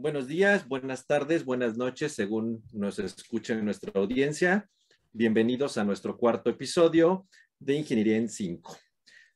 Buenos 0.00 0.28
días, 0.28 0.66
buenas 0.66 1.06
tardes, 1.06 1.44
buenas 1.44 1.76
noches, 1.76 2.14
según 2.14 2.64
nos 2.72 2.98
escuchen 2.98 3.62
nuestra 3.62 3.92
audiencia. 4.00 4.66
Bienvenidos 5.12 5.76
a 5.76 5.84
nuestro 5.84 6.16
cuarto 6.16 6.48
episodio 6.48 7.28
de 7.58 7.74
Ingeniería 7.74 8.16
en 8.16 8.30
5. 8.30 8.78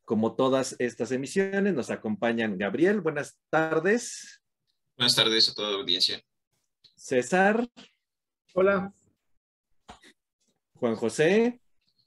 Como 0.06 0.34
todas 0.34 0.74
estas 0.78 1.12
emisiones, 1.12 1.74
nos 1.74 1.90
acompañan 1.90 2.56
Gabriel. 2.56 3.02
Buenas 3.02 3.38
tardes. 3.50 4.42
Buenas 4.96 5.14
tardes 5.14 5.50
a 5.50 5.52
toda 5.52 5.72
la 5.72 5.76
audiencia. 5.76 6.22
César. 6.96 7.68
Hola. 8.54 8.90
Juan 10.76 10.96
José. 10.96 11.60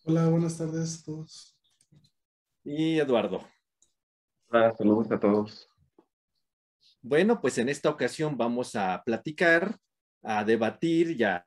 Hola, 0.03 0.29
buenas 0.29 0.57
tardes 0.57 1.01
a 1.01 1.03
todos. 1.05 1.55
Y 2.63 2.97
Eduardo. 2.97 3.47
Hola, 4.49 4.75
saludos 4.75 5.11
a 5.11 5.19
todos. 5.19 5.69
Bueno, 7.09 7.39
pues 7.39 7.57
en 7.57 7.69
esta 7.69 7.89
ocasión 7.89 8.35
vamos 8.35 8.75
a 8.75 9.01
platicar, 9.05 9.77
a 10.23 10.43
debatir 10.43 11.11
y 11.11 11.23
a, 11.23 11.45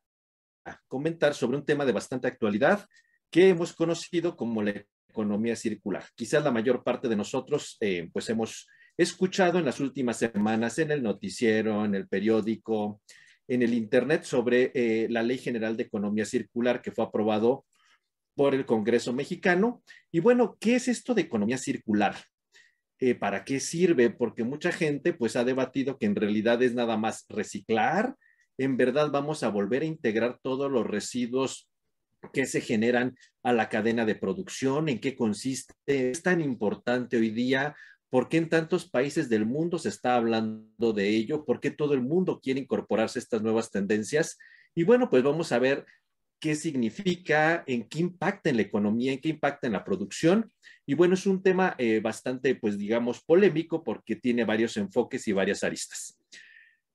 comentar 0.88 1.34
sobre 1.34 1.59
un 1.59 1.66
tema 1.66 1.84
de 1.84 1.92
bastante 1.92 2.28
actualidad 2.28 2.87
que 3.30 3.51
hemos 3.51 3.74
conocido 3.74 4.37
como 4.38 4.62
la 4.62 4.87
economía 5.06 5.54
circular. 5.56 6.04
Quizás 6.15 6.42
la 6.42 6.51
mayor 6.51 6.82
parte 6.82 7.09
de 7.09 7.16
nosotros, 7.16 7.77
eh, 7.80 8.09
pues 8.10 8.30
hemos 8.30 8.68
escuchado 8.96 9.59
en 9.59 9.66
las 9.66 9.80
últimas 9.80 10.16
semanas 10.16 10.78
en 10.78 10.92
el 10.92 11.02
noticiero, 11.02 11.84
en 11.84 11.95
el 11.95 12.09
periódico, 12.09 13.02
en 13.46 13.60
el 13.60 13.74
Internet 13.74 14.24
sobre 14.24 14.73
eh, 14.74 15.09
la 15.10 15.23
Ley 15.23 15.37
General 15.37 15.77
de 15.77 15.82
Economía 15.82 16.24
Circular 16.24 16.80
que 16.80 16.92
fue 16.92 17.04
aprobado 17.04 17.66
por 18.34 18.54
el 18.54 18.65
Congreso 18.65 19.12
mexicano. 19.12 19.82
Y 20.10 20.20
bueno, 20.20 20.56
¿qué 20.59 20.77
es 20.77 20.88
esto 20.88 21.12
de 21.12 21.20
economía 21.20 21.59
circular? 21.59 22.16
Eh, 23.00 23.14
¿Para 23.14 23.45
qué 23.45 23.60
sirve? 23.60 24.10
Porque 24.10 24.45
mucha 24.45 24.73
gente 24.73 25.12
pues 25.12 25.37
ha 25.37 25.45
debatido 25.45 25.98
que 25.98 26.06
en 26.06 26.16
realidad 26.16 26.62
es 26.62 26.74
nada 26.74 26.96
más 26.96 27.24
reciclar. 27.29 28.15
En 28.59 28.76
verdad 28.76 29.10
vamos 29.10 29.42
a 29.42 29.48
volver 29.48 29.82
a 29.82 29.87
integrar 29.87 30.38
todos 30.42 30.70
los 30.70 30.87
residuos 30.87 31.68
que 32.34 32.45
se 32.45 32.60
generan 32.60 33.16
a 33.42 33.54
la 33.54 33.70
cadena 33.70 34.04
de 34.04 34.15
producción, 34.15 34.90
en 34.90 35.01
qué 35.01 35.16
consiste. 35.16 35.74
Es 35.87 36.23
tan 36.23 36.42
importante 36.42 37.16
hoy 37.16 37.30
día 37.30 37.74
¿Por 38.10 38.29
qué 38.29 38.38
en 38.38 38.48
tantos 38.48 38.90
países 38.90 39.29
del 39.29 39.46
mundo 39.46 39.79
se 39.79 39.88
está 39.88 40.16
hablando 40.16 40.92
de 40.92 41.09
ello? 41.10 41.45
¿Por 41.45 41.60
qué 41.60 41.70
todo 41.70 41.95
el 41.95 42.02
mundo 42.02 42.40
quiere 42.42 42.59
incorporarse 42.59 43.20
a 43.20 43.23
estas 43.23 43.40
nuevas 43.40 43.70
tendencias? 43.70 44.37
Y 44.74 44.82
bueno, 44.82 45.09
pues 45.09 45.23
vamos 45.23 45.52
a 45.52 45.60
ver 45.60 45.87
qué 46.41 46.57
significa, 46.57 47.63
en 47.66 47.87
qué 47.88 48.01
impacta 48.01 48.51
en 48.51 48.57
la 48.57 48.63
economía, 48.63 49.13
en 49.13 49.21
qué 49.21 49.29
impacta 49.29 49.66
en 49.66 49.74
la 49.74 49.85
producción. 49.85 50.51
Y 50.87 50.95
bueno, 50.95 51.15
es 51.15 51.27
un 51.27 51.43
tema 51.43 51.74
eh, 51.79 52.01
bastante, 52.01 52.55
pues 52.55 52.79
digamos, 52.79 53.23
polémico 53.23 53.85
porque 53.85 54.16
tiene 54.16 54.45
varios 54.45 54.77
enfoques 54.77 55.29
y 55.29 55.32
varias 55.32 55.63
aristas. 55.63 56.19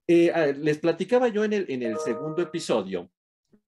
Eh, 0.08 0.54
les 0.60 0.80
platicaba 0.80 1.28
yo 1.30 1.46
en 1.46 1.54
el, 1.54 1.66
en 1.70 1.84
el 1.84 1.98
segundo 2.00 2.42
episodio 2.42 3.10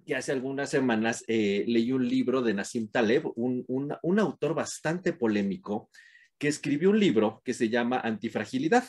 que 0.06 0.16
hace 0.16 0.32
algunas 0.32 0.70
semanas 0.70 1.26
eh, 1.28 1.66
leí 1.68 1.92
un 1.92 2.08
libro 2.08 2.42
de 2.42 2.54
Nassim 2.54 2.88
Taleb, 2.88 3.26
un, 3.36 3.66
un 3.68 4.20
autor 4.20 4.54
bastante 4.54 5.12
polémico, 5.12 5.90
que 6.38 6.48
escribió 6.48 6.92
un 6.92 7.00
libro 7.00 7.42
que 7.44 7.54
se 7.54 7.68
llama 7.68 8.00
Antifragilidad. 8.00 8.86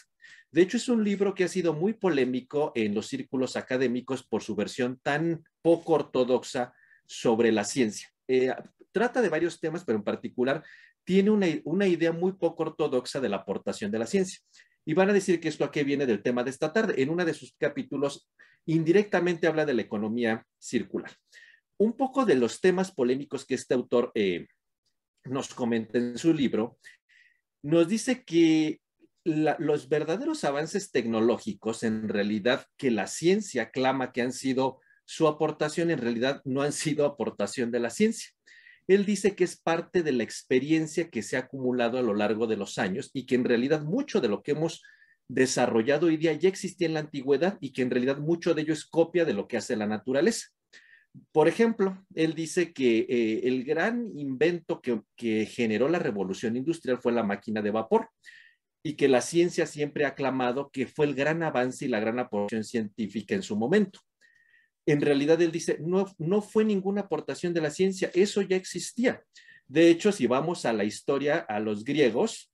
De 0.51 0.63
hecho, 0.63 0.77
es 0.77 0.89
un 0.89 1.03
libro 1.03 1.35
que 1.35 1.45
ha 1.45 1.49
sido 1.49 1.75
muy 1.75 1.95
polémico 1.95 2.73
en 2.75 2.95
los 2.95 3.09
círculos 3.09 3.57
académicos 3.57 4.23
por 4.23 4.43
su 4.43 4.55
versión 4.55 5.01
tan 5.03 5.45
poco 5.61 5.95
ortodoxa 5.95 6.73
sobre 7.09 7.51
la 7.51 7.65
ciencia. 7.65 8.09
Eh, 8.29 8.55
trata 8.93 9.23
de 9.23 9.29
varios 9.29 9.59
temas, 9.59 9.85
pero 9.85 9.99
en 9.99 10.05
particular 10.05 10.63
tiene 11.05 11.31
una, 11.31 11.47
una, 11.65 11.87
idea 11.87 12.13
muy 12.13 12.33
poco 12.33 12.65
ortodoxa 12.65 13.21
de 13.21 13.31
la 13.31 13.39
aportación 13.39 13.91
de 13.91 13.99
la 13.99 14.07
ciencia. 14.07 14.41
Y 14.85 14.95
van 14.95 15.11
a 15.11 15.15
decir 15.15 15.41
que 15.41 15.49
esto 15.49 15.65
aquí 15.65 15.83
viene 15.83 16.07
del 16.07 16.23
tema 16.23 16.45
de 16.45 16.51
esta 16.51 16.73
tarde. 16.73 17.03
En 17.03 17.11
uno 17.11 17.25
de 17.25 17.35
sus 17.35 17.55
capítulos, 17.59 18.31
indirectamente 18.67 19.47
habla 19.47 19.65
de 19.65 19.75
la 19.75 19.83
economía 19.83 20.47
circular. 20.59 21.11
Un 21.79 21.95
poco 21.95 22.25
de 22.25 22.35
los 22.35 22.61
temas 22.61 22.93
polémicos 22.93 23.47
que 23.47 23.55
este 23.55 23.75
autor 23.75 24.13
eh, 24.15 24.47
nos 25.25 25.55
comenta 25.55 25.99
en 25.99 26.19
su 26.19 26.35
libro 26.35 26.79
nos 27.63 27.89
dice 27.89 28.25
que 28.25 28.81
los 29.25 29.89
verdaderos 29.89 30.45
avances 30.45 30.91
tecnológicos, 30.91 31.83
en 31.83 32.09
realidad, 32.09 32.65
que 32.77 32.91
la 32.91 33.07
ciencia 33.07 33.71
clama 33.71 34.13
que 34.13 34.23
han 34.23 34.33
sido 34.33 34.81
su 35.09 35.27
aportación, 35.27 35.91
en 35.91 35.99
realidad 35.99 36.43
no 36.45 36.61
han 36.61 36.73
sido 36.73 37.07
aportación 37.07 37.71
de 37.71 37.81
la 37.81 37.89
ciencia. 37.89 38.29
Él 38.87 39.07
dice 39.07 39.35
que 39.35 39.45
es 39.45 39.59
parte 39.59 40.03
de 40.03 40.13
la 40.13 40.23
experiencia 40.23 41.09
que 41.09 41.23
se 41.23 41.37
ha 41.37 41.41
acumulado 41.41 41.97
a 41.99 42.03
lo 42.03 42.13
largo 42.13 42.47
de 42.47 42.59
los 42.59 42.77
años 42.77 43.11
y 43.15 43.25
que 43.25 43.35
en 43.35 43.45
realidad 43.45 43.83
mucho 43.83 44.21
de 44.21 44.29
lo 44.29 44.43
que 44.43 44.51
hemos 44.51 44.83
desarrollado 45.27 46.09
hoy 46.09 46.19
día 46.19 46.35
ya 46.35 46.51
existía 46.51 46.89
en 46.89 46.95
la 46.95 47.01
antigüedad 47.01 47.57
y 47.63 47.73
que 47.73 47.81
en 47.81 47.91
realidad 47.91 48.19
mucho 48.19 48.53
de 48.53 48.63
ello 48.63 48.75
es 48.75 48.85
copia 48.85 49.25
de 49.25 49.33
lo 49.33 49.49
que 49.49 49.57
hace 49.57 49.77
la 49.77 49.87
naturaleza. 49.87 50.49
Por 51.33 51.49
ejemplo, 51.49 52.05
él 52.15 52.35
dice 52.35 52.75
que 52.75 53.07
eh, 53.09 53.41
el 53.45 53.65
gran 53.65 54.13
invento 54.15 54.83
que, 54.83 55.01
que, 55.17 55.47
generó 55.47 55.89
la 55.89 55.99
revolución 55.99 56.55
industrial 56.55 56.99
fue 56.99 57.13
la 57.13 57.23
máquina 57.23 57.63
de 57.63 57.71
vapor 57.71 58.11
y 58.83 58.93
que 58.93 59.09
la 59.09 59.23
ciencia 59.23 59.65
siempre 59.65 60.05
ha 60.05 60.09
aclamado 60.09 60.71
que 60.71 60.87
fue 60.87 61.07
el 61.07 61.15
gran 61.15 61.43
avance 61.43 61.87
y 61.87 61.89
la 61.89 61.99
gran 61.99 62.19
aportación 62.19 62.63
científica 62.63 63.35
en 63.35 63.43
su 63.43 63.57
momento. 63.57 64.01
En 64.89 65.03
realidad, 65.03 65.41
él 65.43 65.53
dice, 65.53 65.77
no, 65.81 66.07
no 66.17 66.41
fue 66.41 66.65
ninguna 66.65 67.03
aportación 67.03 67.53
de 67.53 67.61
la 67.61 67.71
ciencia, 67.71 68.11
eso 68.15 68.41
ya 68.41 68.57
existía. 68.57 69.23
De 69.67 69.91
hecho, 69.91 70.13
si 70.13 70.27
vamos 70.27 70.65
a 70.65 70.73
la 70.73 70.85
historia, 70.85 71.39
a 71.41 71.61
los 71.61 71.85
griegos, 71.85 72.51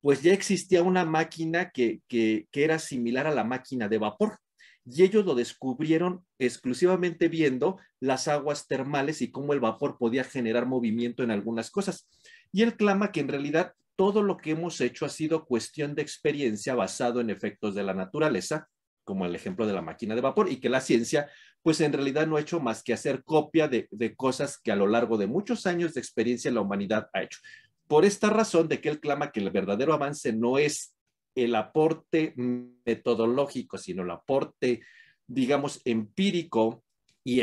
pues 0.00 0.22
ya 0.22 0.32
existía 0.32 0.84
una 0.84 1.04
máquina 1.04 1.70
que, 1.70 2.00
que, 2.06 2.46
que 2.52 2.62
era 2.62 2.78
similar 2.78 3.26
a 3.26 3.34
la 3.34 3.42
máquina 3.42 3.88
de 3.88 3.98
vapor 3.98 4.38
y 4.84 5.02
ellos 5.02 5.24
lo 5.24 5.34
descubrieron 5.34 6.24
exclusivamente 6.38 7.26
viendo 7.28 7.78
las 7.98 8.28
aguas 8.28 8.68
termales 8.68 9.20
y 9.20 9.32
cómo 9.32 9.52
el 9.52 9.58
vapor 9.60 9.98
podía 9.98 10.22
generar 10.22 10.66
movimiento 10.66 11.24
en 11.24 11.32
algunas 11.32 11.72
cosas. 11.72 12.08
Y 12.52 12.62
él 12.62 12.76
clama 12.76 13.10
que 13.10 13.18
en 13.18 13.28
realidad 13.28 13.74
todo 13.96 14.22
lo 14.22 14.36
que 14.36 14.52
hemos 14.52 14.80
hecho 14.80 15.06
ha 15.06 15.08
sido 15.08 15.44
cuestión 15.44 15.96
de 15.96 16.02
experiencia 16.02 16.76
basado 16.76 17.20
en 17.20 17.30
efectos 17.30 17.74
de 17.74 17.82
la 17.82 17.94
naturaleza, 17.94 18.68
como 19.04 19.26
el 19.26 19.34
ejemplo 19.34 19.66
de 19.66 19.72
la 19.72 19.82
máquina 19.82 20.14
de 20.14 20.20
vapor, 20.20 20.50
y 20.50 20.56
que 20.56 20.68
la 20.68 20.80
ciencia, 20.80 21.30
pues 21.62 21.80
en 21.80 21.92
realidad 21.92 22.26
no 22.26 22.36
ha 22.36 22.40
hecho 22.40 22.60
más 22.60 22.82
que 22.82 22.92
hacer 22.92 23.24
copia 23.24 23.68
de, 23.68 23.88
de 23.90 24.14
cosas 24.14 24.58
que 24.58 24.72
a 24.72 24.76
lo 24.76 24.86
largo 24.86 25.16
de 25.18 25.26
muchos 25.26 25.66
años 25.66 25.94
de 25.94 26.00
experiencia 26.00 26.50
la 26.50 26.60
humanidad 26.60 27.08
ha 27.12 27.22
hecho. 27.22 27.38
Por 27.86 28.04
esta 28.04 28.30
razón 28.30 28.68
de 28.68 28.80
que 28.80 28.88
él 28.88 29.00
clama 29.00 29.32
que 29.32 29.40
el 29.40 29.50
verdadero 29.50 29.92
avance 29.92 30.32
no 30.32 30.58
es 30.58 30.94
el 31.34 31.54
aporte 31.54 32.34
metodológico, 32.36 33.78
sino 33.78 34.02
el 34.02 34.10
aporte, 34.10 34.82
digamos, 35.26 35.80
empírico 35.84 36.84
y, 37.24 37.36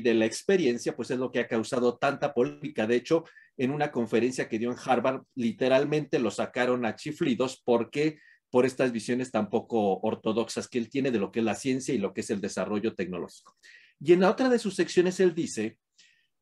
de, 0.00 0.14
la 0.14 0.26
experiencia, 0.26 0.96
pues 0.96 1.10
es 1.10 1.18
lo 1.18 1.30
que 1.30 1.40
ha 1.40 1.46
causado 1.46 1.96
tanta 1.98 2.34
polémica. 2.34 2.86
De 2.86 2.96
hecho, 2.96 3.24
en 3.56 3.70
una 3.70 3.92
conferencia 3.92 4.48
que 4.48 4.58
dio 4.58 4.70
en 4.70 4.78
Harvard, 4.84 5.22
literalmente 5.34 6.18
lo 6.18 6.30
sacaron 6.30 6.84
a 6.84 6.96
chiflidos 6.96 7.62
porque 7.64 8.18
por 8.52 8.66
estas 8.66 8.92
visiones 8.92 9.30
tan 9.30 9.48
poco 9.48 9.98
ortodoxas 10.00 10.68
que 10.68 10.76
él 10.76 10.90
tiene 10.90 11.10
de 11.10 11.18
lo 11.18 11.32
que 11.32 11.38
es 11.38 11.44
la 11.44 11.54
ciencia 11.54 11.94
y 11.94 11.98
lo 11.98 12.12
que 12.12 12.20
es 12.20 12.28
el 12.28 12.42
desarrollo 12.42 12.94
tecnológico. 12.94 13.56
Y 13.98 14.12
en 14.12 14.20
la 14.20 14.30
otra 14.30 14.50
de 14.50 14.58
sus 14.58 14.74
secciones 14.74 15.20
él 15.20 15.34
dice 15.34 15.78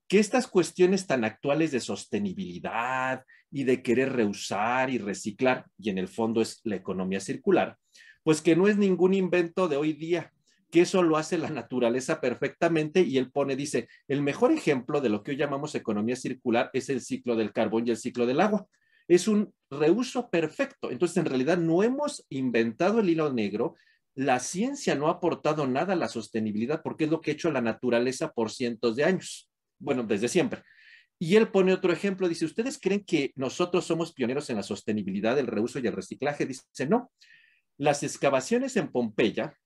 que 0.08 0.18
estas 0.18 0.48
cuestiones 0.48 1.06
tan 1.06 1.24
actuales 1.24 1.70
de 1.70 1.78
sostenibilidad 1.78 3.24
y 3.48 3.62
de 3.62 3.80
querer 3.80 4.12
reusar 4.12 4.90
y 4.90 4.98
reciclar, 4.98 5.66
y 5.78 5.90
en 5.90 5.98
el 5.98 6.08
fondo 6.08 6.42
es 6.42 6.60
la 6.64 6.74
economía 6.74 7.20
circular, 7.20 7.78
pues 8.24 8.42
que 8.42 8.56
no 8.56 8.66
es 8.66 8.76
ningún 8.76 9.14
invento 9.14 9.68
de 9.68 9.76
hoy 9.76 9.92
día, 9.92 10.32
que 10.72 10.80
eso 10.80 11.04
lo 11.04 11.16
hace 11.16 11.38
la 11.38 11.50
naturaleza 11.50 12.20
perfectamente 12.20 13.02
y 13.02 13.18
él 13.18 13.30
pone, 13.30 13.54
dice, 13.54 13.88
el 14.08 14.20
mejor 14.20 14.50
ejemplo 14.50 15.00
de 15.00 15.10
lo 15.10 15.22
que 15.22 15.30
hoy 15.30 15.36
llamamos 15.36 15.76
economía 15.76 16.16
circular 16.16 16.70
es 16.72 16.88
el 16.88 17.02
ciclo 17.02 17.36
del 17.36 17.52
carbón 17.52 17.86
y 17.86 17.90
el 17.90 17.98
ciclo 17.98 18.26
del 18.26 18.40
agua. 18.40 18.66
Es 19.10 19.28
un 19.28 19.52
reuso 19.70 20.30
perfecto. 20.30 20.90
Entonces, 20.90 21.16
en 21.16 21.26
realidad 21.26 21.58
no 21.58 21.82
hemos 21.82 22.24
inventado 22.30 23.00
el 23.00 23.10
hilo 23.10 23.32
negro, 23.32 23.74
la 24.14 24.38
ciencia 24.40 24.94
no 24.94 25.08
ha 25.08 25.12
aportado 25.12 25.66
nada 25.66 25.92
a 25.94 25.96
la 25.96 26.08
sostenibilidad 26.08 26.82
porque 26.82 27.04
es 27.04 27.10
lo 27.10 27.20
que 27.20 27.30
ha 27.30 27.34
hecho 27.34 27.50
la 27.50 27.60
naturaleza 27.60 28.32
por 28.32 28.50
cientos 28.50 28.96
de 28.96 29.04
años 29.04 29.50
bueno, 29.80 30.04
desde 30.04 30.28
siempre. 30.28 30.62
Y 31.18 31.36
él 31.36 31.48
pone 31.48 31.72
otro 31.72 31.92
ejemplo, 31.92 32.28
dice, 32.28 32.44
¿ustedes 32.44 32.78
creen 32.80 33.04
que 33.04 33.32
nosotros 33.34 33.84
somos 33.84 34.12
pioneros 34.12 34.48
en 34.48 34.56
la 34.56 34.62
sostenibilidad, 34.62 35.38
el 35.38 35.48
reuso 35.48 35.78
y 35.78 35.86
el 35.86 35.92
reciclaje? 35.92 36.46
Dice, 36.46 36.64
no. 36.88 37.10
Las 37.76 38.02
excavaciones 38.02 38.76
en 38.76 38.92
Pompeya 38.92 39.56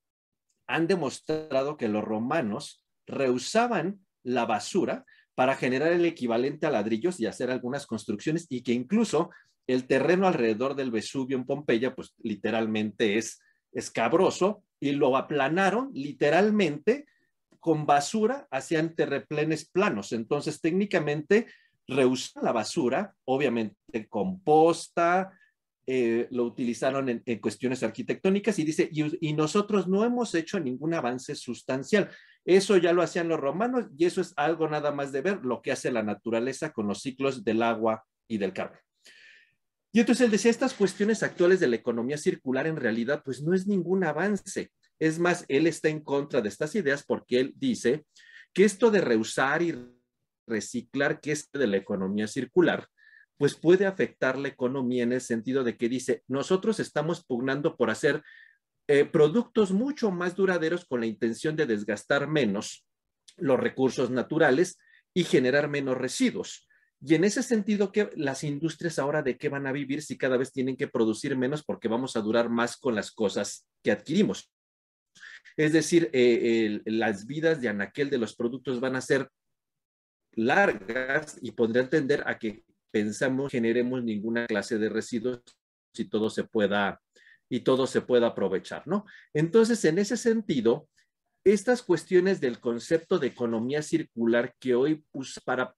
han 0.66 0.86
demostrado 0.86 1.76
que 1.76 1.88
los 1.88 2.02
romanos 2.02 2.84
reusaban 3.06 4.00
la 4.24 4.46
basura 4.46 5.04
para 5.34 5.56
generar 5.56 5.92
el 5.92 6.04
equivalente 6.04 6.66
a 6.66 6.70
ladrillos 6.70 7.20
y 7.20 7.26
hacer 7.26 7.50
algunas 7.50 7.86
construcciones 7.86 8.46
y 8.48 8.62
que 8.62 8.72
incluso 8.72 9.30
el 9.66 9.86
terreno 9.86 10.26
alrededor 10.26 10.74
del 10.74 10.90
Vesubio 10.90 11.36
en 11.36 11.44
Pompeya, 11.44 11.94
pues 11.94 12.14
literalmente 12.22 13.18
es 13.18 13.40
escabroso 13.72 14.62
y 14.78 14.92
lo 14.92 15.16
aplanaron 15.16 15.90
literalmente 15.94 17.06
con 17.64 17.86
basura 17.86 18.46
hacían 18.50 18.94
terreplenes 18.94 19.64
planos. 19.64 20.12
Entonces, 20.12 20.60
técnicamente, 20.60 21.46
reusan 21.88 22.44
la 22.44 22.52
basura, 22.52 23.14
obviamente 23.24 24.06
composta, 24.08 25.32
eh, 25.86 26.28
lo 26.30 26.44
utilizaron 26.44 27.08
en, 27.08 27.38
cuestiones 27.40 27.82
arquitectónicas 27.82 28.58
y 28.58 28.64
dice, 28.64 28.90
y, 28.92 29.32
nosotros 29.32 29.88
no 29.88 30.04
hemos 30.04 30.34
hecho 30.34 30.60
ningún 30.60 30.94
avance 30.94 31.34
sustancial. 31.34 32.10
Eso 32.44 32.76
ya 32.76 32.92
lo 32.92 33.02
hacían 33.02 33.28
los 33.28 33.40
romanos 33.40 33.86
y 33.96 34.04
eso 34.04 34.20
es 34.20 34.32
algo 34.36 34.68
nada 34.68 34.92
más 34.92 35.12
de 35.12 35.22
ver 35.22 35.44
lo 35.44 35.62
que 35.62 35.72
hace 35.72 35.90
la 35.90 36.02
naturaleza 36.02 36.72
con 36.72 36.86
los 36.86 37.00
ciclos 37.00 37.44
del 37.44 37.62
agua 37.62 38.04
y 38.28 38.38
del 38.38 38.52
carbón. 38.52 38.78
Y 39.92 40.00
entonces 40.00 40.24
él 40.24 40.30
decía, 40.32 40.50
estas 40.50 40.74
cuestiones 40.74 41.22
actuales 41.22 41.60
de 41.60 41.68
la 41.68 41.76
economía 41.76 42.18
circular 42.18 42.66
en 42.66 42.76
realidad 42.76 43.22
pues 43.24 43.42
no 43.42 43.54
es 43.54 43.66
ningún 43.66 44.04
avance. 44.04 44.72
Es 44.98 45.18
más, 45.18 45.44
él 45.48 45.66
está 45.66 45.88
en 45.88 46.00
contra 46.00 46.40
de 46.40 46.48
estas 46.48 46.74
ideas 46.74 47.04
porque 47.06 47.40
él 47.40 47.52
dice 47.56 48.04
que 48.52 48.64
esto 48.64 48.90
de 48.90 49.00
reusar 49.00 49.62
y 49.62 49.74
reciclar, 50.46 51.20
que 51.20 51.32
es 51.32 51.50
de 51.52 51.66
la 51.66 51.76
economía 51.76 52.26
circular, 52.26 52.88
pues 53.36 53.54
puede 53.54 53.86
afectar 53.86 54.38
la 54.38 54.48
economía 54.48 55.02
en 55.02 55.12
el 55.12 55.20
sentido 55.20 55.64
de 55.64 55.76
que 55.76 55.88
dice, 55.88 56.22
nosotros 56.28 56.78
estamos 56.80 57.24
pugnando 57.24 57.76
por 57.76 57.90
hacer 57.90 58.22
eh, 58.86 59.04
productos 59.04 59.72
mucho 59.72 60.10
más 60.10 60.36
duraderos 60.36 60.84
con 60.84 61.00
la 61.00 61.06
intención 61.06 61.56
de 61.56 61.66
desgastar 61.66 62.28
menos 62.28 62.86
los 63.36 63.58
recursos 63.58 64.10
naturales 64.10 64.78
y 65.14 65.24
generar 65.24 65.68
menos 65.68 65.96
residuos. 65.96 66.68
Y 67.00 67.14
en 67.14 67.24
ese 67.24 67.42
sentido, 67.42 67.92
que 67.92 68.10
las 68.16 68.44
industrias 68.44 68.98
ahora 68.98 69.22
de 69.22 69.36
qué 69.36 69.48
van 69.48 69.66
a 69.66 69.72
vivir 69.72 70.02
si 70.02 70.16
cada 70.16 70.36
vez 70.36 70.52
tienen 70.52 70.76
que 70.76 70.88
producir 70.88 71.36
menos 71.36 71.62
porque 71.64 71.88
vamos 71.88 72.16
a 72.16 72.20
durar 72.20 72.48
más 72.48 72.76
con 72.76 72.94
las 72.94 73.10
cosas 73.10 73.66
que 73.82 73.90
adquirimos? 73.90 74.50
Es 75.56 75.72
decir, 75.72 76.10
eh, 76.12 76.80
las 76.86 77.26
vidas 77.26 77.60
de 77.60 77.68
anaquel 77.68 78.10
de 78.10 78.18
los 78.18 78.34
productos 78.34 78.80
van 78.80 78.96
a 78.96 79.00
ser 79.00 79.28
largas 80.32 81.38
y 81.42 81.52
podría 81.52 81.82
entender 81.82 82.24
a 82.26 82.38
que 82.38 82.64
pensamos 82.90 83.50
generemos 83.50 84.02
ninguna 84.02 84.46
clase 84.46 84.78
de 84.78 84.88
residuos 84.88 85.42
y 85.94 86.04
todo 86.06 86.30
se 86.30 86.44
pueda 86.44 87.00
y 87.54 87.60
todo 87.60 87.86
se 87.86 88.00
pueda 88.00 88.26
aprovechar, 88.26 88.82
¿no? 88.84 89.06
Entonces, 89.32 89.84
en 89.84 90.00
ese 90.00 90.16
sentido, 90.16 90.88
estas 91.44 91.82
cuestiones 91.82 92.40
del 92.40 92.58
concepto 92.58 93.20
de 93.20 93.28
economía 93.28 93.80
circular 93.80 94.56
que 94.58 94.74
hoy 94.74 95.04
usa 95.12 95.40
para 95.46 95.72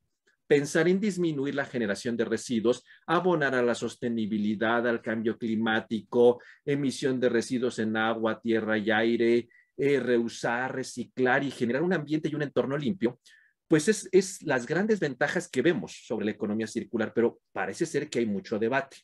pensar 0.46 0.88
en 0.88 1.00
disminuir 1.00 1.54
la 1.54 1.66
generación 1.66 2.16
de 2.16 2.24
residuos, 2.24 2.82
abonar 3.06 3.54
a 3.54 3.62
la 3.62 3.74
sostenibilidad, 3.74 4.88
al 4.88 5.02
cambio 5.02 5.36
climático, 5.36 6.40
emisión 6.64 7.20
de 7.20 7.28
residuos 7.28 7.78
en 7.78 7.94
agua, 7.98 8.40
tierra 8.40 8.78
y 8.78 8.90
aire, 8.90 9.48
eh, 9.76 10.00
reusar, 10.00 10.74
reciclar 10.74 11.44
y 11.44 11.50
generar 11.50 11.82
un 11.82 11.92
ambiente 11.92 12.30
y 12.30 12.34
un 12.34 12.42
entorno 12.42 12.78
limpio, 12.78 13.20
pues 13.68 14.08
es, 14.10 14.42
las 14.42 14.64
grandes 14.64 14.98
ventajas 14.98 15.46
que 15.46 15.60
vemos 15.60 16.04
sobre 16.06 16.24
la 16.24 16.30
economía 16.30 16.68
circular, 16.68 17.12
pero 17.14 17.38
parece 17.52 17.84
ser 17.84 18.08
que 18.08 18.20
hay 18.20 18.26
mucho 18.26 18.58
debate. 18.58 18.96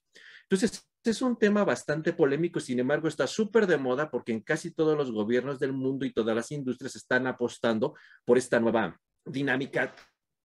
Entonces, 0.45 0.89
es 1.11 1.23
un 1.23 1.39
tema 1.39 1.65
bastante 1.65 2.13
polémico, 2.13 2.61
sin 2.61 2.79
embargo, 2.79 3.09
está 3.09 3.27
súper 3.27 3.67
de 3.67 3.77
moda 3.77 4.11
porque 4.11 4.33
en 4.33 4.41
casi 4.41 4.71
todos 4.71 4.97
los 4.97 5.11
gobiernos 5.11 5.59
del 5.59 5.73
mundo 5.73 6.05
y 6.07 6.13
todas 6.13 6.35
las 6.35 6.51
industrias 6.53 6.97
están 6.97 7.27
apostando 7.27 7.95
por 8.25 8.39
esta 8.39 8.61
nueva 8.61 8.99
dinámica, 9.25 9.95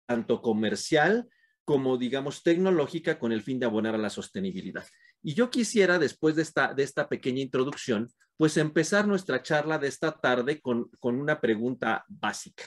tanto 0.07 0.43
comercial 0.43 1.29
como, 1.65 1.97
digamos, 1.97 2.43
tecnológica, 2.43 3.19
con 3.19 3.33
el 3.33 3.43
fin 3.43 3.59
de 3.59 3.67
abonar 3.67 3.95
a 3.95 3.99
la 3.99 4.11
sostenibilidad. 4.11 4.85
Y 5.23 5.35
yo 5.35 5.51
quisiera, 5.51 5.99
después 5.99 6.35
de 6.35 6.43
esta, 6.43 6.75
de 6.75 6.83
esta 6.83 7.09
pequeña 7.09 7.41
introducción, 7.41 8.09
pues 8.37 8.57
empezar 8.57 9.07
nuestra 9.07 9.43
charla 9.43 9.79
de 9.79 9.89
esta 9.89 10.13
tarde 10.13 10.61
con, 10.61 10.91
con 10.99 11.21
una 11.21 11.41
pregunta 11.41 12.05
básica. 12.09 12.65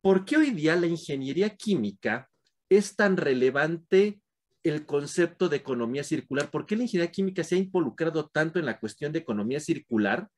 ¿por 0.00 0.24
qué 0.24 0.36
hoy 0.36 0.50
día 0.50 0.76
la 0.76 0.86
ingeniería 0.86 1.54
química 1.54 2.28
es 2.68 2.96
tan 2.96 3.16
relevante 3.16 4.20
el 4.68 4.86
concepto 4.86 5.48
de 5.48 5.56
economía 5.56 6.04
circular? 6.04 6.50
¿Por 6.50 6.66
qué 6.66 6.76
la 6.76 6.82
ingeniería 6.82 7.10
química 7.10 7.44
se 7.44 7.54
ha 7.54 7.58
involucrado 7.58 8.28
tanto 8.28 8.58
en 8.58 8.66
la 8.66 8.78
cuestión 8.78 9.12
de 9.12 9.20
economía 9.20 9.60
circular? 9.60 10.28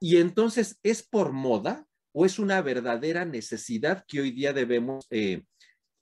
Y 0.00 0.16
entonces, 0.16 0.78
¿es 0.82 1.06
por 1.06 1.32
moda 1.32 1.86
o 2.12 2.26
es 2.26 2.38
una 2.38 2.60
verdadera 2.62 3.24
necesidad 3.24 4.04
que 4.06 4.20
hoy 4.20 4.30
día 4.30 4.52
debemos 4.52 5.06
eh, 5.10 5.42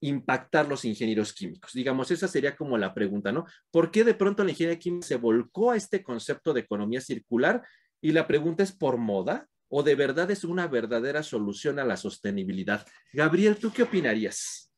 impactar 0.00 0.68
los 0.68 0.84
ingenieros 0.84 1.32
químicos? 1.32 1.72
Digamos, 1.72 2.10
esa 2.10 2.28
sería 2.28 2.56
como 2.56 2.78
la 2.78 2.94
pregunta, 2.94 3.32
¿no? 3.32 3.46
¿Por 3.70 3.90
qué 3.90 4.04
de 4.04 4.14
pronto 4.14 4.44
la 4.44 4.50
ingeniería 4.50 4.78
química 4.78 5.06
se 5.06 5.16
volcó 5.16 5.70
a 5.70 5.76
este 5.76 6.02
concepto 6.02 6.52
de 6.52 6.60
economía 6.60 7.00
circular? 7.00 7.62
Y 8.00 8.12
la 8.12 8.26
pregunta 8.26 8.62
es, 8.62 8.72
¿por 8.72 8.96
moda? 8.96 9.48
o 9.76 9.82
de 9.82 9.96
verdad 9.96 10.30
es 10.30 10.44
una 10.44 10.68
verdadera 10.68 11.24
solución 11.24 11.80
a 11.80 11.84
la 11.84 11.96
sostenibilidad. 11.96 12.86
Gabriel, 13.12 13.56
¿tú 13.56 13.72
qué 13.72 13.82
opinarías? 13.82 14.72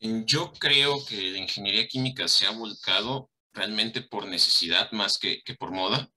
Yo 0.00 0.52
creo 0.52 1.04
que 1.04 1.30
la 1.32 1.38
ingeniería 1.38 1.88
química 1.88 2.28
se 2.28 2.46
ha 2.46 2.50
volcado 2.50 3.30
realmente 3.52 4.02
por 4.02 4.26
necesidad 4.26 4.90
más 4.92 5.18
que, 5.18 5.42
por 5.58 5.72
moda. 5.72 6.10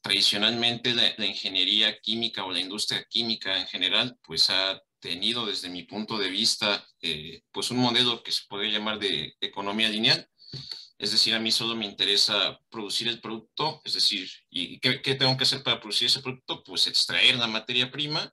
Tradicionalmente 0.00 0.94
la, 0.94 1.26
ingeniería 1.26 1.98
química 2.00 2.44
o 2.44 2.52
la 2.52 2.60
industria 2.60 3.04
química 3.08 3.58
en 3.58 3.66
general 3.66 4.16
pues 4.22 4.50
ha 4.50 4.80
tenido 5.00 5.46
desde 5.46 5.68
mi 5.68 5.82
punto 5.84 6.18
de 6.18 6.28
vista 6.28 6.86
eh, 7.00 7.42
pues 7.50 7.70
un 7.70 7.78
modelo 7.78 8.22
que 8.22 8.32
se 8.32 8.42
puede 8.48 8.70
llamar 8.70 8.98
de 8.98 9.34
economía 9.40 9.88
lineal 9.88 10.28
es 10.98 11.10
decir, 11.10 11.34
a 11.34 11.40
mí 11.40 11.50
solo 11.50 11.74
me 11.74 11.86
interesa 11.86 12.58
producir 12.70 13.08
el 13.08 13.20
producto, 13.20 13.82
es 13.84 13.94
decir, 13.94 14.30
¿y 14.48 14.78
qué, 14.78 15.14
tengo 15.14 15.36
que 15.36 15.42
hacer 15.42 15.62
para 15.62 15.80
producir 15.80 16.06
ese 16.06 16.20
producto? 16.20 16.62
Pues 16.62 16.86
extraer 16.86 17.36
la 17.36 17.48
materia 17.48 17.90
prima, 17.90 18.32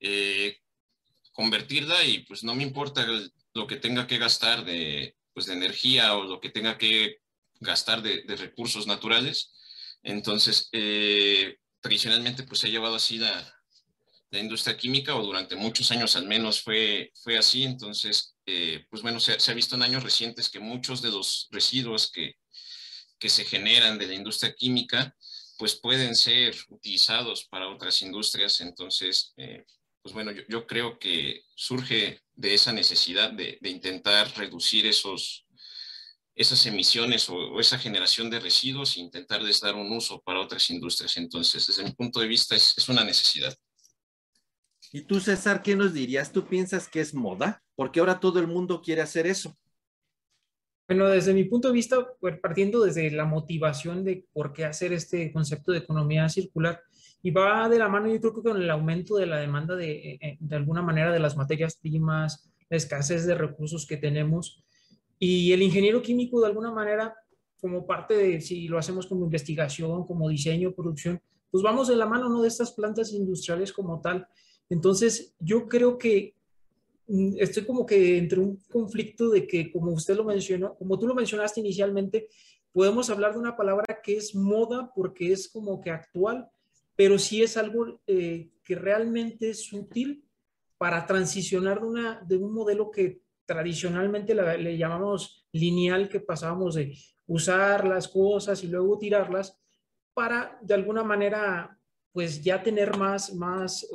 eh, 0.00 0.58
convertirla 1.32 2.02
y 2.04 2.20
pues 2.20 2.42
no 2.42 2.54
me 2.54 2.62
importa 2.62 3.06
lo 3.54 3.66
que 3.66 3.76
tenga 3.76 4.06
que 4.06 4.18
gastar 4.18 4.64
de, 4.64 5.16
pues, 5.32 5.46
de 5.46 5.54
energía 5.54 6.14
o 6.14 6.24
lo 6.24 6.40
que 6.40 6.50
tenga 6.50 6.76
que 6.76 7.18
gastar 7.60 8.02
de, 8.02 8.22
recursos 8.36 8.86
naturales. 8.86 9.52
Entonces, 10.02 10.68
eh, 10.72 11.56
tradicionalmente 11.80 12.42
pues 12.42 12.62
he 12.64 12.70
llevado 12.70 12.96
así 12.96 13.18
la, 13.18 13.54
la 14.34 14.40
industria 14.40 14.76
química 14.76 15.14
o 15.14 15.24
durante 15.24 15.54
muchos 15.56 15.90
años 15.92 16.16
al 16.16 16.26
menos 16.26 16.60
fue, 16.60 17.12
fue 17.22 17.38
así. 17.38 17.62
Entonces, 17.62 18.36
eh, 18.46 18.84
pues 18.90 19.00
bueno, 19.00 19.20
se, 19.20 19.32
ha 19.32 19.54
visto 19.54 19.76
en 19.76 19.82
años 19.82 20.02
recientes 20.02 20.50
que 20.50 20.58
muchos 20.58 21.00
de 21.00 21.10
los 21.10 21.48
residuos 21.50 22.10
que, 22.10 22.34
que 23.18 23.28
se 23.28 23.44
generan 23.44 23.96
de 23.96 24.08
la 24.08 24.14
industria 24.14 24.54
química, 24.54 25.16
pues 25.56 25.76
pueden 25.76 26.16
ser 26.16 26.54
utilizados 26.68 27.44
para 27.44 27.68
otras 27.68 28.02
industrias. 28.02 28.60
Entonces, 28.60 29.32
eh, 29.36 29.64
pues 30.02 30.12
bueno, 30.12 30.32
yo, 30.48 30.66
creo 30.66 30.98
que 30.98 31.44
surge 31.54 32.20
de 32.34 32.54
esa 32.54 32.72
necesidad 32.72 33.32
de, 33.32 33.58
intentar 33.62 34.28
reducir 34.36 34.86
esos, 34.86 35.46
esas 36.34 36.64
emisiones 36.66 37.28
o, 37.28 37.60
esa 37.60 37.78
generación 37.78 38.30
de 38.30 38.40
residuos 38.40 38.96
e 38.96 39.00
intentarles 39.00 39.60
dar 39.60 39.74
un 39.74 39.92
uso 39.92 40.20
para 40.22 40.40
otras 40.40 40.68
industrias. 40.70 41.16
Entonces, 41.16 41.66
desde 41.66 41.84
mi 41.84 41.92
punto 41.92 42.20
de 42.20 42.28
vista, 42.28 42.56
es, 42.56 42.74
es 42.76 42.88
una 42.88 43.04
necesidad. 43.04 43.54
¿Y 44.92 45.02
tú, 45.02 45.20
César, 45.20 45.62
qué 45.62 45.74
nos 45.74 45.92
dirías? 45.92 46.32
¿Tú 46.32 46.46
piensas 46.46 46.88
que 46.88 47.00
es 47.00 47.14
moda? 47.14 47.62
Porque 47.74 48.00
ahora 48.00 48.20
todo 48.20 48.38
el 48.38 48.46
mundo 48.46 48.80
quiere 48.80 49.02
hacer 49.02 49.26
eso. 49.26 49.56
Bueno, 50.86 51.08
desde 51.08 51.32
mi 51.32 51.44
punto 51.44 51.68
de 51.68 51.74
vista, 51.74 52.06
pues, 52.20 52.38
partiendo 52.40 52.84
desde 52.84 53.10
la 53.10 53.24
motivación 53.24 54.04
de 54.04 54.26
por 54.32 54.52
qué 54.52 54.66
hacer 54.66 54.92
este 54.92 55.32
concepto 55.32 55.72
de 55.72 55.78
economía 55.78 56.28
circular, 56.28 56.82
y 57.24 57.32
va 57.32 57.68
de 57.68 57.78
la 57.78 57.88
mano, 57.88 58.06
yo 58.06 58.20
creo 58.20 58.34
que 58.34 58.42
con 58.42 58.62
el 58.62 58.70
aumento 58.70 59.16
de 59.16 59.26
la 59.26 59.38
demanda 59.38 59.74
de, 59.74 59.92
eh, 59.92 60.18
eh, 60.20 60.36
de 60.38 60.56
alguna 60.56 60.82
manera 60.82 61.10
de 61.10 61.18
las 61.18 61.36
materias 61.36 61.76
primas, 61.76 62.52
la 62.68 62.76
escasez 62.76 63.26
de 63.26 63.34
recursos 63.34 63.86
que 63.86 63.96
tenemos, 63.96 64.62
y 65.18 65.52
el 65.52 65.62
ingeniero 65.62 66.02
químico 66.02 66.40
de 66.40 66.48
alguna 66.48 66.70
manera, 66.70 67.16
como 67.60 67.86
parte 67.86 68.14
de, 68.14 68.40
si 68.40 68.68
lo 68.68 68.78
hacemos 68.78 69.06
como 69.06 69.24
investigación, 69.24 70.06
como 70.06 70.28
diseño, 70.28 70.74
producción, 70.74 71.20
pues 71.50 71.64
vamos 71.64 71.88
de 71.88 71.96
la 71.96 72.06
mano, 72.06 72.28
¿no? 72.28 72.42
De 72.42 72.48
estas 72.48 72.72
plantas 72.72 73.12
industriales 73.12 73.72
como 73.72 74.00
tal, 74.00 74.28
entonces, 74.68 75.34
yo 75.38 75.68
creo 75.68 75.98
que 75.98 76.34
mm, 77.06 77.36
estoy 77.38 77.64
como 77.64 77.86
que 77.86 78.18
entre 78.18 78.40
un 78.40 78.56
conflicto 78.70 79.30
de 79.30 79.46
que, 79.46 79.70
como 79.70 79.92
usted 79.92 80.16
lo 80.16 80.24
mencionó, 80.24 80.74
como 80.76 80.98
tú 80.98 81.06
lo 81.06 81.14
mencionaste 81.14 81.60
inicialmente, 81.60 82.28
podemos 82.72 83.08
hablar 83.10 83.34
de 83.34 83.38
una 83.38 83.56
palabra 83.56 84.00
que 84.02 84.16
es 84.16 84.34
moda 84.34 84.90
porque 84.94 85.32
es 85.32 85.48
como 85.48 85.80
que 85.80 85.90
actual, 85.90 86.48
pero 86.96 87.18
sí 87.18 87.42
es 87.42 87.56
algo 87.56 88.00
eh, 88.06 88.50
que 88.62 88.74
realmente 88.74 89.50
es 89.50 89.72
útil 89.72 90.24
para 90.78 91.06
transicionar 91.06 91.80
de, 91.80 91.86
una, 91.86 92.20
de 92.26 92.36
un 92.36 92.52
modelo 92.52 92.90
que 92.90 93.22
tradicionalmente 93.46 94.34
le 94.34 94.78
llamamos 94.78 95.46
lineal, 95.52 96.08
que 96.08 96.20
pasábamos 96.20 96.74
de 96.76 96.96
usar 97.26 97.86
las 97.86 98.08
cosas 98.08 98.62
y 98.64 98.68
luego 98.68 98.98
tirarlas, 98.98 99.58
para 100.14 100.58
de 100.62 100.74
alguna 100.74 101.02
manera, 101.02 101.78
pues 102.12 102.42
ya 102.42 102.62
tener 102.62 102.96
más, 102.96 103.34
más 103.34 103.86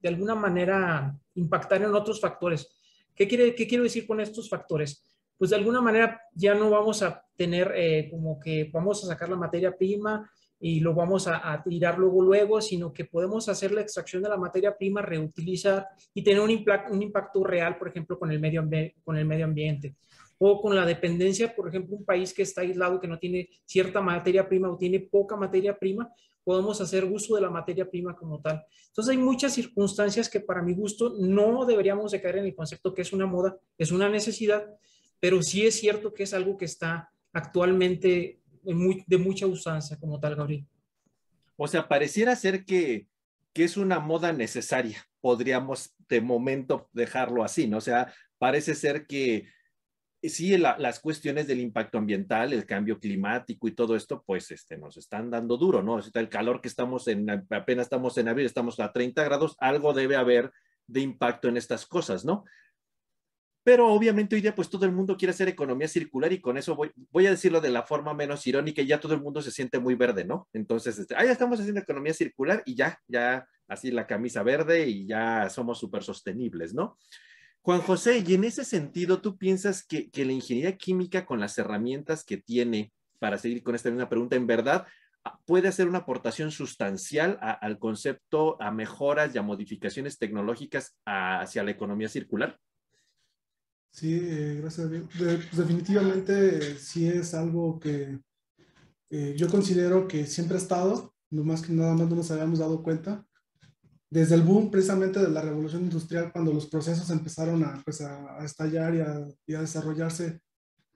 de 0.00 0.08
alguna 0.08 0.34
manera 0.34 1.18
impactar 1.34 1.82
en 1.82 1.94
otros 1.94 2.20
factores. 2.20 2.70
¿Qué, 3.14 3.26
quiere, 3.26 3.54
qué 3.54 3.66
quiero 3.66 3.84
decir 3.84 4.06
con 4.06 4.20
estos 4.20 4.48
factores? 4.48 5.02
Pues 5.36 5.50
de 5.50 5.56
alguna 5.56 5.80
manera 5.80 6.20
ya 6.32 6.54
no 6.54 6.70
vamos 6.70 7.02
a 7.02 7.24
tener 7.36 7.72
eh, 7.74 8.08
como 8.10 8.38
que 8.38 8.70
vamos 8.72 9.02
a 9.02 9.08
sacar 9.08 9.28
la 9.28 9.36
materia 9.36 9.76
prima 9.76 10.30
y 10.66 10.80
lo 10.80 10.94
vamos 10.94 11.28
a, 11.28 11.62
tirar 11.62 11.98
luego, 11.98 12.22
luego, 12.22 12.58
sino 12.62 12.90
que 12.90 13.04
podemos 13.04 13.50
hacer 13.50 13.70
la 13.70 13.82
extracción 13.82 14.22
de 14.22 14.30
la 14.30 14.38
materia 14.38 14.74
prima, 14.74 15.02
reutilizar 15.02 15.86
y 16.14 16.24
tener 16.24 16.40
un, 16.40 16.50
impacto, 16.50 16.90
un 16.90 17.02
impacto 17.02 17.44
real, 17.44 17.76
por 17.76 17.88
ejemplo, 17.88 18.18
con 18.18 18.30
el, 18.30 18.40
medio 18.40 18.66
con 19.04 19.18
el 19.18 19.26
medio 19.26 19.44
ambiente. 19.44 19.94
o 20.38 20.62
con 20.62 20.74
la 20.74 20.86
dependencia, 20.86 21.54
por 21.54 21.68
ejemplo, 21.68 21.94
un 21.94 22.06
país 22.06 22.32
que 22.32 22.40
está 22.40 22.62
aislado, 22.62 22.98
que 22.98 23.06
no 23.06 23.18
tiene 23.18 23.50
cierta 23.66 24.00
materia 24.00 24.48
prima 24.48 24.70
o 24.70 24.78
tiene 24.78 25.00
poca 25.00 25.36
materia 25.36 25.78
prima, 25.78 26.10
podemos 26.42 26.80
hacer 26.80 27.04
uso 27.04 27.34
de 27.34 27.42
la 27.42 27.50
materia 27.50 27.90
prima 27.90 28.16
como 28.16 28.40
tal. 28.40 28.64
Entonces 28.86 29.14
hay 29.14 29.18
muchas 29.18 29.52
circunstancias 29.52 30.30
que 30.30 30.40
para 30.40 30.62
mi 30.62 30.72
gusto 30.72 31.14
no 31.20 31.66
deberíamos 31.66 32.10
de 32.12 32.22
caer 32.22 32.38
en 32.38 32.46
el 32.46 32.54
concepto 32.54 32.94
que 32.94 33.02
es 33.02 33.12
una 33.12 33.26
moda, 33.26 33.54
es 33.76 33.92
una 33.92 34.08
necesidad, 34.08 34.64
pero 35.20 35.42
sí 35.42 35.66
es 35.66 35.74
cierto 35.74 36.14
que 36.14 36.22
es 36.22 36.32
algo 36.32 36.56
que 36.56 36.64
está 36.64 37.10
actualmente 37.34 38.40
de 38.64 39.18
mucha 39.18 39.46
usanza 39.46 39.98
como 39.98 40.18
tal, 40.18 40.36
Gabriel. 40.36 40.66
O 41.56 41.68
sea, 41.68 41.88
pareciera 41.88 42.34
ser 42.34 42.64
que, 42.64 43.06
que 43.52 43.64
es 43.64 43.76
una 43.76 44.00
moda 44.00 44.32
necesaria, 44.32 45.06
podríamos 45.20 45.94
de 46.08 46.20
momento 46.20 46.88
dejarlo 46.92 47.44
así, 47.44 47.68
¿no? 47.68 47.78
O 47.78 47.80
sea, 47.80 48.12
parece 48.38 48.74
ser 48.74 49.06
que 49.06 49.48
sí, 50.28 50.56
las 50.56 51.00
cuestiones 51.00 51.46
del 51.46 51.60
impacto 51.60 51.98
ambiental, 51.98 52.52
el 52.52 52.66
cambio 52.66 52.98
climático 52.98 53.68
y 53.68 53.72
todo 53.72 53.94
esto, 53.94 54.22
pues 54.26 54.50
este, 54.50 54.76
nos 54.76 54.96
están 54.96 55.30
dando 55.30 55.56
duro, 55.56 55.82
¿no? 55.82 56.00
El 56.12 56.28
calor 56.28 56.60
que 56.60 56.68
estamos 56.68 57.08
en, 57.08 57.28
apenas 57.50 57.86
estamos 57.86 58.16
en 58.18 58.28
abril, 58.28 58.46
estamos 58.46 58.80
a 58.80 58.92
30 58.92 59.22
grados, 59.24 59.56
algo 59.58 59.92
debe 59.92 60.16
haber 60.16 60.50
de 60.86 61.00
impacto 61.00 61.48
en 61.48 61.56
estas 61.56 61.86
cosas, 61.86 62.24
¿no? 62.24 62.44
Pero 63.64 63.88
obviamente 63.88 64.36
hoy 64.36 64.42
día 64.42 64.54
pues 64.54 64.68
todo 64.68 64.84
el 64.84 64.92
mundo 64.92 65.16
quiere 65.16 65.30
hacer 65.30 65.48
economía 65.48 65.88
circular 65.88 66.30
y 66.32 66.40
con 66.40 66.58
eso 66.58 66.76
voy, 66.76 66.92
voy 67.10 67.26
a 67.26 67.30
decirlo 67.30 67.62
de 67.62 67.70
la 67.70 67.82
forma 67.82 68.12
menos 68.12 68.46
irónica 68.46 68.82
y 68.82 68.86
ya 68.86 69.00
todo 69.00 69.14
el 69.14 69.22
mundo 69.22 69.40
se 69.40 69.50
siente 69.50 69.78
muy 69.78 69.94
verde, 69.94 70.26
¿no? 70.26 70.48
Entonces, 70.52 70.98
este, 70.98 71.16
ah, 71.16 71.24
ya 71.24 71.32
estamos 71.32 71.58
haciendo 71.58 71.80
economía 71.80 72.12
circular 72.12 72.62
y 72.66 72.74
ya, 72.74 73.00
ya 73.08 73.48
así 73.66 73.90
la 73.90 74.06
camisa 74.06 74.42
verde 74.42 74.86
y 74.86 75.06
ya 75.06 75.48
somos 75.48 75.78
súper 75.78 76.02
sostenibles, 76.02 76.74
¿no? 76.74 76.98
Juan 77.62 77.80
José, 77.80 78.22
y 78.26 78.34
en 78.34 78.44
ese 78.44 78.62
sentido, 78.62 79.22
¿tú 79.22 79.38
piensas 79.38 79.82
que, 79.82 80.10
la 80.14 80.32
ingeniería 80.32 80.76
química 80.76 81.24
con 81.24 81.40
las 81.40 81.56
herramientas 81.56 82.22
que 82.22 82.36
tiene, 82.36 82.92
para 83.18 83.38
seguir 83.38 83.62
con 83.62 83.74
esta 83.74 83.88
misma 83.88 84.10
pregunta, 84.10 84.36
en 84.36 84.46
verdad 84.46 84.86
ah, 85.24 85.38
puede 85.46 85.68
hacer 85.68 85.88
una 85.88 86.00
aportación 86.00 86.50
sustancial 86.50 87.38
al 87.40 87.78
concepto, 87.78 88.60
a 88.60 88.70
mejoras 88.70 89.34
y 89.34 89.38
a 89.38 89.42
modificaciones 89.42 90.18
tecnológicas 90.18 90.98
hacia 91.06 91.62
la 91.62 91.70
economía 91.70 92.10
circular? 92.10 92.60
Sí, 93.94 94.18
eh, 94.20 94.58
gracias. 94.60 94.90
Pues, 95.16 95.56
definitivamente 95.56 96.76
sí 96.78 97.06
es 97.06 97.32
algo 97.32 97.78
que 97.78 98.18
eh, 99.10 99.34
yo 99.36 99.48
considero 99.48 100.08
que 100.08 100.26
siempre 100.26 100.56
ha 100.56 100.60
estado, 100.60 101.14
más 101.30 101.62
que 101.62 101.72
nada 101.72 101.94
más 101.94 102.08
no 102.10 102.16
nos 102.16 102.30
habíamos 102.32 102.58
dado 102.58 102.82
cuenta 102.82 103.24
desde 104.10 104.34
el 104.34 104.42
boom 104.42 104.70
precisamente 104.72 105.20
de 105.20 105.28
la 105.28 105.42
revolución 105.42 105.82
industrial, 105.84 106.32
cuando 106.32 106.52
los 106.52 106.66
procesos 106.66 107.08
empezaron 107.10 107.62
a, 107.62 107.80
pues, 107.84 108.00
a, 108.00 108.44
estallar 108.44 108.96
y 108.96 109.00
a, 109.00 109.28
y 109.46 109.54
a, 109.54 109.60
desarrollarse 109.60 110.40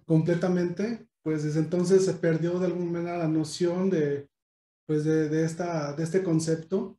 completamente, 0.05 1.07
pues 1.23 1.45
desde 1.45 1.61
entonces 1.61 2.05
se 2.05 2.14
perdió 2.14 2.59
de 2.59 2.67
alguna 2.67 2.90
manera 2.90 3.19
la 3.19 3.28
noción 3.28 3.90
de, 3.90 4.28
pues 4.87 5.05
de, 5.05 5.28
de 5.28 5.45
esta, 5.45 5.93
de 5.93 6.02
este 6.02 6.25
concepto 6.25 6.98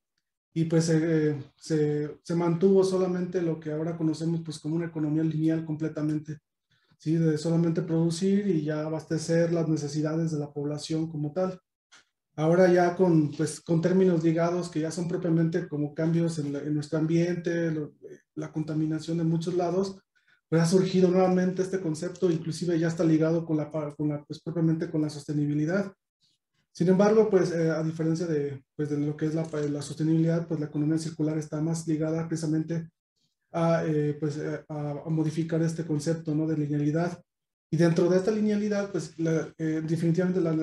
y 0.60 0.66
pues 0.66 0.86
se, 0.86 1.38
se, 1.56 2.36
mantuvo 2.36 2.84
solamente 2.84 3.42
lo 3.42 3.62
que 3.62 3.72
ahora 3.72 3.96
conocemos 3.96 4.42
pues 4.44 4.60
como 4.60 4.75
una 4.75 4.88
economía 4.88 5.24
lineal 5.24 5.63
completamente, 5.63 6.39
¿sí? 6.98 7.16
de 7.16 7.38
solamente 7.38 7.82
producir 7.82 8.46
y 8.46 8.63
ya 8.63 8.82
abastecer 8.82 9.54
las 9.54 9.70
necesidades 9.70 10.32
de 10.32 10.39
la 10.39 10.51
población 10.51 11.10
como 11.10 11.32
tal. 11.32 11.62
Ahora 12.36 12.70
ya 12.74 12.98
con, 12.98 13.32
pues, 13.32 13.62
con 13.62 13.82
términos 13.82 14.22
ligados 14.22 14.68
que 14.68 14.82
ya 14.82 14.92
son 14.92 15.08
propiamente 15.08 15.66
como 15.70 15.94
cambios 15.94 16.39
en, 16.39 16.74
nuestro 16.74 17.00
ambiente, 17.00 17.72
la 18.36 18.51
contaminación 18.51 19.18
de 19.18 19.24
muchos 19.24 19.54
lados, 19.54 19.98
pues 20.50 20.62
ha 20.62 20.66
surgido 20.66 21.10
nuevamente 21.10 21.62
este 21.62 21.80
concepto, 21.80 22.30
inclusive 22.30 22.78
ya 22.78 22.89
está 22.89 23.06
ligado 23.06 23.46
con 23.46 23.56
la, 23.56 23.72
con 23.72 24.10
la 24.10 24.25
pues 24.25 24.42
propiamente 24.42 24.89
con 24.92 25.04
la 25.04 25.10
sostenibilidad. 25.10 25.94
Sin 26.79 26.88
embargo, 26.88 27.29
pues 27.29 27.51
eh, 27.51 27.69
a 27.69 27.83
diferencia 27.83 28.25
de, 28.25 28.63
pues, 28.74 28.89
de 28.89 28.98
lo 28.98 29.17
que 29.17 29.25
es 29.25 29.36
la, 29.36 29.45
la, 29.69 29.81
sostenibilidad, 29.81 30.48
pues 30.48 30.62
la 30.62 30.67
economía 30.67 30.98
circular 30.98 31.38
está 31.38 31.59
más 31.59 31.86
ligada 31.86 32.25
precisamente 32.25 32.89
a, 33.51 33.83
eh, 33.86 34.15
pues, 34.17 34.38
eh, 34.38 34.63
a, 34.69 35.03
modificar 35.09 35.62
este 35.62 35.86
concepto 35.86 36.33
¿no? 36.33 36.48
de 36.48 36.55
linealidad. 36.55 37.21
Y 37.69 37.75
dentro 37.75 38.07
de 38.07 38.15
esta 38.15 38.31
linealidad, 38.31 38.93
pues 38.93 39.13
definitivamente 39.17 40.39
la, 40.39 40.53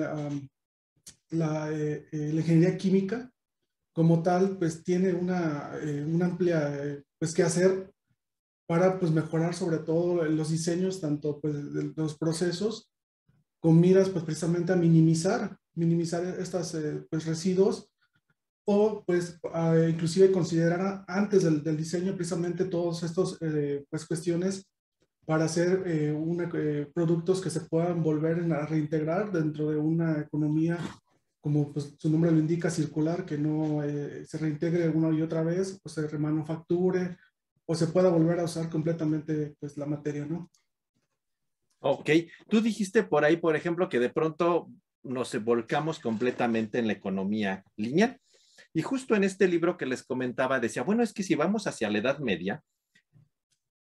la, 1.29 1.71
eh, 1.71 2.07
eh, 2.11 2.31
la, 2.33 2.41
ingeniería 2.41 2.75
química 2.79 3.31
como 3.93 4.23
tal, 4.23 4.57
pues 4.57 4.83
tiene 4.83 5.13
una, 5.13 5.71
eh, 5.83 6.03
una 6.03 6.25
amplia, 6.25 7.03
pues 7.19 7.31
que 7.31 7.43
hacer 7.43 7.93
para 8.67 8.99
pues 8.99 9.11
mejorar 9.11 9.53
sobre 9.53 9.77
todo 9.77 10.23
los 10.25 10.49
diseños, 10.49 10.99
tanto 10.99 11.39
pues 11.39 11.73
de 11.75 11.93
los 11.95 12.17
procesos, 12.17 12.89
con 13.59 13.79
miras 13.79 14.09
pues 14.09 14.23
precisamente 14.25 14.73
a 14.73 14.75
minimizar, 14.75 15.55
minimizar 15.77 16.25
estos 16.39 16.75
pues 17.09 17.25
residuos 17.25 17.89
o 18.65 19.03
pues 19.05 19.39
inclusive 19.89 20.31
considerar 20.31 21.05
antes 21.07 21.43
del, 21.43 21.63
del, 21.63 21.77
diseño 21.77 22.15
precisamente 22.15 22.65
todos 22.65 23.03
estos 23.03 23.39
pues 23.89 24.05
cuestiones 24.05 24.67
para 25.25 25.45
hacer 25.45 26.13
una, 26.15 26.49
productos 26.93 27.39
que 27.39 27.49
se 27.49 27.61
puedan 27.61 28.03
volver 28.03 28.51
a 28.51 28.65
reintegrar 28.65 29.31
dentro 29.31 29.69
de 29.69 29.77
una 29.77 30.19
economía 30.19 30.77
como 31.47 31.71
pues, 31.71 31.95
su 31.97 32.09
nombre 32.09 32.29
lo 32.29 32.39
indica, 32.39 32.69
circular, 32.69 33.25
que 33.25 33.37
no 33.37 33.81
eh, 33.81 34.25
se 34.25 34.37
reintegre 34.37 34.89
una 34.89 35.17
y 35.17 35.21
otra 35.21 35.43
vez, 35.43 35.79
o 35.81 35.87
se 35.87 36.05
remanufacture, 36.05 37.17
o 37.65 37.73
se 37.73 37.87
pueda 37.87 38.09
volver 38.09 38.41
a 38.41 38.43
usar 38.43 38.69
completamente 38.69 39.55
pues, 39.57 39.77
la 39.77 39.85
materia, 39.85 40.25
¿no? 40.25 40.51
Ok, 41.79 42.09
tú 42.49 42.59
dijiste 42.59 43.03
por 43.03 43.23
ahí, 43.23 43.37
por 43.37 43.55
ejemplo, 43.55 43.87
que 43.87 43.97
de 43.97 44.09
pronto 44.09 44.69
nos 45.03 45.43
volcamos 45.43 45.99
completamente 45.99 46.79
en 46.79 46.87
la 46.87 46.93
economía 46.93 47.63
lineal. 47.75 48.19
Y 48.73 48.81
justo 48.81 49.15
en 49.15 49.23
este 49.23 49.47
libro 49.47 49.77
que 49.77 49.85
les 49.85 50.03
comentaba 50.03 50.59
decía, 50.59 50.83
bueno, 50.83 51.03
es 51.03 51.13
que 51.13 51.23
si 51.23 51.35
vamos 51.35 51.67
hacia 51.67 51.89
la 51.89 51.99
Edad 51.99 52.19
Media, 52.19 52.63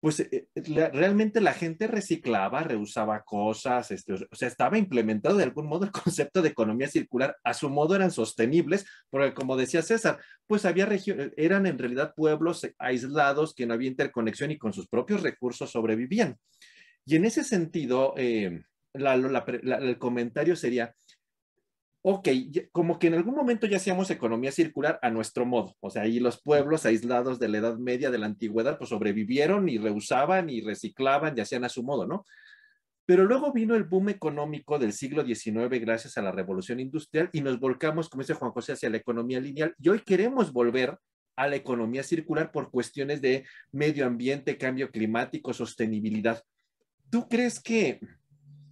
pues 0.01 0.21
eh, 0.21 0.47
eh, 0.55 0.89
realmente 0.93 1.41
la 1.41 1.53
gente 1.53 1.87
reciclaba, 1.87 2.63
reusaba 2.63 3.21
cosas, 3.23 3.91
este, 3.91 4.13
o 4.13 4.35
sea, 4.35 4.47
estaba 4.47 4.77
implementado 4.77 5.37
de 5.37 5.43
algún 5.43 5.67
modo 5.67 5.85
el 5.85 5.91
concepto 5.91 6.41
de 6.41 6.49
economía 6.49 6.87
circular, 6.87 7.35
a 7.43 7.53
su 7.53 7.69
modo 7.69 7.95
eran 7.95 8.11
sostenibles, 8.11 8.85
porque 9.09 9.33
como 9.33 9.57
decía 9.57 9.81
César, 9.81 10.19
pues 10.47 10.65
había 10.65 10.87
eran 11.35 11.65
en 11.65 11.77
realidad 11.77 12.13
pueblos 12.15 12.65
aislados 12.77 13.53
que 13.53 13.65
no 13.65 13.73
había 13.73 13.89
interconexión 13.89 14.51
y 14.51 14.57
con 14.57 14.73
sus 14.73 14.87
propios 14.87 15.21
recursos 15.21 15.71
sobrevivían. 15.71 16.37
Y 17.05 17.15
en 17.15 17.25
ese 17.25 17.43
sentido, 17.43 18.13
eh, 18.17 18.61
el 18.99 19.97
comentario 19.97 20.55
sería, 20.55 20.95
ok, 22.01 22.29
como 22.71 22.97
que 22.99 23.07
en 23.07 23.15
algún 23.15 23.35
momento 23.35 23.67
ya 23.67 23.77
hacíamos 23.77 24.09
economía 24.09 24.51
circular 24.51 24.99
a 25.01 25.09
nuestro 25.09 25.45
modo, 25.45 25.75
o 25.79 25.89
sea, 25.89 26.03
ahí 26.03 26.19
los 26.19 26.41
pueblos 26.41 26.85
aislados 26.85 27.39
de 27.39 27.49
la 27.49 27.57
Edad 27.57 27.77
Media, 27.77 28.09
de 28.09 28.17
la 28.17 28.25
Antigüedad, 28.25 28.77
pues 28.77 28.89
sobrevivieron 28.89 29.67
y 29.69 29.77
reusaban 29.77 30.49
y 30.49 30.61
reciclaban 30.61 31.37
y 31.37 31.41
hacían 31.41 31.65
a 31.65 31.69
su 31.69 31.83
modo, 31.83 32.07
¿no? 32.07 32.25
Pero 33.05 33.25
luego 33.25 33.51
vino 33.51 33.75
el 33.75 33.85
boom 33.85 34.09
económico 34.09 34.77
del 34.77 34.93
siglo 34.93 35.25
XIX 35.25 35.67
gracias 35.81 36.17
a 36.17 36.21
la 36.21 36.31
revolución 36.31 36.79
industrial 36.79 37.29
y 37.33 37.41
nos 37.41 37.59
volcamos, 37.59 38.07
como 38.07 38.21
dice 38.21 38.35
Juan 38.35 38.51
José, 38.51 38.73
hacia 38.73 38.89
la 38.91 38.97
economía 38.97 39.39
lineal 39.39 39.73
y 39.79 39.89
hoy 39.89 40.01
queremos 40.01 40.53
volver 40.53 40.95
a 41.35 41.47
la 41.47 41.55
economía 41.55 42.03
circular 42.03 42.51
por 42.51 42.69
cuestiones 42.69 43.19
de 43.21 43.45
medio 43.71 44.05
ambiente, 44.05 44.57
cambio 44.57 44.91
climático, 44.91 45.53
sostenibilidad. 45.53 46.43
¿Tú 47.09 47.27
crees 47.27 47.59
que 47.59 47.99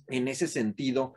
en 0.07 0.27
ese 0.27 0.47
sentido 0.47 1.15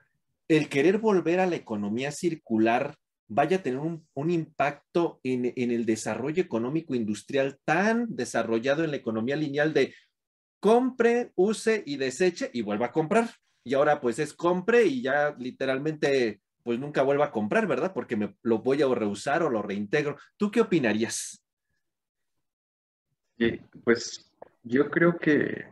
el 0.48 0.68
querer 0.68 0.98
volver 0.98 1.38
a 1.38 1.46
la 1.46 1.56
economía 1.56 2.10
circular 2.10 2.96
vaya 3.28 3.58
a 3.58 3.62
tener 3.62 3.78
un, 3.78 4.30
impacto 4.30 5.20
en, 5.22 5.52
el 5.54 5.86
desarrollo 5.86 6.42
económico 6.42 6.96
industrial 6.96 7.60
tan 7.64 8.08
desarrollado 8.16 8.82
en 8.82 8.90
la 8.90 8.96
economía 8.96 9.36
lineal 9.36 9.72
de 9.72 9.94
compre, 10.58 11.30
use 11.36 11.84
y 11.86 11.96
deseche 11.96 12.50
y 12.52 12.62
vuelva 12.62 12.86
a 12.86 12.92
comprar. 12.92 13.30
Y 13.62 13.74
ahora 13.74 14.00
pues 14.00 14.18
es 14.18 14.34
compre 14.34 14.84
y 14.86 15.02
ya 15.02 15.36
literalmente 15.38 16.40
pues 16.64 16.80
nunca 16.80 17.02
vuelva 17.02 17.26
a 17.26 17.30
comprar, 17.30 17.68
¿verdad? 17.68 17.92
Porque 17.94 18.16
me 18.16 18.34
lo 18.42 18.58
voy 18.58 18.82
a 18.82 18.92
reusar 18.92 19.44
o 19.44 19.50
lo 19.50 19.62
reintegro. 19.62 20.16
¿Tú 20.36 20.50
qué 20.50 20.60
opinarías? 20.60 21.44
pues 23.84 24.30
yo 24.62 24.90
creo 24.90 25.16
que, 25.16 25.64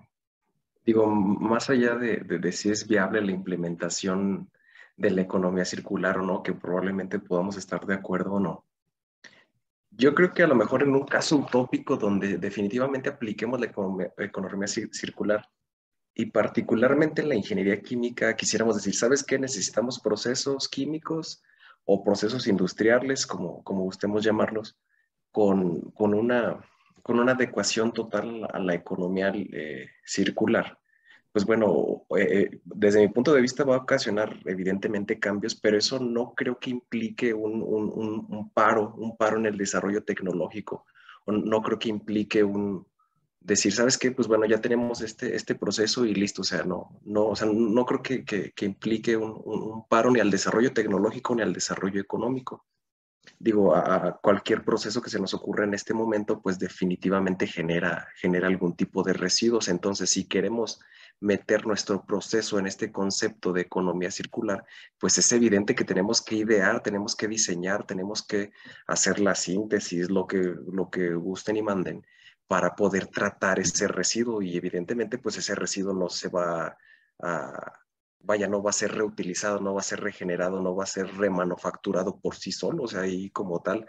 digo, 0.89 1.07
más 1.07 1.69
allá 1.69 1.97
de, 1.97 2.17
de 2.17 2.51
si 2.51 2.71
es 2.71 2.89
viable 2.89 3.21
la 3.21 3.33
implementación 3.33 4.51
de 4.97 5.11
la 5.11 5.21
economía 5.21 5.67
circular 5.67 6.17
o 6.17 6.23
no, 6.23 6.43
que 6.43 6.55
probablemente 6.55 7.19
podamos 7.19 7.59
estar 7.59 7.85
de 7.85 7.93
acuerdo 7.93 8.33
o 8.33 8.41
no. 8.41 8.65
Yo 9.91 10.15
creo 10.15 10.33
que 10.33 10.45
a 10.45 10.47
lo 10.47 10.55
mejor 10.55 10.83
en 10.83 10.95
un 10.95 11.05
caso 11.05 11.37
utópico 11.37 11.99
donde 11.99 12.39
definitivamente 12.39 13.11
apliquemos 13.11 13.61
la 13.61 13.67
economía, 13.67 14.67
circular 14.67 15.47
y 16.15 16.25
particularmente 16.25 17.21
en 17.21 17.29
la 17.29 17.35
ingeniería 17.35 17.83
química, 17.83 18.35
quisiéramos 18.35 18.77
decir, 18.77 18.95
¿sabes 18.95 19.23
qué? 19.23 19.39
Necesitamos 19.39 20.01
procesos 20.01 20.71
químicos 20.71 21.43
o 21.85 22.03
procesos 22.03 22.47
industriales, 22.47 23.27
como, 23.27 23.63
como 23.63 23.83
gustemos 23.83 24.25
llamarlos, 24.25 24.79
con, 25.33 25.91
con, 25.91 26.15
una, 26.15 26.65
con 27.03 27.21
una 27.21 27.33
adecuación 27.33 27.93
total 27.93 28.49
a 28.51 28.59
la 28.59 28.73
economía 28.73 29.31
eh, 29.35 29.91
circular 30.03 30.78
pues 31.39 31.47
bueno, 31.47 32.03
eh, 32.19 32.59
desde 32.65 32.99
mi 32.99 33.07
punto 33.13 33.33
de 33.33 33.41
vista 33.41 33.63
va 33.63 33.77
a 33.77 33.83
ocasionar 33.83 34.41
evidentemente 34.45 35.21
cambios, 35.21 35.55
pero 35.55 35.79
eso 35.79 36.01
no 36.01 36.35
creo 36.35 36.59
que 36.59 36.71
implique 36.71 37.33
un, 37.33 37.63
un, 37.63 38.51
paro, 38.51 38.93
un 38.97 39.17
paro 39.17 39.37
en 39.37 39.47
el 39.47 39.57
desarrollo 39.57 40.03
tecnológico, 40.03 40.85
no 41.29 41.63
creo 41.63 41.79
que 41.79 41.91
implique 41.91 42.43
un, 42.43 42.85
decir, 43.39 43.73
¿sabes 43.73 43.97
qué? 43.99 44.11
Pues 44.11 44.27
bueno, 44.27 44.47
ya 44.47 44.61
tenemos 44.61 45.01
este, 45.01 45.37
este 45.37 45.55
proceso 45.55 46.05
y 46.05 46.13
listo, 46.13 46.43
o 46.43 46.45
sea, 46.45 46.65
no, 46.65 46.99
no, 47.05 47.27
o 47.27 47.37
sea, 47.37 47.47
no 47.47 47.87
creo 47.87 48.03
que, 48.03 48.25
que, 48.25 48.51
que 48.51 48.65
implique 48.65 49.17
un, 49.17 49.87
paro 49.89 50.11
ni 50.11 50.19
al 50.19 50.33
desarrollo 50.33 50.73
tecnológico 50.73 51.37
ni 51.37 51.43
al 51.43 51.53
desarrollo 51.53 52.01
económico. 52.01 52.67
Digo, 53.39 53.75
a, 53.75 54.19
cualquier 54.21 54.65
proceso 54.65 55.03
que 55.03 55.11
se 55.11 55.21
nos 55.21 55.35
ocurra 55.35 55.65
en 55.65 55.75
este 55.75 55.95
momento, 55.95 56.41
pues 56.41 56.59
definitivamente 56.59 57.47
genera, 57.47 58.09
genera 58.17 58.47
algún 58.47 58.75
tipo 58.75 59.03
de 59.03 59.13
residuos. 59.13 59.69
Entonces, 59.69 60.11
si 60.11 60.27
queremos 60.27 60.81
meter 61.21 61.67
nuestro 61.67 62.05
proceso 62.05 62.59
en 62.59 62.67
este 62.67 62.93
concepto 62.93 63.53
de 63.53 63.63
economía 63.63 64.11
circular, 64.11 64.65
pues 64.99 65.19
es 65.19 65.31
evidente 65.33 65.75
que 65.75 65.85
tenemos 65.85 66.23
que 66.23 66.37
idear, 66.37 66.83
tenemos 66.83 67.17
que 67.17 67.29
diseñar, 67.29 67.87
tenemos 67.87 68.23
que 68.23 68.53
hacer 68.87 69.19
la 69.19 69.35
síntesis, 69.35 70.11
lo 70.11 70.27
que, 70.27 70.39
lo 70.39 70.91
que 70.91 71.15
gusten 71.15 71.57
y 71.57 71.63
manden 71.63 72.05
para 72.47 72.75
poder 72.75 73.07
tratar 73.09 73.61
ese 73.61 73.87
residuo 73.89 74.41
y 74.43 74.57
evidentemente 74.57 75.19
pues 75.19 75.37
ese 75.37 75.55
residuo 75.55 75.93
no 75.93 76.09
se 76.09 76.29
va 76.29 76.77
a, 77.21 77.73
vaya, 78.21 78.49
no 78.49 78.63
va 78.63 78.71
a 78.71 78.75
ser 78.75 78.93
reutilizado, 78.93 79.61
no 79.61 79.75
va 79.75 79.81
a 79.81 79.85
ser 79.85 80.01
regenerado, 80.01 80.61
no 80.61 80.75
va 80.75 80.85
a 80.85 80.87
ser 80.87 81.07
remanufacturado 81.17 82.21
por 82.21 82.37
sí 82.37 82.53
solo, 82.53 82.85
o 82.85 82.89
sea, 82.89 83.03
ahí 83.03 83.31
como 83.31 83.61
tal, 83.61 83.87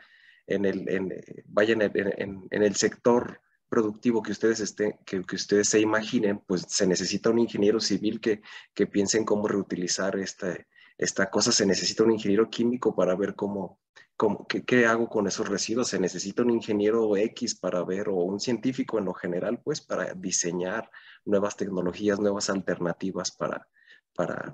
en 0.48 0.65
el, 0.65 0.89
en, 0.89 1.13
vaya, 1.45 1.74
en 1.74 2.63
el, 2.63 2.75
sector 2.75 3.41
productivo 3.69 4.24
que 4.24 4.31
ustedes, 4.31 4.59
estén, 4.59 4.98
que, 5.05 5.21
que, 5.21 5.36
ustedes 5.36 5.69
se 5.69 5.79
imaginen, 5.79 6.39
pues 6.39 6.65
se 6.67 6.88
necesita 6.88 7.29
un 7.29 7.39
ingeniero 7.39 7.79
civil 7.79 8.19
que, 8.19 8.41
que 8.74 8.88
piense 8.88 9.17
en 9.17 9.25
cómo 9.25 9.48
reutilizar 9.48 10.17
esta, 10.17 10.57
esta 10.98 11.29
cosa, 11.29 11.51
se 11.51 11.65
necesita 11.65 12.03
un 12.03 12.12
ingeniero 12.12 12.50
químico 12.50 12.95
para 12.95 13.15
ver 13.15 13.36
cómo, 13.36 13.79
qué, 14.65 14.86
hago 14.86 15.07
con 15.07 15.27
esos 15.27 15.48
residuos? 15.48 15.88
¿Se 15.88 16.00
necesita 16.00 16.43
un 16.43 16.50
ingeniero 16.50 17.15
X 17.15 17.55
para 17.55 17.83
ver 17.83 18.09
o 18.09 18.15
un 18.15 18.39
científico 18.39 19.00
en 19.00 19.05
lo 19.05 19.13
general, 19.13 19.62
pues, 19.63 19.79
para 19.81 20.13
diseñar 20.13 20.89
nuevas 21.25 21.55
tecnologías, 21.55 22.19
nuevas 22.19 22.50
alternativas 22.50 23.31
para, 23.31 23.67
para, 24.20 24.54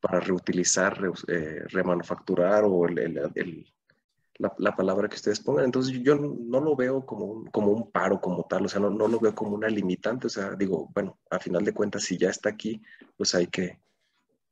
para 0.00 0.18
reutilizar, 0.18 0.98
eh, 1.28 1.62
remanufacturar 1.68 2.64
o 2.66 2.84
la, 2.88 4.74
palabra 4.74 5.08
que 5.08 5.14
ustedes 5.14 5.38
pongan. 5.38 5.66
Entonces 5.66 6.02
yo 6.02 6.16
no 6.16 6.60
lo 6.60 6.74
veo 6.74 7.06
como 7.06 7.26
un, 7.26 7.46
como 7.46 7.70
un 7.70 7.92
paro 7.92 8.20
como 8.20 8.44
tal, 8.50 8.66
o 8.66 8.68
sea, 8.68 8.80
no, 8.80 8.90
no, 8.90 9.06
lo 9.06 9.20
veo 9.20 9.32
como 9.32 9.52
una 9.54 9.68
limitante, 9.68 10.26
o 10.26 10.30
sea, 10.30 10.56
digo, 10.56 10.90
bueno, 10.92 11.20
a 11.30 11.38
final 11.38 11.64
de 11.64 11.72
cuentas, 11.72 12.02
si 12.02 12.18
ya 12.18 12.28
está 12.28 12.48
aquí, 12.48 12.82
pues 13.16 13.36
hay 13.36 13.46
que, 13.46 13.78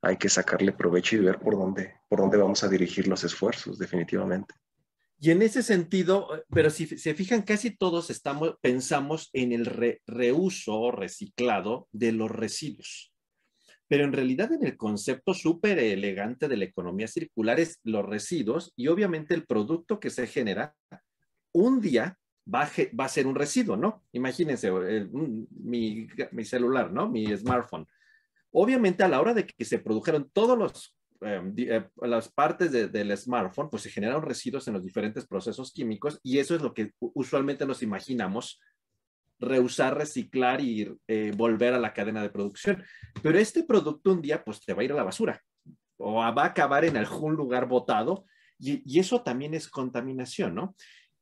hay 0.00 0.16
que 0.16 0.28
sacarle 0.28 0.70
provecho 0.70 1.16
y 1.16 1.18
ver 1.18 1.40
por 1.40 1.56
dónde, 1.56 1.96
por 2.08 2.20
dónde 2.20 2.36
vamos 2.36 2.62
a 2.62 2.68
dirigir 2.68 3.08
los 3.08 3.24
esfuerzos, 3.24 3.80
definitivamente. 3.80 4.54
Y 5.18 5.32
en 5.32 5.42
ese 5.42 5.64
sentido, 5.64 6.28
pero 6.50 6.70
si 6.70 6.86
se 6.86 7.14
fijan, 7.14 7.42
casi 7.42 7.76
todos 7.76 8.10
estamos, 8.10 8.54
pensamos 8.60 9.28
en 9.32 9.50
el 9.50 9.98
reuso 10.06 10.78
o 10.78 10.92
reciclado 10.92 11.88
de 11.90 12.12
los 12.12 12.30
residuos. 12.30 13.11
Pero 13.92 14.04
en 14.04 14.14
realidad 14.14 14.50
en 14.50 14.64
el 14.64 14.78
concepto 14.78 15.34
súper 15.34 15.78
elegante 15.78 16.48
de 16.48 16.56
la 16.56 16.64
economía 16.64 17.06
circular 17.06 17.60
es 17.60 17.78
los 17.84 18.02
residuos 18.06 18.72
y 18.74 18.88
obviamente 18.88 19.34
el 19.34 19.44
producto 19.44 20.00
que 20.00 20.08
se 20.08 20.26
genera 20.26 20.74
un 21.52 21.78
día 21.78 22.16
va 22.42 22.62
a, 22.62 22.70
va 22.98 23.04
a 23.04 23.10
ser 23.10 23.26
un 23.26 23.34
residuo, 23.34 23.76
¿no? 23.76 24.02
Imagínense 24.12 24.72
mi, 25.50 26.06
mi 26.30 26.44
celular, 26.46 26.90
¿no? 26.90 27.10
Mi 27.10 27.36
smartphone 27.36 27.86
Obviamente 28.50 29.04
a 29.04 29.08
la 29.08 29.20
hora 29.20 29.34
de 29.34 29.46
que 29.46 29.64
se 29.66 29.78
produjeron 29.78 30.30
todos 30.32 30.56
los 30.56 30.96
em, 31.20 31.54
eh, 31.58 31.86
las 32.00 32.32
partes 32.32 32.72
del 32.72 33.14
smartphone, 33.18 33.68
pues 33.68 33.82
se 33.82 33.90
generaron 33.90 34.22
residuos 34.22 34.66
en 34.68 34.72
los 34.72 34.84
diferentes 34.84 35.26
procesos 35.26 35.70
químicos 35.70 36.18
y 36.22 36.38
eso 36.38 36.56
es 36.56 36.62
lo 36.62 36.72
que 36.72 36.92
usualmente 36.98 37.66
nos 37.66 37.82
imaginamos 37.82 38.58
reusar, 39.42 39.96
reciclar 39.96 40.60
y 40.60 40.88
eh, 41.06 41.32
volver 41.36 41.74
a 41.74 41.80
la 41.80 41.92
cadena 41.92 42.22
de 42.22 42.30
producción. 42.30 42.82
Pero 43.22 43.38
este 43.38 43.64
producto 43.64 44.12
un 44.12 44.22
día 44.22 44.42
pues 44.42 44.64
te 44.64 44.72
va 44.72 44.82
a 44.82 44.84
ir 44.84 44.92
a 44.92 44.96
la 44.96 45.04
basura 45.04 45.42
o 45.98 46.14
va 46.14 46.42
a 46.42 46.46
acabar 46.46 46.84
en 46.84 46.96
algún 46.96 47.34
lugar 47.34 47.68
botado 47.68 48.24
y, 48.58 48.82
y 48.84 48.98
eso 48.98 49.22
también 49.22 49.54
es 49.54 49.68
contaminación, 49.68 50.54
¿no? 50.54 50.74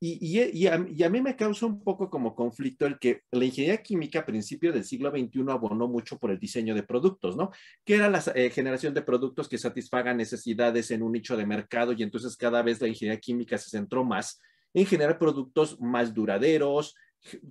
Y, 0.03 0.67
a, 0.69 0.79
mí 0.79 1.21
me 1.21 1.37
causa 1.37 1.67
un 1.67 1.85
poco 1.85 2.09
como 2.09 2.35
conflicto 2.35 2.87
el 2.87 2.99
que 2.99 3.21
la 3.31 3.45
ingeniería 3.45 3.83
química 3.83 4.21
a 4.21 4.25
principios 4.25 4.73
del 4.73 4.85
siglo 4.85 5.11
XXI 5.11 5.45
abonó 5.51 5.89
mucho 5.89 6.19
por 6.19 6.31
el 6.31 6.39
diseño 6.39 6.75
de 6.75 6.83
productos, 6.83 7.37
¿no? 7.37 7.51
Que 7.85 7.97
era 7.97 8.09
la 8.09 8.23
eh, 8.35 8.49
generación 8.49 8.95
de 8.95 9.03
productos 9.03 9.47
que 9.47 9.59
satisfagan 9.59 10.17
necesidades 10.17 10.91
en 10.91 11.03
un 11.03 11.13
nicho 11.13 11.37
de 11.37 11.45
mercado 11.45 11.93
y 11.93 12.03
entonces 12.03 12.35
cada 12.35 12.63
vez 12.63 12.81
la 12.81 12.89
ingeniería 12.89 13.21
química 13.21 13.59
se 13.59 13.69
centró 13.69 14.03
más 14.03 14.41
en 14.73 14.87
generar 14.87 15.19
productos 15.19 15.79
más 15.79 16.15
duraderos, 16.15 16.95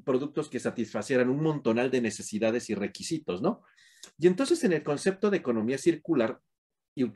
productos 0.04 0.50
que 0.50 0.60
satisfacieran 0.60 1.30
un 1.30 1.42
montonal 1.42 1.92
de 1.92 2.02
necesidades 2.02 2.70
y 2.70 2.76
requisitos, 2.76 3.42
¿no? 3.42 3.64
Y 4.18 4.28
entonces 4.28 4.64
en 4.64 4.74
el 4.74 4.84
concepto 4.84 5.30
de 5.30 5.38
economía 5.38 5.78
circular 5.78 6.40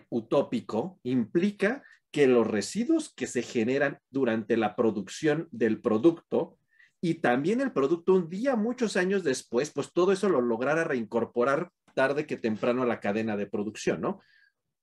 utópico 0.10 1.00
implica 1.04 1.84
que 2.12 2.28
los 2.28 2.46
residuos 2.46 3.14
que 3.14 3.28
se 3.28 3.42
generan 3.42 4.00
durante 4.10 4.56
la 4.56 4.76
producción 4.76 5.48
del 5.52 5.82
producto 5.82 6.58
y 7.02 7.16
también 7.16 7.60
el 7.60 7.74
producto 7.74 8.14
un 8.14 8.30
día, 8.30 8.56
muchos 8.56 8.96
años 8.96 9.24
después, 9.24 9.72
pues 9.72 9.92
todo 9.92 10.14
eso 10.14 10.30
lo 10.30 10.40
lograra 10.40 10.84
reincorporar 10.84 11.72
tarde 11.96 12.26
que 12.26 12.38
temprano 12.38 12.84
a 12.84 12.86
la 12.86 13.00
cadena 13.00 13.36
de 13.36 13.48
producción, 13.48 14.00
¿no? 14.00 14.22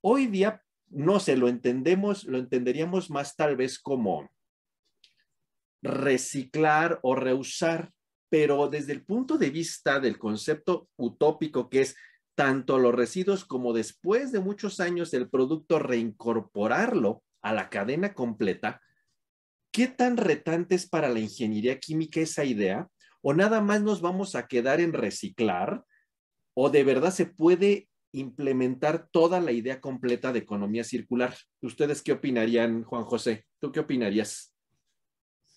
Hoy 0.02 0.26
día, 0.26 0.62
no 0.88 1.20
sé, 1.20 1.36
lo 1.36 1.48
entendemos, 1.48 2.24
lo 2.24 2.38
entenderíamos 2.38 3.10
más 3.10 3.36
tal 3.36 3.56
vez 3.56 3.78
como 3.78 4.28
reciclar 5.82 7.00
o 7.02 7.14
reusar, 7.14 7.92
pero 8.28 8.68
desde 8.68 8.92
el 8.92 9.04
punto 9.04 9.38
de 9.38 9.50
vista 9.50 10.00
del 10.00 10.18
concepto 10.18 10.88
utópico 10.96 11.68
que 11.68 11.82
es 11.82 11.96
tanto 12.34 12.78
los 12.78 12.94
residuos 12.94 13.44
como 13.44 13.72
después 13.72 14.32
de 14.32 14.40
muchos 14.40 14.80
años 14.80 15.12
el 15.14 15.28
producto 15.28 15.78
reincorporarlo 15.78 17.22
a 17.42 17.52
la 17.52 17.68
cadena 17.68 18.14
completa, 18.14 18.80
¿qué 19.72 19.88
tan 19.88 20.16
retante 20.16 20.74
es 20.74 20.88
para 20.88 21.08
la 21.08 21.20
ingeniería 21.20 21.78
química 21.78 22.20
esa 22.20 22.44
idea? 22.44 22.88
¿O 23.22 23.34
nada 23.34 23.60
más 23.60 23.82
nos 23.82 24.00
vamos 24.00 24.34
a 24.34 24.46
quedar 24.46 24.80
en 24.80 24.92
reciclar? 24.92 25.84
¿O 26.54 26.70
de 26.70 26.84
verdad 26.84 27.10
se 27.10 27.26
puede 27.26 27.88
implementar 28.12 29.08
toda 29.10 29.40
la 29.40 29.52
idea 29.52 29.80
completa 29.80 30.32
de 30.32 30.40
economía 30.40 30.84
circular? 30.84 31.36
¿Ustedes 31.60 32.02
qué 32.02 32.12
opinarían, 32.12 32.84
Juan 32.84 33.04
José? 33.04 33.44
¿Tú 33.60 33.70
qué 33.72 33.80
opinarías? 33.80 34.54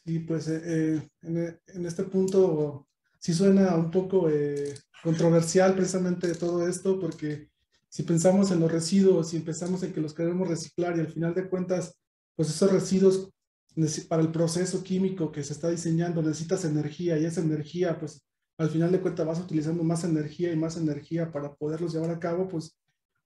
Sí, 0.06 0.20
pues 0.20 0.48
eh, 0.50 0.98
eh, 1.22 1.60
en, 1.68 1.86
este 1.86 2.04
punto 2.04 2.88
sí 3.20 3.34
suena 3.34 3.76
un 3.76 3.90
poco 3.90 4.30
eh, 4.30 4.74
controversial 5.02 5.76
precisamente 5.76 6.36
todo 6.36 6.68
esto, 6.68 7.00
porque 7.00 7.50
si 7.88 8.04
pensamos 8.04 8.52
en 8.52 8.60
los 8.60 8.72
residuos 8.72 9.34
y 9.34 9.38
empezamos 9.38 9.82
en 9.84 9.94
que 9.94 10.02
los 10.02 10.14
queremos 10.14 10.48
reciclar 10.48 10.98
y 10.98 11.02
al 11.02 11.12
final 11.12 11.34
de 11.34 11.48
cuentas, 11.50 11.96
pues 12.36 12.50
esos 12.50 12.72
residuos 12.72 13.30
para 14.10 14.22
el 14.22 14.32
proceso 14.32 14.84
químico 14.84 15.32
que 15.32 15.44
se 15.44 15.54
está 15.54 15.70
diseñando 15.70 16.22
necesitas 16.22 16.66
energía 16.66 17.18
y 17.18 17.26
esa 17.26 17.42
energía, 17.42 17.98
pues 17.98 18.22
al 18.58 18.70
final 18.70 18.92
de 18.92 19.02
cuentas 19.02 19.26
vas 19.26 19.40
utilizando 19.40 19.84
más 19.84 20.04
energía 20.04 20.52
y 20.52 20.58
más 20.58 20.76
energía 20.78 21.32
para 21.32 21.54
poderlos 21.56 21.94
llevar 21.94 22.12
a 22.12 22.20
cabo, 22.20 22.48
pues, 22.50 22.78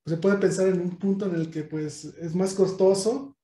pues 0.03 0.15
se 0.15 0.21
puede 0.21 0.37
pensar 0.37 0.67
en 0.67 0.79
un 0.79 0.97
punto 0.99 1.25
en 1.25 1.35
el 1.35 1.49
que 1.49 1.63
pues 1.63 2.05
es 2.05 2.35
más 2.35 2.53
costoso 2.53 3.36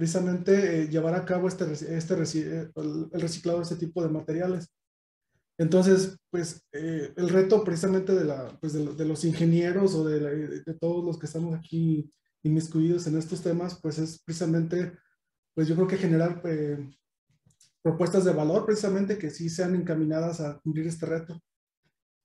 precisamente 0.00 0.84
eh, 0.84 0.88
llevar 0.88 1.14
a 1.14 1.26
cabo 1.26 1.46
este, 1.46 1.70
este, 1.72 2.14
el 2.14 3.20
reciclado 3.20 3.58
de 3.58 3.64
este 3.64 3.76
tipo 3.76 4.02
de 4.02 4.08
materiales. 4.08 4.72
Entonces, 5.58 6.16
pues 6.30 6.66
eh, 6.72 7.12
el 7.14 7.28
reto 7.28 7.62
precisamente 7.62 8.14
de, 8.14 8.24
la, 8.24 8.58
pues, 8.62 8.72
de, 8.72 9.04
los 9.04 9.26
ingenieros 9.26 9.94
o 9.94 10.08
de, 10.08 10.62
de, 10.64 10.74
todos 10.80 11.04
los 11.04 11.18
que 11.18 11.26
estamos 11.26 11.54
aquí 11.54 12.10
inmiscuidos 12.42 13.06
en 13.08 13.18
estos 13.18 13.42
temas, 13.42 13.78
pues 13.78 13.98
es 13.98 14.22
precisamente, 14.24 14.96
pues 15.54 15.68
yo 15.68 15.74
creo 15.74 15.86
que 15.86 15.98
generar 15.98 16.40
eh, 16.46 16.78
propuestas 17.82 18.24
de 18.24 18.32
valor 18.32 18.64
precisamente 18.64 19.18
que 19.18 19.28
sí 19.28 19.50
sean 19.50 19.74
encaminadas 19.74 20.40
a 20.40 20.58
cumplir 20.60 20.86
este 20.86 21.04
reto. 21.04 21.38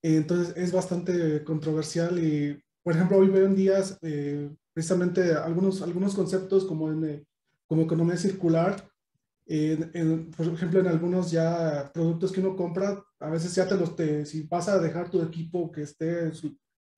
Entonces 0.00 0.56
es 0.56 0.72
bastante 0.72 1.44
controversial 1.44 2.18
y, 2.18 2.58
por 2.82 2.94
ejemplo, 2.94 3.18
hoy 3.18 3.28
veo 3.28 3.44
en 3.44 3.54
días 3.54 3.98
eh, 4.00 4.48
precisamente 4.72 5.34
algunos, 5.34 5.82
algunos 5.82 6.14
conceptos 6.14 6.64
como, 6.64 6.90
en, 6.90 7.26
como 7.66 7.82
economía 7.82 8.16
circular, 8.16 8.88
por 10.36 10.46
ejemplo, 10.46 10.80
en 10.80 10.88
algunos 10.88 11.30
ya 11.30 11.90
productos 11.94 12.32
que 12.32 12.40
uno 12.40 12.56
compra, 12.56 13.02
a 13.20 13.30
veces 13.30 13.54
ya 13.54 13.66
te 13.68 13.76
los, 13.76 13.94
te, 13.94 14.26
si 14.26 14.42
vas 14.42 14.68
a 14.68 14.78
dejar 14.80 15.10
tu 15.10 15.22
equipo 15.22 15.70
que 15.70 15.82
esté 15.82 16.32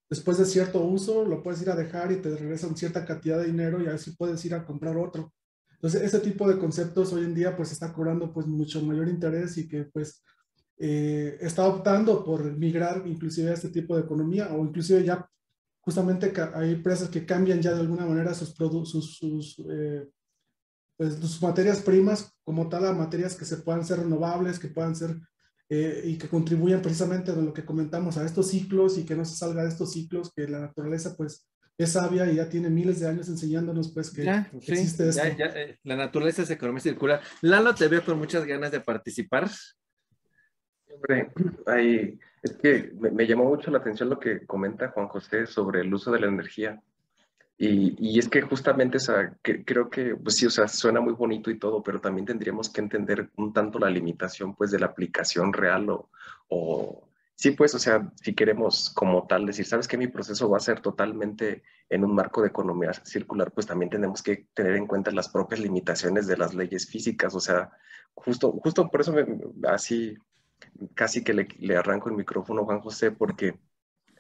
después 0.09 0.39
de 0.39 0.47
cierto 0.47 0.83
uso, 0.83 1.25
lo 1.25 1.43
puedes 1.43 1.61
ir 1.63 1.71
a 1.71 1.77
dejar 1.77 2.11
y 2.13 2.17
te 2.17 2.35
regresan 2.35 2.77
cierta 2.77 3.05
cantidad 3.05 3.39
de 3.39 3.47
dinero 3.47 3.83
y 3.83 3.87
así 3.87 4.13
puedes 4.13 4.43
ir 4.45 4.55
a 4.55 4.65
comprar 4.65 4.97
otro. 4.97 5.33
Entonces, 5.73 6.03
ese 6.03 6.21
tipo 6.21 6.49
de 6.49 6.59
conceptos 6.59 7.13
hoy 7.13 7.25
en 7.25 7.35
día 7.35 7.57
pues 7.57 7.71
está 7.71 7.93
cobrando 7.93 8.33
pues 8.33 8.47
mucho 8.47 8.83
mayor 8.83 9.09
interés 9.09 9.57
y 9.59 9.69
que 9.69 9.85
pues 9.85 10.25
eh, 10.79 11.37
está 11.41 11.67
optando 11.67 12.25
por 12.25 12.57
migrar 12.57 13.03
inclusive 13.07 13.51
a 13.51 13.55
este 13.55 13.69
tipo 13.69 13.97
de 13.97 14.03
economía 14.03 14.49
o 14.53 14.65
inclusive 14.65 15.05
ya 15.05 15.29
justamente 15.81 16.33
hay 16.55 16.73
empresas 16.73 17.09
que 17.09 17.25
cambian 17.25 17.61
ya 17.61 17.75
de 17.75 17.81
alguna 17.81 18.07
manera 18.07 18.35
sus, 18.35 18.55
sus, 18.55 19.17
sus, 19.17 19.59
eh, 19.71 20.09
pues, 20.99 21.15
sus 21.15 21.41
materias 21.41 21.81
primas 21.81 22.37
como 22.43 22.69
tal 22.69 22.85
a 22.85 22.93
materias 22.93 23.37
que 23.37 23.45
se 23.45 23.59
puedan 23.59 23.85
ser 23.85 24.01
renovables, 24.01 24.59
que 24.59 24.69
puedan 24.69 24.97
ser 24.97 25.17
eh, 25.71 26.03
y 26.05 26.19
que 26.19 26.29
contribuyan 26.29 26.83
precisamente 26.83 27.31
a 27.31 27.37
lo 27.37 27.55
que 27.55 27.65
comentamos, 27.65 28.19
a 28.19 28.27
estos 28.27 28.49
ciclos 28.49 28.99
y 28.99 29.05
que 29.05 29.15
no 29.15 29.25
se 29.25 29.37
salga 29.37 29.63
de 29.63 29.69
estos 29.69 29.93
ciclos, 29.93 30.33
que 30.35 30.49
la 30.49 30.59
naturaleza 30.59 31.15
pues 31.17 31.49
es 31.79 31.93
sabia 31.93 32.29
y 32.29 32.37
ya 32.37 32.49
tiene 32.49 32.69
miles 32.69 32.99
de 32.99 33.09
años 33.09 33.29
enseñándonos 33.29 33.93
pues 33.93 34.11
que 34.11 34.29
existe 34.55 35.09
esto. 35.09 35.23
Ya, 35.39 35.47
eh, 35.47 35.79
la 35.85 35.95
naturaleza 35.95 36.43
es 36.43 36.51
economía 36.51 36.81
circular. 36.81 37.21
Lalo, 37.43 37.75
te 37.75 37.87
veo 37.87 38.05
con 38.05 38.19
muchas 38.19 38.45
ganas 38.45 38.73
de 38.73 38.81
participar. 38.81 39.49
Hombre, 40.93 41.31
hay, 41.67 42.19
es 42.43 42.57
que 42.57 42.91
me, 42.99 43.13
me, 43.13 43.25
llamó 43.25 43.45
mucho 43.45 43.71
la 43.71 43.79
atención 43.79 44.09
lo 44.09 44.19
que 44.19 44.45
comenta 44.47 44.89
Juan 44.89 45.07
José 45.07 45.47
sobre 45.47 45.83
el 45.83 45.95
uso 45.95 46.11
de 46.11 46.19
la 46.19 46.27
energía. 46.27 46.83
Y, 47.61 48.19
es 48.19 48.29
que 48.29 48.41
justamente, 48.43 48.99
o 48.99 49.37
creo 49.43 49.91
que, 49.91 50.15
pues 50.15 50.37
sí, 50.37 50.47
o 50.47 50.51
sea, 50.51 50.69
suena 50.69 51.01
muy 51.01 51.13
bonito 51.15 51.51
y 51.51 51.59
todo, 51.59 51.83
pero 51.83 52.01
también 52.01 52.25
tendríamos 52.25 52.71
que 52.71 52.81
entender 52.81 53.31
un 53.37 53.53
tanto 53.53 53.81
la 53.81 53.91
limitación, 53.91 54.55
pues, 54.55 54.71
de 54.71 54.79
la 54.79 54.87
aplicación 54.87 55.53
real 55.53 55.91
o, 55.91 56.09
o 56.49 57.09
sí, 57.35 57.51
pues, 57.53 57.75
o 57.75 57.81
sea, 57.81 58.13
si 58.23 58.35
queremos 58.35 58.91
como 58.91 59.27
tal 59.27 59.45
decir, 59.47 59.67
sabes 59.67 59.89
que 59.89 59.99
mi 59.99 60.07
proceso 60.07 60.49
va 60.49 60.59
a 60.59 60.61
ser 60.61 60.81
totalmente 60.81 61.65
en 61.89 62.05
un 62.05 62.15
marco 62.15 62.43
de 62.43 62.49
economía 62.49 62.93
circular, 62.93 63.51
pues 63.53 63.67
también 63.67 63.91
tenemos 63.91 64.23
que 64.23 64.49
tener 64.55 64.77
en 64.77 64.87
cuenta 64.87 65.11
las 65.11 65.29
propias 65.29 65.61
limitaciones 65.61 66.29
de 66.29 66.37
las 66.37 66.55
leyes 66.55 66.87
físicas, 66.87 67.35
o 67.35 67.41
sea, 67.41 67.73
justo, 68.15 68.53
justo 68.53 68.89
por 68.89 69.01
eso 69.01 69.13
me, 69.13 69.27
así 69.69 70.17
casi 70.95 71.25
que 71.25 71.35
le, 71.35 71.49
le 71.59 71.77
arranco 71.77 72.09
el 72.09 72.17
micrófono 72.17 72.63
a 72.63 72.65
Juan 72.65 72.81
José, 72.81 73.11
porque 73.11 73.59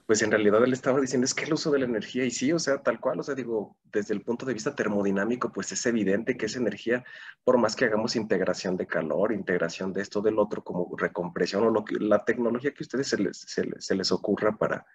pues 0.08 0.22
en 0.22 0.30
realidad 0.30 0.64
él 0.64 0.72
estaba 0.72 1.02
diciendo 1.02 1.26
es 1.26 1.34
que 1.34 1.44
el 1.44 1.52
uso 1.52 1.70
de 1.70 1.80
la 1.80 1.84
energía, 1.84 2.24
y 2.24 2.30
sí, 2.30 2.50
o 2.50 2.58
sea, 2.58 2.78
tal 2.82 2.98
cual, 2.98 3.20
o 3.20 3.22
sea, 3.22 3.34
digo, 3.34 3.76
desde 3.92 4.14
el 4.14 4.22
punto 4.22 4.46
de 4.46 4.54
vista 4.54 4.74
termodinámico, 4.74 5.52
pues 5.52 5.70
es 5.72 5.84
evidente 5.84 6.34
que 6.34 6.46
esa 6.46 6.58
energía, 6.58 7.04
por 7.44 7.58
más 7.58 7.76
que 7.76 7.84
hagamos 7.84 8.16
integración 8.16 8.78
de 8.78 8.86
calor, 8.86 9.34
integración 9.34 9.92
de 9.92 10.00
esto, 10.00 10.22
del 10.22 10.38
otro, 10.38 10.64
como 10.64 10.96
recompresión 10.96 11.64
o 11.64 11.70
lo 11.70 11.84
que, 11.84 11.96
la 11.96 12.24
tecnología 12.24 12.72
que 12.72 12.84
a 12.84 12.86
ustedes 12.86 13.08
se 13.08 13.18
les, 13.18 13.36
se, 13.36 13.94
les 13.94 14.10
ocurra 14.10 14.56
para, 14.56 14.86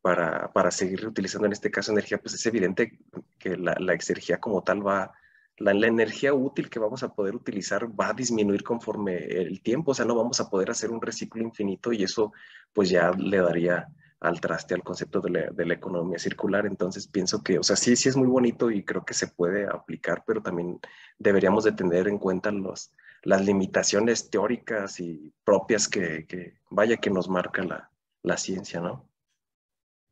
para, 0.00 0.52
para, 0.52 0.70
seguir 0.70 1.04
utilizando 1.04 1.46
en 1.46 1.52
este 1.52 1.72
caso 1.72 1.90
energía, 1.90 2.18
pues 2.18 2.34
es 2.34 2.46
evidente 2.46 3.00
que 3.40 3.56
la, 3.56 3.74
la 3.80 3.94
energía 3.94 4.38
como 4.38 4.62
tal 4.62 4.86
va, 4.86 5.14
la, 5.56 5.74
la, 5.74 5.88
energía 5.88 6.32
útil 6.32 6.70
que 6.70 6.78
vamos 6.78 7.02
a 7.02 7.12
poder 7.12 7.34
utilizar 7.34 7.88
va 7.88 8.10
a 8.10 8.14
disminuir 8.14 8.62
conforme 8.62 9.16
el 9.16 9.62
tiempo, 9.62 9.90
o 9.90 9.94
sea, 9.94 10.04
no 10.04 10.14
vamos 10.14 10.38
a 10.38 10.48
poder 10.48 10.70
hacer 10.70 10.92
un 10.92 11.02
reciclo 11.02 11.42
infinito 11.42 11.92
y 11.92 12.04
eso 12.04 12.32
pues 12.72 12.88
ya 12.88 13.10
le 13.10 13.38
daría 13.38 13.88
al 14.24 14.40
traste 14.40 14.74
al 14.74 14.82
concepto 14.82 15.20
de 15.20 15.30
la, 15.30 15.74
economía 15.74 16.18
circular. 16.18 16.66
Entonces 16.66 17.06
pienso 17.06 17.42
que, 17.42 17.58
o 17.58 17.62
sea, 17.62 17.76
sí, 17.76 17.94
sí 17.94 18.08
es 18.08 18.16
muy 18.16 18.26
bonito 18.26 18.70
y 18.70 18.82
creo 18.82 19.04
que 19.04 19.12
se 19.12 19.28
puede 19.28 19.66
aplicar, 19.66 20.24
pero 20.26 20.42
también 20.42 20.80
deberíamos 21.18 21.64
de 21.64 21.72
tener 21.72 22.08
en 22.08 22.18
cuenta 22.18 22.50
los, 22.50 22.90
las 23.22 23.44
limitaciones 23.44 24.30
teóricas 24.30 24.98
y 24.98 25.32
propias 25.44 25.88
que, 25.88 26.26
que 26.26 26.54
vaya 26.70 26.96
que 26.96 27.10
nos 27.10 27.28
marca 27.28 27.62
la, 27.64 27.90
la, 28.22 28.38
ciencia, 28.38 28.80
¿no? 28.80 29.06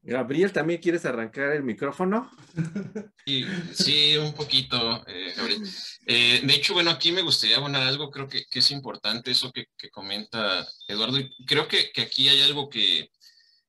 Gabriel, 0.02 0.52
¿también 0.52 0.80
quieres 0.80 1.06
arrancar 1.06 1.52
el 1.52 1.62
micrófono? 1.62 2.30
Sí, 3.24 3.46
sí 3.72 4.16
un 4.16 4.34
poquito, 4.34 5.06
eh, 5.06 5.32
Gabriel. 5.36 5.62
Eh, 6.06 6.40
de 6.42 6.54
hecho, 6.54 6.74
bueno, 6.74 6.90
aquí 6.90 7.12
me 7.12 7.22
gustaría 7.22 7.56
abonar 7.56 7.84
algo, 7.84 8.10
creo 8.10 8.26
que, 8.26 8.46
que 8.50 8.58
es 8.58 8.72
importante 8.72 9.30
eso 9.30 9.52
que, 9.52 9.66
que, 9.78 9.90
comenta 9.90 10.66
Eduardo. 10.88 11.18
Creo 11.46 11.68
que, 11.68 11.92
que 11.92 12.02
aquí 12.02 12.28
hay 12.28 12.42
algo 12.42 12.68
que, 12.68 13.12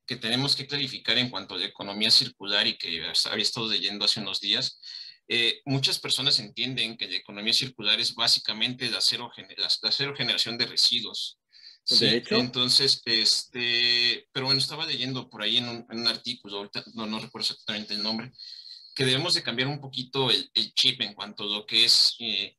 que 0.06 0.16
tenemos 0.16 0.54
que 0.54 0.66
clarificar 0.66 1.18
en 1.18 1.30
cuanto 1.30 1.54
a 1.54 1.58
la 1.58 1.66
economía 1.66 2.10
circular 2.10 2.66
y 2.66 2.76
que 2.76 3.02
había 3.24 3.42
estado 3.42 3.68
leyendo 3.68 4.04
hace 4.04 4.20
unos 4.20 4.40
días. 4.40 4.80
Eh, 5.26 5.62
muchas 5.64 5.98
personas 5.98 6.38
entienden 6.38 6.98
que 6.98 7.08
la 7.08 7.16
economía 7.16 7.54
circular 7.54 7.98
es 7.98 8.14
básicamente 8.14 8.90
la 8.90 9.00
cero, 9.00 9.30
la, 9.56 9.90
cero 9.90 10.14
generación 10.16 10.58
de 10.58 10.66
residuos. 10.66 11.38
Sí, 11.84 12.04
de 12.04 12.16
hecho. 12.18 12.36
Entonces, 12.36 13.00
este, 13.04 14.28
pero 14.32 14.46
bueno, 14.46 14.60
estaba 14.60 14.86
leyendo 14.86 15.28
por 15.28 15.42
ahí 15.42 15.58
en 15.58 15.86
un, 15.88 16.06
artículo, 16.06 16.58
ahorita 16.58 16.84
no, 16.94 17.06
no, 17.06 17.18
recuerdo 17.18 17.46
exactamente 17.50 17.94
el 17.94 18.02
nombre, 18.02 18.32
que 18.94 19.04
debemos 19.04 19.34
de 19.34 19.42
cambiar 19.42 19.68
un 19.68 19.80
poquito 19.80 20.30
el, 20.30 20.74
chip 20.74 21.00
en 21.00 21.14
cuanto 21.14 21.44
a 21.44 21.46
lo 21.46 21.66
que 21.66 21.84
es, 21.84 22.16
eh, 22.20 22.56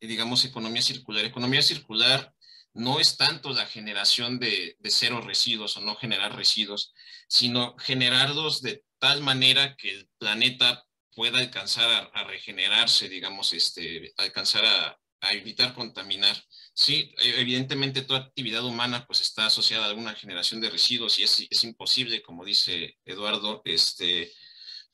digamos, 0.00 0.44
economía 0.44 0.82
circular. 0.82 1.24
Economía 1.24 1.62
circular 1.62 2.32
no 2.74 2.98
es 2.98 3.16
tanto 3.16 3.50
la 3.50 3.66
generación 3.66 4.38
de, 4.38 4.76
cero 4.84 5.20
residuos 5.20 5.76
o 5.76 5.80
no 5.80 5.94
generar 5.94 6.36
residuos, 6.36 6.92
sino 7.28 7.76
generarlos 7.78 8.62
de 8.62 8.84
tal 8.98 9.22
manera 9.22 9.76
que 9.76 9.90
el 9.90 10.08
planeta 10.18 10.84
pueda 11.14 11.38
alcanzar 11.38 12.10
a, 12.12 12.24
regenerarse, 12.24 13.08
digamos, 13.08 13.52
este, 13.52 14.12
alcanzar 14.16 14.64
a, 14.64 14.98
evitar 15.32 15.72
contaminar. 15.72 16.36
Sí, 16.74 17.14
evidentemente 17.18 18.02
toda 18.02 18.20
actividad 18.20 18.62
humana 18.62 19.06
pues 19.06 19.22
está 19.22 19.46
asociada 19.46 19.86
a 19.86 19.88
alguna 19.88 20.14
generación 20.14 20.60
de 20.60 20.68
residuos 20.68 21.18
y 21.18 21.22
es, 21.22 21.64
imposible, 21.64 22.20
como 22.20 22.44
dice 22.44 22.98
Eduardo, 23.06 23.62
este, 23.64 24.30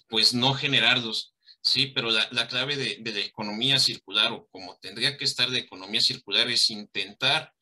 pues 0.09 0.33
no 0.33 0.55
generarlos. 0.55 1.35
Sí, 1.63 1.87
pero 1.89 2.13
la, 2.13 2.47
clave 2.47 2.77
de, 2.77 2.99
de, 3.01 3.13
la 3.13 3.21
economía 3.21 3.81
circular 3.81 4.33
o 4.33 4.47
como 4.53 4.79
tendría 4.79 5.17
que 5.17 5.25
estar 5.25 5.51
de 5.51 5.59
economía 5.59 6.01
circular 6.01 6.49
es 6.49 6.71
intentar 6.71 7.53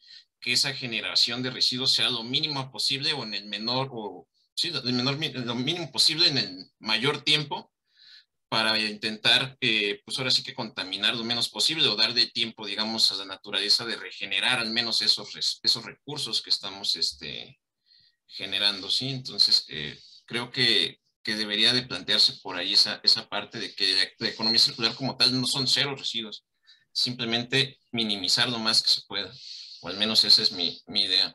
que 0.41 0.53
esa 0.53 0.73
generación 0.73 1.43
de 1.43 1.51
residuos 1.51 1.93
sea 1.93 2.11
lo 2.11 2.23
mínimo 2.23 2.71
posible 2.71 3.13
o 3.13 3.25
en 3.25 3.35
el 3.35 3.47
menor, 3.47 3.89
o 3.93 4.29
sí, 4.55 4.69
el 4.69 4.93
menor, 4.93 5.19
lo 5.35 5.55
mínimo 5.55 5.91
posible 5.91 6.29
en 6.29 6.39
el 6.39 6.71
mayor 6.79 7.23
tiempo 7.23 7.73
para 8.49 8.79
intentar, 8.79 9.59
eh, 9.61 10.01
pues 10.05 10.19
ahora 10.19 10.31
sí 10.31 10.43
que 10.43 10.55
contaminar 10.55 11.15
lo 11.15 11.25
menos 11.25 11.51
posible 11.51 11.87
o 11.89 11.97
dar 11.97 12.15
de 12.15 12.29
tiempo, 12.29 12.67
digamos, 12.67 13.11
a 13.13 13.17
la 13.17 13.27
naturaleza 13.27 13.85
de 13.85 13.97
regenerar 13.97 14.59
al 14.59 14.71
menos 14.71 15.03
esos, 15.03 15.61
esos 15.63 15.85
recursos 15.85 16.41
que 16.41 16.51
estamos 16.51 16.97
este, 16.97 17.61
generando, 18.27 18.91
¿sí? 18.91 19.11
Entonces, 19.11 19.67
eh, 19.69 19.99
creo 20.25 20.51
que, 20.51 20.99
que, 21.23 21.37
debería 21.37 21.75
de 21.75 21.83
plantearse 21.83 22.35
por 22.43 22.57
ahí 22.57 22.73
esa, 22.73 23.01
esa 23.03 23.29
parte 23.29 23.59
de 23.59 23.75
que 23.75 23.95
la, 23.97 24.09
la, 24.19 24.29
economía 24.29 24.59
circular 24.59 24.95
como 24.95 25.17
tal 25.17 25.39
no 25.39 25.47
son 25.47 25.69
cero 25.69 25.95
residuos, 25.95 26.45
simplemente 26.91 27.79
minimizar 27.93 28.49
lo 28.49 28.59
más 28.59 28.83
que 28.83 28.89
se 28.89 29.03
pueda 29.07 29.31
o 29.81 29.89
al 29.89 29.99
menos 29.99 30.25
esa 30.25 30.43
es 30.43 30.53
mi, 30.53 30.81
mi 30.87 31.03
idea. 31.03 31.35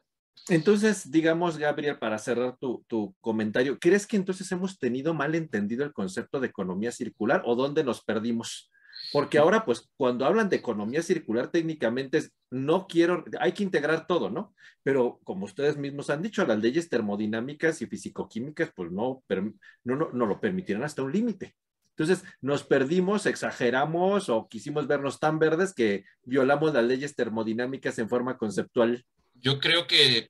Entonces, 0.50 1.10
digamos, 1.10 1.58
Gabriel, 1.58 1.98
para 2.00 2.18
cerrar 2.18 2.58
tu, 2.58 2.84
tu, 2.88 3.16
comentario, 3.22 3.80
¿crees 3.80 4.06
que 4.06 4.18
entonces 4.18 4.52
hemos 4.52 4.78
tenido 4.78 5.14
mal 5.14 5.36
entendido 5.36 5.86
el 5.86 5.94
concepto 5.94 6.40
de 6.40 6.48
economía 6.48 6.92
circular 6.92 7.44
o 7.46 7.56
dónde 7.56 7.84
nos 7.84 8.04
perdimos? 8.04 8.70
Porque 9.14 9.38
ahora, 9.38 9.64
pues, 9.64 9.90
cuando 9.96 10.26
hablan 10.26 10.50
de 10.50 10.58
economía 10.58 11.02
circular, 11.02 11.50
técnicamente 11.50 12.18
es, 12.18 12.34
no 12.52 12.88
quiero, 12.88 13.24
hay 13.40 13.54
que 13.54 13.64
integrar 13.64 14.06
todo, 14.06 14.30
¿no? 14.30 14.54
Pero 14.84 15.20
como 15.24 15.46
ustedes 15.46 15.78
mismos 15.78 16.10
han 16.10 16.22
dicho, 16.22 16.46
las 16.46 16.60
leyes 16.60 16.90
termodinámicas 16.90 17.82
y 17.82 17.88
fisicoquímicas, 17.88 18.72
pues 18.76 18.92
no, 18.92 19.24
no, 19.30 19.96
no, 19.96 20.10
no 20.12 20.26
lo 20.26 20.42
permitirán 20.42 20.84
hasta 20.84 21.04
un 21.04 21.12
límite. 21.14 21.56
Entonces, 21.96 22.26
nos 22.42 22.64
perdimos, 22.64 23.26
exageramos 23.26 24.30
o 24.30 24.48
quisimos 24.50 24.88
vernos 24.88 25.20
tan 25.20 25.38
verdes 25.38 25.74
que 25.74 26.06
violamos 26.24 26.74
las 26.74 26.84
leyes 26.84 27.16
termodinámicas 27.16 28.00
en 28.00 28.10
forma 28.10 28.38
conceptual. 28.38 29.06
Yo 29.36 29.60
creo 29.60 29.86
que 29.86 30.30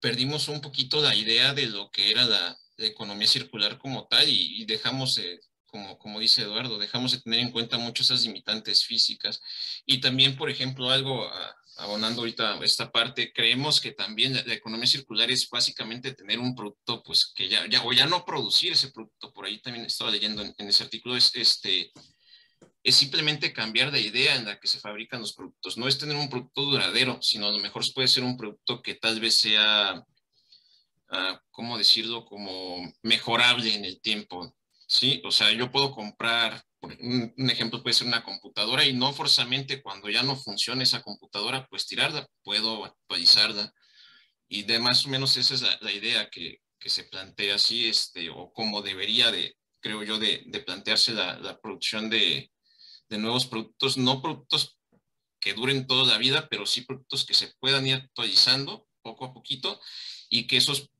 perdimos 0.00 0.48
un 0.48 0.60
poquito 0.60 1.00
la 1.00 1.14
idea 1.14 1.54
de 1.54 1.66
lo 1.66 1.90
que 1.90 2.10
era 2.10 2.24
la, 2.24 2.56
economía 2.80 3.26
circular 3.26 3.76
como 3.76 4.06
tal 4.06 4.28
y, 4.28 4.64
dejamos, 4.64 5.20
como, 5.66 5.98
como 5.98 6.20
dice 6.20 6.42
Eduardo, 6.42 6.78
dejamos 6.78 7.10
de 7.10 7.20
tener 7.20 7.40
en 7.40 7.50
cuenta 7.50 7.76
mucho 7.76 8.04
esas 8.04 8.22
limitantes 8.22 8.84
físicas. 8.84 9.40
Y 9.84 10.00
también, 10.00 10.36
por 10.36 10.48
ejemplo, 10.48 10.88
algo 10.88 11.28
abonando 11.78 12.22
ahorita 12.22 12.58
esta 12.62 12.90
parte, 12.90 13.32
creemos 13.32 13.80
que 13.80 13.92
también 13.92 14.34
la, 14.34 14.52
economía 14.52 14.86
circular 14.86 15.30
es 15.30 15.48
básicamente 15.48 16.12
tener 16.12 16.40
un 16.40 16.54
producto, 16.54 17.02
pues 17.04 17.32
que 17.34 17.48
ya, 17.48 17.64
o 17.84 17.92
ya 17.92 18.06
no 18.06 18.24
producir 18.24 18.72
ese 18.72 18.90
producto, 18.90 19.32
por 19.32 19.46
ahí 19.46 19.60
también 19.60 19.86
estaba 19.86 20.10
leyendo 20.10 20.42
en, 20.42 20.68
ese 20.68 20.84
artículo, 20.84 21.16
es, 21.16 21.34
este, 21.36 21.92
es 22.82 22.96
simplemente 22.96 23.52
cambiar 23.52 23.92
de 23.92 24.00
idea 24.00 24.34
en 24.34 24.44
la 24.44 24.58
que 24.58 24.66
se 24.66 24.80
fabrican 24.80 25.20
los 25.20 25.34
productos. 25.34 25.78
No 25.78 25.86
es 25.86 25.98
tener 25.98 26.16
un 26.16 26.28
producto 26.28 26.62
duradero, 26.62 27.22
sino 27.22 27.46
a 27.46 27.52
lo 27.52 27.58
mejor 27.60 27.84
puede 27.94 28.08
ser 28.08 28.24
un 28.24 28.36
producto 28.36 28.82
que 28.82 28.96
tal 28.96 29.20
vez 29.20 29.38
sea, 29.40 30.04
uh, 31.10 31.36
¿cómo 31.52 31.78
decirlo?, 31.78 32.24
como 32.24 32.92
mejorable 33.02 33.72
en 33.72 33.84
el 33.84 34.00
tiempo. 34.00 34.52
Sí, 34.88 35.22
o 35.24 35.30
sea, 35.30 35.52
yo 35.52 35.70
puedo 35.70 35.92
comprar 35.92 36.64
un, 36.80 37.50
ejemplo 37.50 37.82
puede 37.82 37.94
ser 37.94 38.06
una 38.06 38.22
computadora 38.22 38.84
y 38.84 38.92
no 38.92 39.12
forzosamente 39.12 39.82
cuando 39.82 40.08
ya 40.08 40.22
no 40.22 40.36
funcione 40.36 40.84
esa 40.84 41.02
computadora, 41.02 41.66
pues 41.68 41.86
tirarla, 41.86 42.26
puedo 42.42 42.84
actualizarla. 42.84 43.72
Y 44.48 44.62
de 44.62 44.78
más 44.78 45.04
o 45.04 45.08
menos 45.08 45.36
esa 45.36 45.54
es 45.54 45.62
la, 45.80 45.92
idea 45.92 46.30
que, 46.30 46.60
que, 46.78 46.88
se 46.88 47.04
plantea 47.04 47.56
así, 47.56 47.88
este, 47.88 48.30
o 48.30 48.52
como 48.52 48.82
debería 48.82 49.30
de, 49.30 49.56
creo 49.80 50.02
yo, 50.02 50.18
de, 50.18 50.44
de 50.46 50.60
plantearse 50.60 51.12
la, 51.12 51.38
la 51.38 51.60
producción 51.60 52.08
de, 52.08 52.50
de, 53.08 53.18
nuevos 53.18 53.46
productos, 53.46 53.98
no 53.98 54.22
productos 54.22 54.78
que 55.40 55.54
duren 55.54 55.86
toda 55.86 56.06
la 56.12 56.18
vida, 56.18 56.48
pero 56.48 56.66
sí 56.66 56.82
productos 56.82 57.24
que 57.26 57.34
se 57.34 57.52
puedan 57.60 57.86
ir 57.86 57.94
actualizando 57.94 58.88
poco 59.02 59.26
a 59.26 59.34
poquito 59.34 59.80
y 60.30 60.46
que 60.46 60.56
esos 60.56 60.90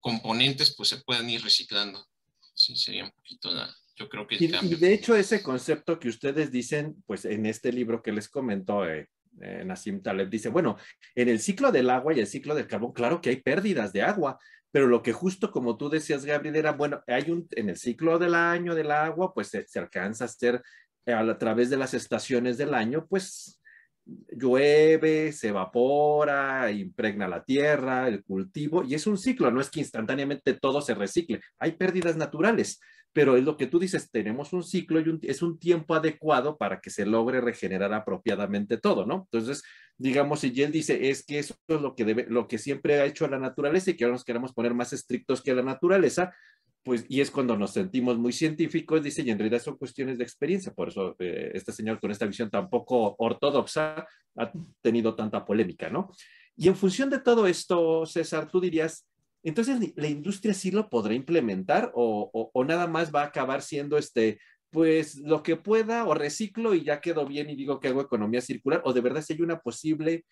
componentes 0.00 0.74
pues 0.74 0.88
se 0.88 0.98
puedan 0.98 1.28
ir 1.28 1.42
reciclando. 1.42 2.06
Sí, 2.54 2.76
sería 2.76 3.04
un 3.04 3.12
poquito 3.12 3.52
nada. 3.52 3.76
Yo 3.96 4.08
creo 4.08 4.26
que... 4.26 4.36
Y, 4.36 4.50
y, 4.62 4.74
de 4.76 4.92
hecho 4.92 5.14
ese 5.14 5.42
concepto 5.42 5.98
que 5.98 6.08
ustedes 6.08 6.50
dicen, 6.50 7.02
pues 7.06 7.24
en 7.24 7.46
este 7.46 7.72
libro 7.72 8.02
que 8.02 8.12
les 8.12 8.28
comento, 8.28 8.88
eh, 8.88 9.08
eh, 9.40 9.64
Nassim 9.64 10.02
Taleb 10.02 10.28
dice, 10.28 10.48
bueno, 10.48 10.76
en 11.14 11.28
el 11.28 11.40
ciclo 11.40 11.70
del 11.72 11.90
agua 11.90 12.14
y 12.14 12.20
el 12.20 12.26
ciclo 12.26 12.54
del 12.54 12.66
carbón, 12.66 12.92
claro 12.92 13.20
que 13.20 13.30
hay 13.30 13.36
pérdidas 13.36 13.92
de 13.92 14.02
agua, 14.02 14.38
pero 14.70 14.86
lo 14.88 15.02
que 15.02 15.12
justo 15.12 15.52
como 15.52 15.76
tú 15.76 15.88
decías, 15.88 16.24
Gabriel, 16.24 16.56
era, 16.56 16.72
bueno, 16.72 17.02
hay 17.06 17.30
un, 17.30 17.46
en 17.52 17.68
el 17.68 17.76
ciclo 17.76 18.18
del 18.18 18.34
año 18.34 18.74
del 18.74 18.90
agua, 18.90 19.32
pues 19.32 19.48
se, 19.48 19.66
se 19.68 19.78
alcanza 19.78 20.24
a 20.24 20.26
hacer 20.26 20.62
a, 21.06 21.38
través 21.38 21.70
de 21.70 21.76
las 21.76 21.94
estaciones 21.94 22.58
del 22.58 22.74
año, 22.74 23.06
pues 23.08 23.60
llueve, 24.04 25.32
se 25.32 25.48
evapora, 25.48 26.70
impregna 26.70 27.26
la 27.28 27.42
tierra, 27.42 28.08
el 28.08 28.22
cultivo, 28.22 28.84
y 28.84 28.94
es 28.94 29.06
un 29.06 29.16
ciclo, 29.16 29.50
no 29.50 29.60
es 29.60 29.70
que 29.70 29.80
instantáneamente 29.80 30.54
todo 30.54 30.80
se 30.80 30.94
recicle, 30.94 31.40
hay 31.58 31.72
pérdidas 31.72 32.16
naturales, 32.16 32.80
pero 33.14 33.36
es 33.36 33.44
lo 33.44 33.56
que 33.56 33.68
tú 33.68 33.78
dices, 33.78 34.10
tenemos 34.10 34.52
un 34.52 34.64
ciclo 34.64 35.00
y 35.00 35.20
es 35.22 35.40
un 35.40 35.56
tiempo 35.58 35.94
adecuado 35.94 36.58
para 36.58 36.80
que 36.80 36.90
se 36.90 37.06
logre 37.06 37.40
regenerar 37.40 37.94
apropiadamente 37.94 38.76
todo, 38.76 39.06
¿no? 39.06 39.28
Entonces, 39.30 39.62
digamos, 39.96 40.40
si 40.40 40.48
él 40.60 40.72
dice, 40.72 41.08
es 41.08 41.24
que 41.24 41.38
eso 41.38 41.54
es 41.68 41.80
lo 41.80 41.94
que, 41.94 42.04
debe, 42.04 42.26
lo 42.28 42.48
que 42.48 42.58
siempre 42.58 43.00
ha 43.00 43.06
hecho 43.06 43.28
la 43.28 43.38
naturaleza 43.38 43.92
y 43.92 43.96
que 43.96 44.04
ahora 44.04 44.16
nos 44.16 44.24
queremos 44.24 44.52
poner 44.52 44.74
más 44.74 44.92
estrictos 44.92 45.42
que 45.42 45.54
la 45.54 45.62
naturaleza, 45.62 46.34
pues, 46.82 47.06
y 47.08 47.20
es 47.20 47.30
cuando 47.30 47.56
nos 47.56 47.72
sentimos 47.72 48.18
muy 48.18 48.32
científicos, 48.32 49.04
dice, 49.04 49.22
y 49.22 49.30
en 49.30 49.38
realidad 49.38 49.62
son 49.62 49.78
cuestiones 49.78 50.18
de 50.18 50.24
experiencia, 50.24 50.74
por 50.74 50.88
eso 50.88 51.14
eh, 51.20 51.52
este 51.54 51.70
señor 51.70 52.00
con 52.00 52.10
esta 52.10 52.26
visión 52.26 52.50
tan 52.50 52.68
poco 52.68 53.14
ortodoxa 53.18 54.08
ha 54.36 54.52
tenido 54.82 55.14
tanta 55.14 55.44
polémica, 55.44 55.88
¿no? 55.88 56.10
Y 56.56 56.66
en 56.66 56.74
función 56.74 57.10
de 57.10 57.20
todo 57.20 57.46
esto, 57.46 58.04
César, 58.06 58.50
tú 58.50 58.60
dirías, 58.60 59.06
entonces, 59.44 59.92
¿la 59.96 60.08
industria 60.08 60.54
sí 60.54 60.70
lo 60.70 60.88
podrá 60.88 61.12
implementar 61.14 61.92
o, 61.94 62.50
o, 62.52 62.64
nada 62.64 62.86
más 62.86 63.14
va 63.14 63.22
a 63.22 63.26
acabar 63.26 63.60
siendo 63.60 63.98
este, 63.98 64.40
pues 64.70 65.16
lo 65.18 65.42
que 65.42 65.56
pueda 65.56 66.06
o 66.06 66.14
reciclo 66.14 66.74
y 66.74 66.82
ya 66.82 67.00
quedo 67.00 67.26
bien 67.26 67.50
y 67.50 67.54
digo 67.54 67.78
que 67.78 67.88
hago 67.88 68.00
economía 68.00 68.40
circular 68.40 68.80
o 68.84 68.94
de 68.94 69.02
verdad 69.02 69.20
si 69.20 69.34
hay 69.34 69.42
una 69.42 69.60
posible 69.60 70.24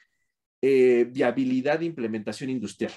eh, 0.63 1.05
viabilidad 1.11 1.79
de 1.79 1.85
implementación 1.85 2.49
industrial? 2.49 2.93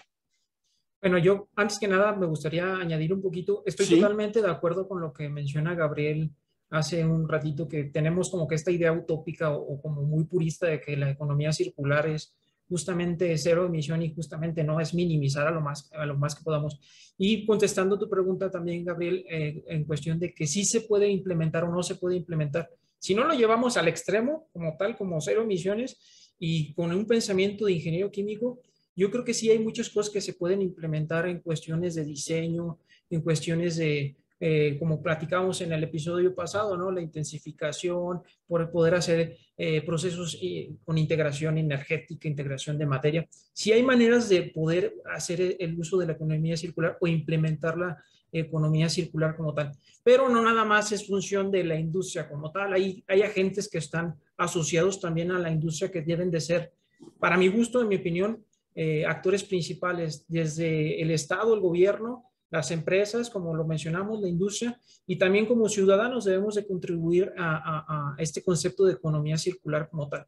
Bueno, 1.01 1.17
yo 1.17 1.49
antes 1.55 1.77
que 1.77 1.87
nada 1.87 2.15
me 2.15 2.25
gustaría 2.27 2.77
añadir 2.77 3.13
un 3.13 3.21
poquito, 3.21 3.63
estoy 3.65 3.85
totalmente 3.85 4.41
de 4.41 4.49
acuerdo 4.49 4.87
con 4.87 5.01
lo 5.01 5.11
que 5.11 5.27
menciona 5.27 5.75
Gabriel 5.75 6.31
hace 6.69 7.05
un 7.05 7.27
ratito, 7.27 7.67
que 7.67 7.83
tenemos 7.85 8.31
como 8.31 8.47
que 8.47 8.55
esta 8.55 8.71
idea 8.71 8.93
utópica 8.93 9.51
o, 9.51 9.61
o 9.61 9.81
como 9.81 10.01
muy 10.03 10.23
purista 10.23 10.67
de 10.67 10.79
que 10.79 10.95
la 10.95 11.11
economía 11.11 11.51
circular 11.51 12.07
es 12.07 12.33
justamente 12.67 13.37
cero 13.37 13.65
emisión 13.65 14.01
y 14.01 14.13
justamente 14.13 14.63
no 14.63 14.79
es 14.79 14.93
minimizar 14.93 15.47
a 15.47 15.51
lo 15.51 15.61
más, 15.61 15.91
a 15.93 16.05
lo 16.05 16.17
más 16.17 16.35
que 16.35 16.43
podamos. 16.43 16.79
Y 17.17 17.45
contestando 17.45 17.97
tu 17.97 18.09
pregunta 18.09 18.49
también, 18.49 18.83
Gabriel, 18.83 19.25
eh, 19.29 19.63
en 19.67 19.85
cuestión 19.85 20.19
de 20.19 20.33
que 20.33 20.47
sí 20.47 20.65
se 20.65 20.81
puede 20.81 21.07
implementar 21.09 21.63
o 21.63 21.71
no 21.71 21.83
se 21.83 21.95
puede 21.95 22.15
implementar. 22.15 22.69
Si 22.99 23.13
no 23.13 23.23
lo 23.23 23.33
llevamos 23.33 23.77
al 23.77 23.87
extremo, 23.87 24.47
como 24.51 24.75
tal, 24.77 24.97
como 24.97 25.21
cero 25.21 25.43
emisiones 25.43 26.33
y 26.39 26.73
con 26.73 26.91
un 26.91 27.05
pensamiento 27.05 27.65
de 27.65 27.73
ingeniero 27.73 28.09
químico, 28.11 28.61
yo 28.95 29.11
creo 29.11 29.23
que 29.23 29.33
sí 29.33 29.49
hay 29.49 29.59
muchas 29.59 29.89
cosas 29.89 30.11
que 30.11 30.21
se 30.21 30.33
pueden 30.33 30.61
implementar 30.61 31.27
en 31.27 31.41
cuestiones 31.41 31.95
de 31.95 32.05
diseño, 32.05 32.79
en 33.09 33.21
cuestiones 33.21 33.75
de, 33.75 34.15
eh, 34.37 34.75
como 34.77 35.01
platicamos 35.01 35.61
en 35.61 35.71
el 35.71 35.85
episodio 35.85 36.35
pasado, 36.35 36.75
¿no? 36.75 36.91
La 36.91 36.99
intensificación, 36.99 38.21
por 38.45 38.69
poder 38.69 38.95
hacer 38.95 39.37
eh, 39.55 39.81
procesos 39.83 40.37
eh, 40.41 40.71
con 40.83 40.97
integración 40.97 41.57
energética, 41.57 42.27
integración 42.27 42.77
de 42.77 42.85
materia. 42.85 43.25
Si 43.53 43.71
hay 43.71 43.81
maneras 43.81 44.27
de 44.27 44.43
poder 44.43 44.93
hacer 45.05 45.55
el 45.57 45.79
uso 45.79 45.97
de 45.97 46.07
la 46.07 46.13
economía 46.13 46.57
circular 46.57 46.97
o 46.99 47.07
implementar 47.07 47.77
la 47.77 47.97
economía 48.29 48.89
circular 48.89 49.37
como 49.37 49.53
tal. 49.53 49.71
Pero 50.03 50.27
no 50.27 50.41
nada 50.41 50.65
más 50.65 50.91
es 50.91 51.07
función 51.07 51.49
de 51.49 51.63
la 51.63 51.79
industria 51.79 52.27
como 52.27 52.51
tal. 52.51 52.73
Hay, 52.73 53.05
hay 53.07 53.21
agentes 53.21 53.69
que 53.69 53.77
están 53.77 54.15
asociados 54.35 54.99
también 54.99 55.31
a 55.31 55.39
la 55.39 55.49
industria 55.49 55.89
que 55.89 56.01
deben 56.01 56.29
de 56.29 56.41
ser, 56.41 56.73
para 57.19 57.37
mi 57.37 57.47
gusto, 57.47 57.81
en 57.81 57.87
mi 57.87 57.95
opinión, 57.95 58.43
actores 59.07 59.45
principales 59.45 60.25
desde 60.27 61.01
el 61.01 61.11
Estado, 61.11 61.53
el 61.53 61.61
gobierno, 61.61 62.25
las 62.49 62.71
empresas, 62.71 63.29
como 63.29 63.55
lo 63.55 63.65
mencionamos, 63.65 64.21
la 64.21 64.29
industria, 64.29 64.79
y 65.05 65.17
también 65.17 65.45
como 65.45 65.67
ciudadanos 65.67 66.25
debemos 66.25 66.55
de 66.55 66.65
contribuir 66.65 67.33
a, 67.37 68.15
este 68.17 68.43
concepto 68.43 68.85
de 68.85 68.93
economía 68.93 69.37
circular 69.37 69.89
como 69.89 70.07
tal. 70.07 70.25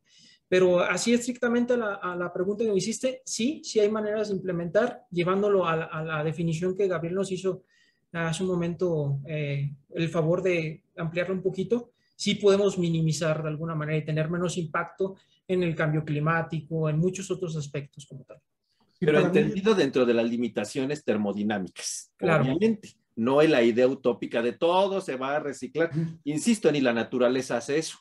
Pero 0.49 0.79
así 0.79 1.13
estrictamente 1.13 1.73
a 1.73 2.15
la, 2.15 2.33
pregunta 2.33 2.63
que 2.63 2.71
me 2.71 2.77
hiciste, 2.77 3.21
sí, 3.25 3.61
sí 3.63 3.79
hay 3.79 3.89
maneras 3.89 4.29
de 4.29 4.35
implementar, 4.35 5.03
llevándolo 5.11 5.67
a 5.67 5.75
la, 5.75 6.23
definición 6.23 6.75
que 6.75 6.87
Gabriel 6.87 7.15
nos 7.15 7.31
hizo 7.31 7.63
hace 8.13 8.43
un 8.43 8.49
momento, 8.49 9.19
eh, 9.27 9.73
el 9.93 10.09
favor 10.09 10.41
de 10.41 10.83
ampliarlo 10.95 11.35
un 11.35 11.41
poquito, 11.41 11.91
sí 12.15 12.35
podemos 12.35 12.77
minimizar 12.77 13.43
de 13.43 13.49
alguna 13.49 13.75
manera 13.75 13.97
y 13.97 14.05
tener 14.05 14.29
menos 14.29 14.57
impacto 14.57 15.15
en 15.47 15.63
el 15.63 15.75
cambio 15.75 16.03
climático, 16.03 16.89
en 16.89 16.97
muchos 16.97 17.29
otros 17.29 17.55
aspectos 17.55 18.05
como 18.05 18.23
tal. 18.23 18.41
Pero 18.99 19.19
entendido 19.19 19.75
dentro 19.75 20.05
de 20.05 20.13
las 20.13 20.29
limitaciones 20.29 21.03
termodinámicas, 21.03 22.11
obviamente. 22.19 22.95
No 23.15 23.41
es 23.41 23.49
la 23.49 23.63
idea 23.63 23.87
utópica 23.87 24.43
de 24.43 24.53
todo 24.53 25.01
se 25.01 25.15
va 25.15 25.35
a 25.35 25.39
reciclar. 25.39 25.89
Insisto, 26.23 26.71
ni 26.71 26.81
la 26.81 26.93
naturaleza 26.93 27.57
hace 27.57 27.79
eso. 27.79 27.97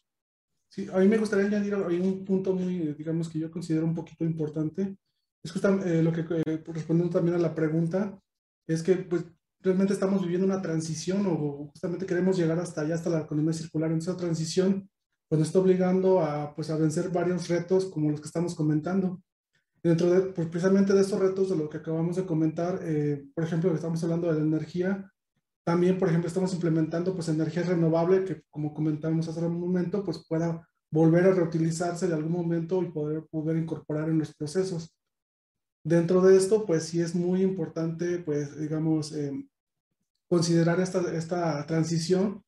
Sí, 0.68 0.88
a 0.92 0.98
mí 0.98 1.08
me 1.08 1.16
gustaría 1.16 1.46
añadir 1.46 1.74
hay 1.74 1.98
un 1.98 2.24
punto 2.24 2.52
muy, 2.52 2.92
digamos, 2.92 3.30
que 3.30 3.38
yo 3.38 3.50
considero 3.50 3.86
un 3.86 3.94
poquito 3.94 4.24
importante. 4.24 4.96
Es 5.42 5.52
justamente 5.52 5.98
eh, 5.98 6.02
lo 6.02 6.12
que 6.12 6.20
eh, 6.20 6.62
respondiendo 6.66 7.16
también 7.16 7.36
a 7.36 7.40
la 7.40 7.54
pregunta, 7.54 8.20
es 8.66 8.82
que 8.82 8.96
pues 8.96 9.24
realmente 9.60 9.94
estamos 9.94 10.20
viviendo 10.22 10.46
una 10.46 10.60
transición 10.60 11.24
o 11.26 11.70
justamente 11.72 12.04
queremos 12.04 12.36
llegar 12.36 12.58
hasta 12.58 12.82
allá, 12.82 12.96
hasta 12.96 13.10
la 13.10 13.20
economía 13.20 13.54
circular. 13.54 13.90
En 13.90 13.98
esa 13.98 14.16
transición 14.16 14.88
pues 15.28 15.38
nos 15.38 15.48
está 15.48 15.58
obligando 15.58 16.20
a, 16.20 16.54
pues, 16.54 16.70
a 16.70 16.76
vencer 16.76 17.10
varios 17.10 17.48
retos 17.48 17.86
como 17.86 18.10
los 18.10 18.20
que 18.20 18.26
estamos 18.26 18.54
comentando. 18.54 19.22
Dentro 19.86 20.10
de, 20.10 20.20
pues, 20.32 20.48
precisamente 20.48 20.92
de 20.92 21.00
estos 21.00 21.20
retos 21.20 21.48
de 21.48 21.54
lo 21.54 21.70
que 21.70 21.76
acabamos 21.76 22.16
de 22.16 22.26
comentar, 22.26 22.80
eh, 22.82 23.24
por 23.32 23.44
ejemplo, 23.44 23.72
estamos 23.72 24.02
hablando 24.02 24.26
de 24.26 24.40
la 24.40 24.44
energía, 24.44 25.12
también, 25.64 25.96
por 25.96 26.08
ejemplo, 26.08 26.26
estamos 26.26 26.52
implementando 26.54 27.14
pues 27.14 27.28
energía 27.28 27.62
renovable 27.62 28.24
que, 28.24 28.42
como 28.50 28.74
comentamos 28.74 29.28
hace 29.28 29.38
un 29.44 29.60
momento, 29.60 30.02
pues 30.02 30.26
pueda 30.28 30.68
volver 30.90 31.26
a 31.26 31.34
reutilizarse 31.34 32.06
en 32.06 32.14
algún 32.14 32.32
momento 32.32 32.82
y 32.82 32.90
poder, 32.90 33.26
poder 33.30 33.58
incorporar 33.58 34.08
en 34.08 34.18
los 34.18 34.34
procesos. 34.34 34.92
Dentro 35.84 36.20
de 36.20 36.36
esto, 36.36 36.66
pues 36.66 36.82
sí 36.86 37.00
es 37.00 37.14
muy 37.14 37.42
importante, 37.42 38.18
pues, 38.18 38.58
digamos, 38.58 39.12
eh, 39.12 39.32
considerar 40.28 40.80
esta, 40.80 41.16
esta 41.16 41.64
transición 41.64 42.42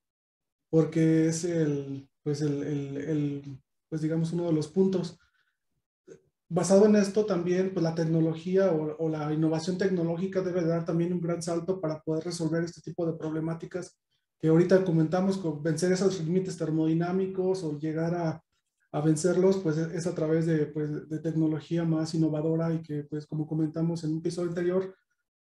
porque 0.70 1.28
es 1.28 1.44
el, 1.44 2.10
pues, 2.24 2.40
el, 2.40 2.64
el, 2.64 2.96
el, 2.96 3.62
pues, 3.88 4.02
digamos, 4.02 4.32
uno 4.32 4.46
de 4.46 4.54
los 4.54 4.66
puntos 4.66 5.20
basado 6.48 6.86
en 6.86 6.96
esto 6.96 7.26
también, 7.26 7.72
pues 7.72 7.82
la 7.82 7.94
tecnología 7.94 8.72
o, 8.72 9.08
la 9.08 9.32
innovación 9.32 9.78
tecnológica 9.78 10.40
debe 10.40 10.64
dar 10.64 10.84
también 10.84 11.12
un 11.12 11.20
gran 11.20 11.42
salto 11.42 11.80
para 11.80 12.00
poder 12.02 12.24
resolver 12.24 12.64
este 12.64 12.80
tipo 12.80 13.06
de 13.06 13.12
problemáticas 13.18 13.98
que 14.38 14.48
ahorita 14.48 14.84
comentamos, 14.84 15.40
vencer 15.62 15.92
esos 15.92 16.20
límites 16.20 16.56
termodinámicos 16.56 17.64
o 17.64 17.78
llegar 17.78 18.14
a, 18.14 18.42
vencerlos, 19.04 19.58
pues 19.58 19.76
es 19.76 20.06
a 20.06 20.14
través 20.14 20.46
de, 20.46 20.66
pues, 20.66 21.08
de, 21.08 21.18
tecnología 21.18 21.84
más 21.84 22.14
innovadora 22.14 22.72
y 22.72 22.82
que, 22.82 23.04
pues 23.04 23.26
como 23.26 23.46
comentamos 23.46 24.02
en 24.02 24.12
un 24.12 24.18
episodio 24.18 24.48
anterior, 24.48 24.94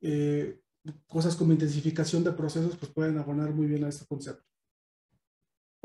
eh, 0.01 0.62
cosas 1.08 1.36
como 1.36 1.51
intensificación 1.51 2.23
de 2.23 2.32
procesos, 2.32 2.77
pues 2.77 2.91
pueden 2.91 3.17
abonar 3.17 3.53
muy 3.53 3.65
bien 3.65 3.84
a 3.84 3.89
este 3.89 4.06
concepto. 4.06 4.53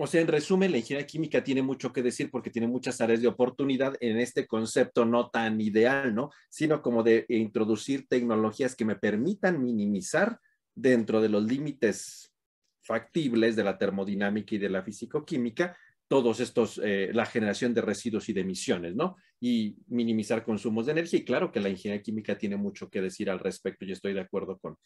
O 0.00 0.06
sea, 0.06 0.20
en 0.20 0.28
resumen, 0.28 0.70
la 0.70 0.78
ingeniería 0.78 1.08
química 1.08 1.42
tiene 1.42 1.60
mucho 1.60 1.92
que 1.92 2.04
decir 2.04 2.30
porque 2.30 2.50
tiene 2.50 2.68
muchas 2.68 3.00
áreas 3.00 3.20
de 3.20 3.26
oportunidad 3.26 3.96
en 3.98 4.18
este 4.18 4.46
concepto 4.46 5.04
no 5.04 5.28
tan 5.28 5.60
ideal, 5.60 6.14
¿no? 6.14 6.30
Sino 6.48 6.80
como 6.82 7.02
de 7.02 7.26
introducir 7.28 8.06
tecnologías 8.06 8.76
que 8.76 8.84
me 8.84 8.94
permitan 8.94 9.60
minimizar 9.60 10.38
dentro 10.72 11.20
de 11.20 11.28
los 11.28 11.42
límites 11.44 12.32
factibles 12.80 13.56
de 13.56 13.64
la 13.64 13.76
termodinámica 13.76 14.54
y 14.54 14.58
de 14.58 14.68
la 14.70 14.84
físico-química 14.84 15.76
todos 16.06 16.38
estos, 16.40 16.80
eh, 16.82 17.10
la 17.12 17.26
generación 17.26 17.74
de 17.74 17.82
residuos 17.82 18.28
y 18.28 18.32
de 18.32 18.40
emisiones, 18.40 18.94
¿no? 18.94 19.16
Y 19.40 19.76
minimizar 19.88 20.44
consumos 20.44 20.86
de 20.86 20.92
energía. 20.92 21.18
Y 21.18 21.24
claro 21.24 21.52
que 21.52 21.60
la 21.60 21.68
ingeniería 21.68 22.02
química 22.02 22.38
tiene 22.38 22.56
mucho 22.56 22.88
que 22.88 23.02
decir 23.02 23.28
al 23.28 23.40
respecto 23.40 23.84
y 23.84 23.92
estoy 23.92 24.14
de 24.14 24.20
acuerdo 24.20 24.58
con, 24.58 24.76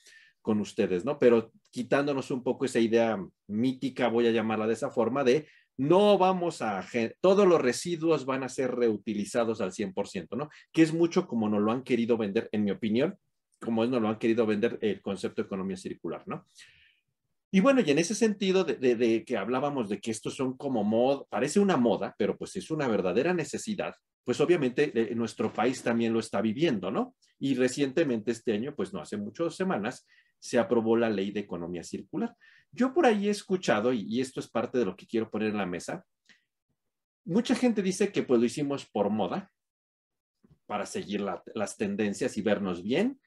con 0.42 0.60
ustedes, 0.60 1.04
¿no? 1.04 1.18
Pero 1.18 1.52
quitándonos 1.70 2.30
un 2.30 2.42
poco 2.42 2.64
esa 2.64 2.80
idea 2.80 3.18
mítica, 3.46 4.08
voy 4.08 4.26
a 4.26 4.32
llamarla 4.32 4.66
de 4.66 4.74
esa 4.74 4.90
forma, 4.90 5.24
de 5.24 5.46
no 5.78 6.18
vamos 6.18 6.60
a, 6.60 6.86
todos 7.20 7.46
los 7.46 7.60
residuos 7.60 8.26
van 8.26 8.42
a 8.42 8.48
ser 8.48 8.74
reutilizados 8.74 9.60
al 9.60 9.72
100%, 9.72 10.36
¿no? 10.36 10.50
Que 10.72 10.82
es 10.82 10.92
mucho 10.92 11.26
como 11.26 11.48
nos 11.48 11.62
lo 11.62 11.72
han 11.72 11.82
querido 11.82 12.18
vender, 12.18 12.48
en 12.52 12.64
mi 12.64 12.70
opinión, 12.70 13.16
como 13.60 13.86
nos 13.86 14.02
lo 14.02 14.08
han 14.08 14.18
querido 14.18 14.44
vender 14.44 14.78
el 14.82 15.00
concepto 15.00 15.42
de 15.42 15.46
economía 15.46 15.76
circular, 15.76 16.22
¿no? 16.26 16.46
Y 17.54 17.60
bueno, 17.60 17.82
y 17.84 17.90
en 17.90 17.98
ese 17.98 18.14
sentido 18.14 18.64
de, 18.64 19.24
que 19.26 19.36
hablábamos 19.36 19.90
de 19.90 20.00
que 20.00 20.10
estos 20.10 20.34
son 20.34 20.56
como 20.56 20.84
moda, 20.84 21.24
parece 21.28 21.60
una 21.60 21.76
moda, 21.76 22.14
pero 22.16 22.36
pues 22.38 22.56
es 22.56 22.70
una 22.70 22.88
verdadera 22.88 23.34
necesidad. 23.34 23.94
pues 24.24 24.40
obviamente 24.40 24.92
eh, 24.94 25.14
nuestro 25.14 25.52
país 25.52 25.82
también 25.82 26.12
lo 26.12 26.20
está 26.20 26.40
viviendo, 26.40 26.90
¿no? 26.90 27.14
Y 27.38 27.54
recientemente 27.54 28.30
este 28.30 28.52
año, 28.52 28.74
pues 28.74 28.94
no 28.94 29.00
hace 29.00 29.16
muchas 29.16 29.54
semanas, 29.56 30.06
se 30.42 30.58
aprobó 30.58 30.96
la 30.96 31.08
ley 31.08 31.30
de 31.30 31.38
economía 31.38 31.84
circular. 31.84 32.36
Yo 32.72 32.92
por 32.92 33.06
ahí 33.06 33.28
he 33.28 33.30
escuchado, 33.30 33.92
y, 33.92 34.20
esto 34.20 34.40
es 34.40 34.48
parte 34.48 34.76
de 34.76 34.84
lo 34.84 34.96
que 34.96 35.06
quiero 35.06 35.30
poner 35.30 35.50
en 35.50 35.58
la 35.58 35.66
mesa, 35.66 36.04
mucha 37.24 37.54
gente 37.54 37.80
dice 37.80 38.10
que 38.10 38.24
pues 38.24 38.40
lo 38.40 38.46
hicimos 38.46 38.84
por 38.86 39.08
moda, 39.08 39.52
para 40.66 40.84
seguir 40.84 41.20
las 41.54 41.76
tendencias 41.76 42.36
y 42.36 42.42
vernos 42.42 42.82
bien. 42.82 43.20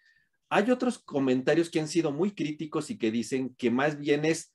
Hay 0.49 0.71
otros 0.71 0.99
comentarios 0.99 1.69
que 1.69 1.80
han 1.80 1.88
sido 1.88 2.12
muy 2.12 2.32
críticos 2.32 2.89
y 2.89 2.97
que 2.97 3.12
dicen 3.12 3.56
que 3.56 3.71
más 3.71 3.97
bien 3.97 4.25
es, 4.25 4.54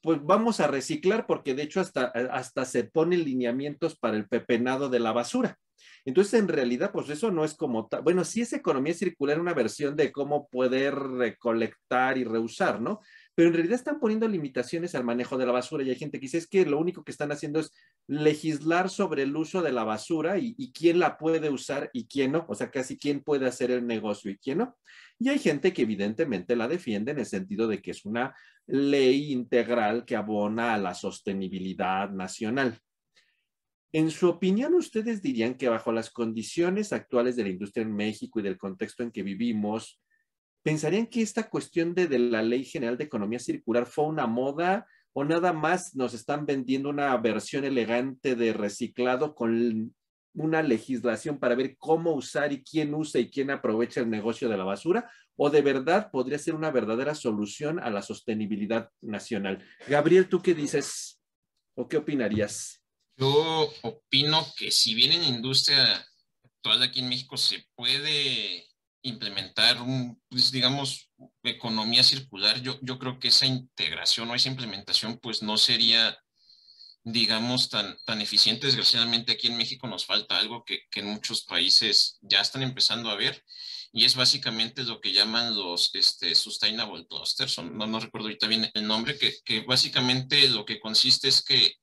pues 0.00 0.18
vamos 0.22 0.60
a 0.60 0.66
reciclar 0.66 1.26
porque 1.26 1.54
de 1.54 1.64
hecho 1.64 1.80
hasta, 1.80 2.04
hasta 2.04 2.64
se 2.64 2.84
ponen 2.84 3.24
lineamientos 3.24 3.98
para 3.98 4.16
el 4.16 4.28
pepenado 4.28 4.88
de 4.88 5.00
la 5.00 5.12
basura. 5.12 5.58
Entonces, 6.04 6.34
en 6.34 6.48
realidad, 6.48 6.90
pues 6.92 7.08
eso 7.10 7.30
no 7.30 7.44
es 7.44 7.54
como. 7.54 7.88
Bueno, 8.02 8.24
sí 8.24 8.42
es 8.42 8.52
economía 8.52 8.94
circular, 8.94 9.40
una 9.40 9.54
versión 9.54 9.96
de 9.96 10.12
cómo 10.12 10.48
poder 10.48 10.94
recolectar 10.94 12.18
y 12.18 12.24
reusar, 12.24 12.80
¿no? 12.80 13.00
Pero 13.34 13.48
en 13.48 13.54
realidad 13.54 13.76
están 13.76 14.00
poniendo 14.00 14.26
limitaciones 14.26 14.94
al 14.94 15.04
manejo 15.04 15.38
de 15.38 15.46
la 15.46 15.52
basura 15.52 15.84
y 15.84 15.90
hay 15.90 15.96
gente 15.96 16.18
que 16.18 16.26
dice 16.26 16.38
es 16.38 16.48
que 16.48 16.66
lo 16.66 16.78
único 16.78 17.04
que 17.04 17.12
están 17.12 17.30
haciendo 17.30 17.60
es 17.60 17.72
legislar 18.08 18.90
sobre 18.90 19.22
el 19.22 19.36
uso 19.36 19.62
de 19.62 19.70
la 19.70 19.84
basura 19.84 20.38
y, 20.38 20.54
y 20.58 20.72
quién 20.72 20.98
la 20.98 21.16
puede 21.16 21.48
usar 21.48 21.88
y 21.92 22.08
quién 22.08 22.32
no, 22.32 22.46
o 22.48 22.54
sea, 22.54 22.70
casi 22.70 22.98
quién 22.98 23.22
puede 23.22 23.46
hacer 23.46 23.70
el 23.70 23.86
negocio 23.86 24.30
y 24.30 24.38
quién 24.38 24.58
no. 24.58 24.76
Y 25.20 25.28
hay 25.28 25.38
gente 25.38 25.72
que 25.72 25.82
evidentemente 25.82 26.56
la 26.56 26.68
defiende 26.68 27.12
en 27.12 27.20
el 27.20 27.26
sentido 27.26 27.68
de 27.68 27.80
que 27.80 27.90
es 27.90 28.04
una 28.04 28.34
ley 28.66 29.32
integral 29.32 30.04
que 30.04 30.16
abona 30.16 30.74
a 30.74 30.78
la 30.78 30.94
sostenibilidad 30.94 32.10
nacional. 32.10 32.78
En 33.92 34.10
su 34.10 34.28
opinión, 34.28 34.74
¿ustedes 34.74 35.22
dirían 35.22 35.54
que 35.54 35.68
bajo 35.68 35.92
las 35.92 36.10
condiciones 36.10 36.92
actuales 36.92 37.36
de 37.36 37.44
la 37.44 37.48
industria 37.48 37.82
en 37.82 37.94
México 37.94 38.38
y 38.38 38.42
del 38.42 38.58
contexto 38.58 39.02
en 39.02 39.10
que 39.10 39.22
vivimos, 39.22 39.98
pensarían 40.62 41.06
que 41.06 41.22
esta 41.22 41.48
cuestión 41.48 41.94
de, 41.94 42.18
la 42.18 42.42
Ley 42.42 42.64
General 42.64 42.98
de 42.98 43.04
Economía 43.04 43.38
Circular 43.38 43.86
fue 43.86 44.04
una 44.04 44.26
moda 44.26 44.86
o 45.14 45.24
nada 45.24 45.54
más 45.54 45.96
nos 45.96 46.12
están 46.12 46.44
vendiendo 46.44 46.90
una 46.90 47.16
versión 47.16 47.64
elegante 47.64 48.36
de 48.36 48.52
reciclado 48.52 49.34
con 49.34 49.94
una 50.34 50.62
legislación 50.62 51.38
para 51.38 51.54
ver 51.54 51.76
cómo 51.78 52.12
usar 52.12 52.52
y 52.52 52.62
quién 52.62 52.94
usa 52.94 53.20
y 53.20 53.30
quién 53.30 53.50
aprovecha 53.50 54.00
el 54.00 54.10
negocio 54.10 54.48
de 54.50 54.58
la 54.58 54.64
basura? 54.64 55.10
¿O 55.36 55.48
de 55.48 55.62
verdad 55.62 56.10
podría 56.10 56.38
ser 56.38 56.54
una 56.54 56.70
verdadera 56.70 57.14
solución 57.14 57.80
a 57.80 57.90
la 57.90 58.02
sostenibilidad 58.02 58.90
nacional? 59.00 59.64
Gabriel, 59.88 60.28
¿tú 60.28 60.42
qué 60.42 60.54
dices 60.54 61.20
o 61.74 61.88
qué 61.88 61.96
opinarías? 61.96 62.77
Yo 63.18 63.74
opino 63.82 64.46
que 64.56 64.70
si 64.70 64.94
bien 64.94 65.12
en 65.12 65.24
industria 65.24 66.06
actual 66.44 66.82
aquí 66.84 67.00
en 67.00 67.08
México 67.08 67.36
se 67.36 67.66
puede 67.74 68.64
implementar 69.02 69.82
un, 69.82 70.22
pues, 70.28 70.52
digamos, 70.52 71.10
economía 71.42 72.04
circular, 72.04 72.62
yo, 72.62 72.78
yo 72.80 72.98
creo 72.98 73.18
que 73.18 73.28
esa 73.28 73.46
integración 73.46 74.30
o 74.30 74.36
esa 74.36 74.48
implementación 74.50 75.18
pues 75.18 75.42
no 75.42 75.56
sería, 75.56 76.16
digamos, 77.02 77.68
tan, 77.68 77.96
tan 78.06 78.20
eficiente. 78.20 78.66
Desgraciadamente 78.66 79.32
aquí 79.32 79.48
en 79.48 79.56
México 79.56 79.88
nos 79.88 80.06
falta 80.06 80.38
algo 80.38 80.64
que, 80.64 80.82
que 80.88 81.00
en 81.00 81.06
muchos 81.06 81.42
países 81.42 82.18
ya 82.20 82.40
están 82.40 82.62
empezando 82.62 83.10
a 83.10 83.16
ver 83.16 83.44
y 83.92 84.04
es 84.04 84.14
básicamente 84.14 84.84
lo 84.84 85.00
que 85.00 85.12
llaman 85.12 85.56
los 85.56 85.92
este, 85.94 86.36
Sustainable 86.36 87.06
Clusters, 87.08 87.58
no, 87.58 87.86
no 87.86 87.98
recuerdo 87.98 88.28
ahorita 88.28 88.46
bien 88.46 88.70
el 88.74 88.86
nombre, 88.86 89.18
que, 89.18 89.34
que 89.44 89.62
básicamente 89.62 90.48
lo 90.50 90.64
que 90.64 90.78
consiste 90.78 91.26
es 91.26 91.42
que 91.42 91.74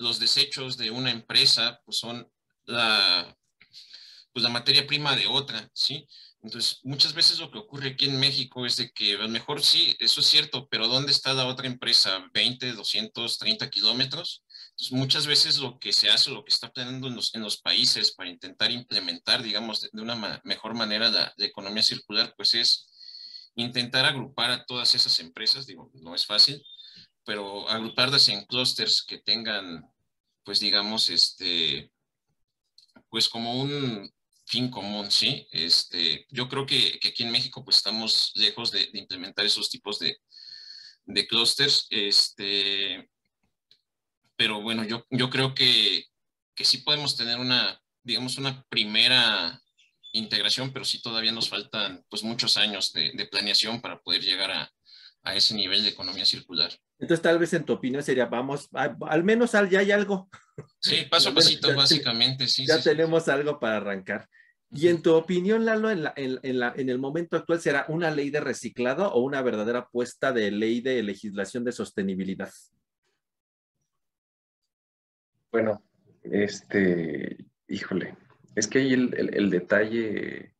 los 0.00 0.18
desechos 0.18 0.76
de 0.76 0.90
una 0.90 1.10
empresa 1.10 1.80
pues 1.84 1.98
son 1.98 2.26
la, 2.64 3.36
pues 4.32 4.42
la 4.42 4.48
materia 4.48 4.86
prima 4.86 5.14
de 5.14 5.26
otra, 5.26 5.70
¿sí? 5.74 6.06
Entonces, 6.42 6.80
muchas 6.84 7.12
veces 7.12 7.38
lo 7.38 7.50
que 7.50 7.58
ocurre 7.58 7.90
aquí 7.90 8.06
en 8.06 8.18
México 8.18 8.64
es 8.64 8.76
de 8.76 8.90
que 8.92 9.14
a 9.14 9.18
lo 9.18 9.28
mejor 9.28 9.62
sí, 9.62 9.94
eso 9.98 10.20
es 10.20 10.26
cierto, 10.26 10.66
pero 10.70 10.88
¿dónde 10.88 11.12
está 11.12 11.34
la 11.34 11.46
otra 11.46 11.66
empresa? 11.66 12.24
¿20, 12.32 12.72
230 12.72 13.68
kilómetros? 13.68 14.42
Entonces, 14.70 14.92
muchas 14.92 15.26
veces 15.26 15.58
lo 15.58 15.78
que 15.78 15.92
se 15.92 16.08
hace, 16.08 16.30
lo 16.30 16.42
que 16.42 16.54
está 16.54 16.72
planeando 16.72 17.08
en 17.08 17.16
los, 17.16 17.34
en 17.34 17.42
los 17.42 17.60
países 17.60 18.12
para 18.12 18.30
intentar 18.30 18.70
implementar, 18.70 19.42
digamos, 19.42 19.82
de, 19.82 19.90
una 20.00 20.40
mejor 20.44 20.74
manera 20.74 21.10
la, 21.10 21.34
la, 21.36 21.44
economía 21.44 21.82
circular, 21.82 22.32
pues 22.38 22.54
es 22.54 22.88
intentar 23.54 24.06
agrupar 24.06 24.50
a 24.50 24.64
todas 24.64 24.94
esas 24.94 25.20
empresas, 25.20 25.66
digo, 25.66 25.90
no 25.92 26.14
es 26.14 26.24
fácil, 26.24 26.64
pero 27.24 27.68
agruparlas 27.68 28.28
en 28.28 28.44
clústeres 28.46 29.02
que 29.02 29.18
tengan, 29.18 29.88
pues 30.44 30.60
digamos, 30.60 31.10
este, 31.10 31.90
pues 33.08 33.28
como 33.28 33.60
un 33.60 34.10
fin 34.46 34.68
común, 34.70 35.10
¿sí? 35.10 35.46
Este, 35.52 36.26
yo 36.30 36.48
creo 36.48 36.66
que, 36.66 36.98
que 36.98 37.08
aquí 37.08 37.22
en 37.22 37.30
México 37.30 37.64
pues 37.64 37.76
estamos 37.76 38.32
lejos 38.34 38.72
de, 38.72 38.88
implementar 38.94 39.46
esos 39.46 39.70
tipos 39.70 39.98
de, 39.98 40.18
de 41.04 41.26
clústeres, 41.26 41.86
este, 41.90 43.08
pero 44.36 44.60
bueno, 44.60 44.84
yo, 44.84 45.06
yo 45.10 45.30
creo 45.30 45.54
que, 45.54 46.06
que 46.54 46.64
sí 46.64 46.78
podemos 46.78 47.16
tener 47.16 47.38
una, 47.38 47.80
digamos, 48.02 48.38
una 48.38 48.64
primera 48.64 49.62
integración, 50.12 50.72
pero 50.72 50.84
sí 50.84 51.00
todavía 51.00 51.30
nos 51.30 51.48
faltan 51.48 52.04
pues 52.08 52.24
muchos 52.24 52.56
años 52.56 52.92
de 52.92 53.28
planeación 53.30 53.80
para 53.80 54.00
poder 54.00 54.22
llegar 54.22 54.50
a, 54.50 54.72
a 55.22 55.34
ese 55.34 55.54
nivel 55.54 55.82
de 55.82 55.90
economía 55.90 56.24
circular. 56.24 56.72
Entonces, 56.98 57.22
tal 57.22 57.38
vez 57.38 57.52
en 57.52 57.64
tu 57.64 57.72
opinión 57.74 58.02
sería, 58.02 58.26
vamos, 58.26 58.68
al 58.72 59.24
menos 59.24 59.52
ya 59.52 59.80
hay 59.80 59.90
algo. 59.90 60.28
Sí, 60.80 61.06
paso 61.10 61.30
a 61.30 61.34
pasito, 61.34 61.74
básicamente, 61.74 62.46
sí. 62.46 62.66
Ya 62.66 62.80
tenemos 62.80 63.28
algo 63.28 63.58
para 63.58 63.78
arrancar. 63.78 64.28
Y 64.72 64.86
en 64.88 65.02
tu 65.02 65.14
opinión, 65.14 65.64
Lalo, 65.64 65.90
en, 65.90 66.04
la, 66.04 66.12
en, 66.16 66.58
la, 66.58 66.72
en, 66.76 66.88
el 66.88 66.98
momento 66.98 67.36
actual, 67.36 67.60
¿será 67.60 67.86
una 67.88 68.10
ley 68.10 68.30
de 68.30 68.40
reciclado 68.40 69.12
o 69.12 69.20
una 69.20 69.42
verdadera 69.42 69.80
apuesta 69.80 70.32
de 70.32 70.50
ley 70.52 70.80
de 70.80 71.02
legislación 71.02 71.64
de 71.64 71.72
sostenibilidad? 71.72 72.52
Bueno, 75.50 75.82
este, 76.22 77.44
híjole, 77.66 78.16
es 78.54 78.68
que 78.68 78.78
ahí 78.78 78.92
el, 78.92 79.12
el, 79.16 79.34
el 79.34 79.50
detalle, 79.50 80.54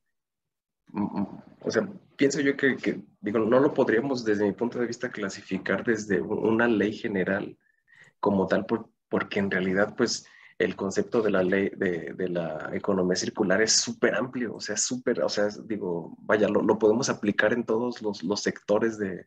o 0.93 1.71
sea, 1.71 1.89
pienso 2.17 2.41
yo 2.41 2.57
que, 2.57 3.03
digo, 3.21 3.39
no 3.39 3.61
lo 3.61 3.75
podríamos 3.75 4.25
desde 4.25 4.45
mi 4.45 4.53
punto 4.53 4.79
de 4.79 4.87
vista 4.87 5.11
clasificar 5.11 5.85
desde 5.85 6.21
una 6.21 6.69
ley 6.69 6.93
general 6.93 7.57
como 8.19 8.47
tal, 8.47 8.67
porque 9.09 9.39
en 9.39 9.51
realidad, 9.51 9.95
pues, 9.97 10.27
el 10.59 10.77
concepto 10.77 11.23
de 11.23 11.31
la 11.31 11.43
ley 11.43 11.71
de, 11.75 12.29
la 12.29 12.71
economía 12.75 13.17
circular 13.17 13.63
es 13.63 13.73
súper 13.73 14.15
amplio, 14.15 14.55
o 14.55 14.61
sea, 14.61 14.77
súper, 14.77 15.23
o 15.23 15.29
sea, 15.29 15.49
digo, 15.65 16.17
vaya, 16.21 16.49
lo, 16.49 16.79
podemos 16.79 17.09
aplicar 17.09 17.55
en 17.55 17.65
todos 17.65 18.03
los, 18.03 18.43
sectores 18.43 18.99
de, 18.99 19.27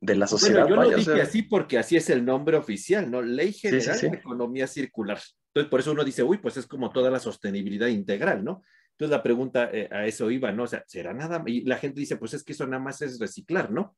la 0.00 0.26
sociedad. 0.26 0.66
yo 0.66 0.76
lo 0.76 0.90
dije 0.90 1.20
así 1.20 1.42
porque 1.42 1.78
así 1.78 1.96
es 1.96 2.08
el 2.08 2.24
nombre 2.24 2.56
oficial, 2.56 3.10
¿no? 3.10 3.20
Ley 3.20 3.52
General 3.52 4.00
de 4.00 4.08
Economía 4.08 4.66
Circular. 4.66 5.18
Entonces, 5.48 5.70
por 5.70 5.80
eso 5.80 5.92
uno 5.92 6.02
dice, 6.02 6.22
uy, 6.22 6.38
pues 6.38 6.56
es 6.56 6.66
como 6.66 6.90
toda 6.90 7.10
la 7.10 7.20
sostenibilidad 7.20 7.88
integral, 7.88 8.42
¿no? 8.42 8.62
Entonces 8.94 9.10
la 9.16 9.22
pregunta 9.22 9.70
eh, 9.72 9.88
a 9.90 10.06
eso 10.06 10.30
iba, 10.30 10.52
¿no? 10.52 10.64
O 10.64 10.66
sea, 10.68 10.84
¿será 10.86 11.12
nada? 11.12 11.42
Y 11.46 11.62
la 11.64 11.78
gente 11.78 11.98
dice, 11.98 12.16
pues 12.16 12.32
es 12.34 12.44
que 12.44 12.52
eso 12.52 12.64
nada 12.66 12.82
más 12.82 13.02
es 13.02 13.18
reciclar, 13.18 13.72
¿no? 13.72 13.96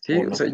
Sí, 0.00 0.14
o, 0.14 0.34
sea, 0.34 0.50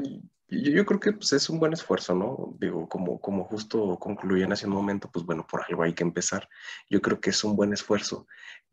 yo, 0.48 0.84
creo 0.84 0.98
que 0.98 1.12
pues, 1.12 1.32
es 1.32 1.48
un 1.48 1.60
buen 1.60 1.72
esfuerzo, 1.72 2.16
¿no? 2.16 2.56
Digo, 2.58 2.88
como, 2.88 3.20
como 3.20 3.44
justo 3.44 3.96
concluían 4.00 4.52
hace 4.52 4.66
un 4.66 4.72
momento, 4.72 5.08
pues 5.12 5.24
bueno, 5.24 5.46
por 5.48 5.62
algo 5.68 5.84
hay 5.84 5.94
que 5.94 6.02
empezar. 6.02 6.48
Yo 6.90 7.00
creo 7.00 7.20
que 7.20 7.30
es 7.30 7.44
un 7.44 7.54
buen 7.54 7.72
esfuerzo, 7.72 8.26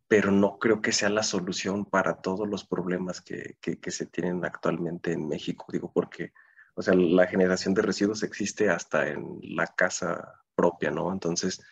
pero 0.07 0.31
no 0.31 0.57
creo 0.57 0.81
que 0.81 0.91
sea 0.91 1.09
la 1.09 1.21
solución 1.21 1.85
para 1.85 2.15
todos 2.15 2.49
los 2.49 2.65
problemas 2.65 3.21
que, 3.21 3.57
que, 3.61 3.79
que 3.79 3.91
se 3.91 4.07
tienen 4.07 4.43
actualmente 4.45 5.11
en 5.11 5.27
México, 5.27 5.67
digo, 5.71 5.91
porque, 5.93 6.33
o 6.73 6.81
sea, 6.81 6.95
la 6.95 7.27
generación 7.27 7.75
de 7.75 7.83
residuos 7.83 8.23
existe 8.23 8.71
hasta 8.71 9.07
en 9.09 9.39
la 9.41 9.67
casa 9.67 10.41
propia, 10.55 10.89
¿no? 10.89 11.11
Entonces, 11.11 11.63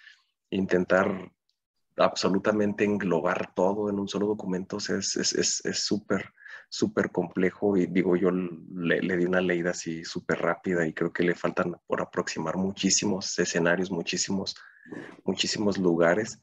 intentar 0.51 1.31
absolutamente 2.01 2.83
englobar 2.83 3.53
todo 3.53 3.89
en 3.89 3.99
un 3.99 4.07
solo 4.07 4.27
documento 4.27 4.77
es 4.77 5.17
súper, 5.73 6.21
es, 6.21 6.31
súper 6.69 7.11
complejo 7.11 7.75
y 7.77 7.85
digo, 7.87 8.15
yo 8.15 8.31
le, 8.31 9.01
le 9.01 9.17
di 9.17 9.25
una 9.25 9.41
leída 9.41 9.71
así 9.71 10.05
súper 10.05 10.39
rápida 10.39 10.87
y 10.87 10.93
creo 10.93 11.11
que 11.11 11.23
le 11.23 11.35
faltan 11.35 11.75
por 11.85 12.01
aproximar 12.01 12.55
muchísimos 12.55 13.37
escenarios, 13.37 13.91
muchísimos, 13.91 14.55
muchísimos 15.25 15.77
lugares 15.77 16.41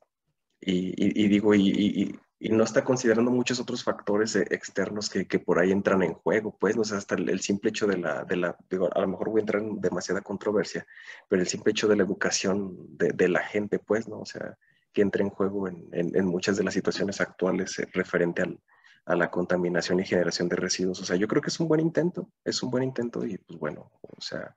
y, 0.60 1.22
y, 1.24 1.28
digo, 1.28 1.54
y, 1.54 2.18
y, 2.40 2.48
no 2.50 2.64
está 2.64 2.84
considerando 2.84 3.30
muchos 3.30 3.60
otros 3.60 3.82
factores 3.84 4.34
e, 4.36 4.42
externos 4.50 5.08
que, 5.08 5.26
que, 5.26 5.38
por 5.38 5.58
ahí 5.58 5.70
entran 5.72 6.02
en 6.02 6.14
juego, 6.14 6.56
pues, 6.58 6.76
no 6.76 6.84
sé, 6.84 6.96
hasta 6.96 7.14
el, 7.14 7.40
simple 7.40 7.70
hecho 7.70 7.86
de 7.86 7.96
la, 7.98 8.24
de 8.24 8.36
la 8.36 8.56
digo, 8.68 8.88
a 8.94 9.00
lo 9.00 9.08
mejor 9.08 9.30
voy 9.30 9.40
a 9.40 9.42
entrar 9.42 9.62
en 9.62 9.80
demasiada 9.80 10.20
controversia, 10.20 10.86
pero 11.28 11.42
el 11.42 11.48
simple 11.48 11.70
hecho 11.72 11.88
de 11.88 11.96
la 11.96 12.02
educación 12.04 12.76
de, 12.96 13.12
de 13.12 13.28
la 13.28 13.40
gente, 13.40 13.78
pues, 13.78 14.08
¿no? 14.08 14.20
O 14.20 14.26
sea, 14.26 14.58
que 14.98 15.02
entre 15.02 15.22
en 15.22 15.30
juego 15.30 15.68
en, 15.68 15.88
en, 15.92 16.26
muchas 16.26 16.56
de 16.56 16.64
las 16.64 16.74
situaciones 16.74 17.20
actuales 17.20 17.78
eh, 17.78 17.88
referente 17.92 18.42
al, 18.42 18.58
a 19.04 19.14
la 19.14 19.30
contaminación 19.30 20.00
y 20.00 20.04
generación 20.04 20.48
de 20.48 20.56
residuos. 20.56 21.00
O 21.00 21.04
sea, 21.04 21.14
yo 21.14 21.28
creo 21.28 21.40
que 21.40 21.50
es 21.50 21.60
un 21.60 21.68
buen 21.68 21.80
intento, 21.80 22.32
es 22.44 22.60
un 22.64 22.70
buen 22.72 22.82
intento 22.82 23.24
y 23.24 23.38
pues 23.38 23.60
bueno, 23.60 23.92
o 24.00 24.20
sea, 24.20 24.56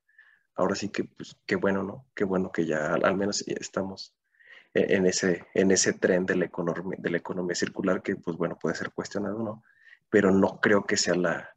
ahora 0.56 0.74
sí 0.74 0.90
que, 0.90 1.04
pues 1.04 1.38
qué 1.46 1.58
bueno, 1.58 1.84
¿no? 1.84 2.08
Qué 2.16 2.24
bueno 2.24 2.52
que 2.52 2.66
ya 2.66 2.96
al, 2.96 3.16
menos 3.16 3.42
estamos 3.48 4.16
e, 4.74 4.96
en 4.96 5.06
ese, 5.06 5.46
en 5.54 5.70
ese 5.70 5.94
tren 5.94 6.26
de 6.26 6.36
la, 6.36 6.46
economía, 6.46 6.98
de 7.00 7.12
la 7.12 7.18
economía 7.18 7.54
circular 7.54 8.02
que, 8.02 8.16
pues 8.16 8.36
bueno, 8.36 8.58
puede 8.58 8.74
ser 8.74 8.90
cuestionado, 8.94 9.38
¿no? 9.44 9.64
Pero 10.10 10.32
no 10.32 10.60
creo 10.60 10.86
que 10.88 10.98
sea 10.98 11.14
la, 11.14 11.56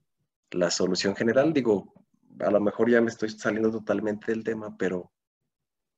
la 0.50 0.70
solución 0.70 1.16
general. 1.16 1.54
Digo, 1.54 1.94
a 2.38 2.50
lo 2.50 2.60
mejor 2.60 2.90
ya 2.90 3.00
me 3.00 3.08
estoy 3.08 3.30
saliendo 3.30 3.70
totalmente 3.70 4.30
del 4.30 4.44
tema, 4.44 4.76
pero 4.76 5.10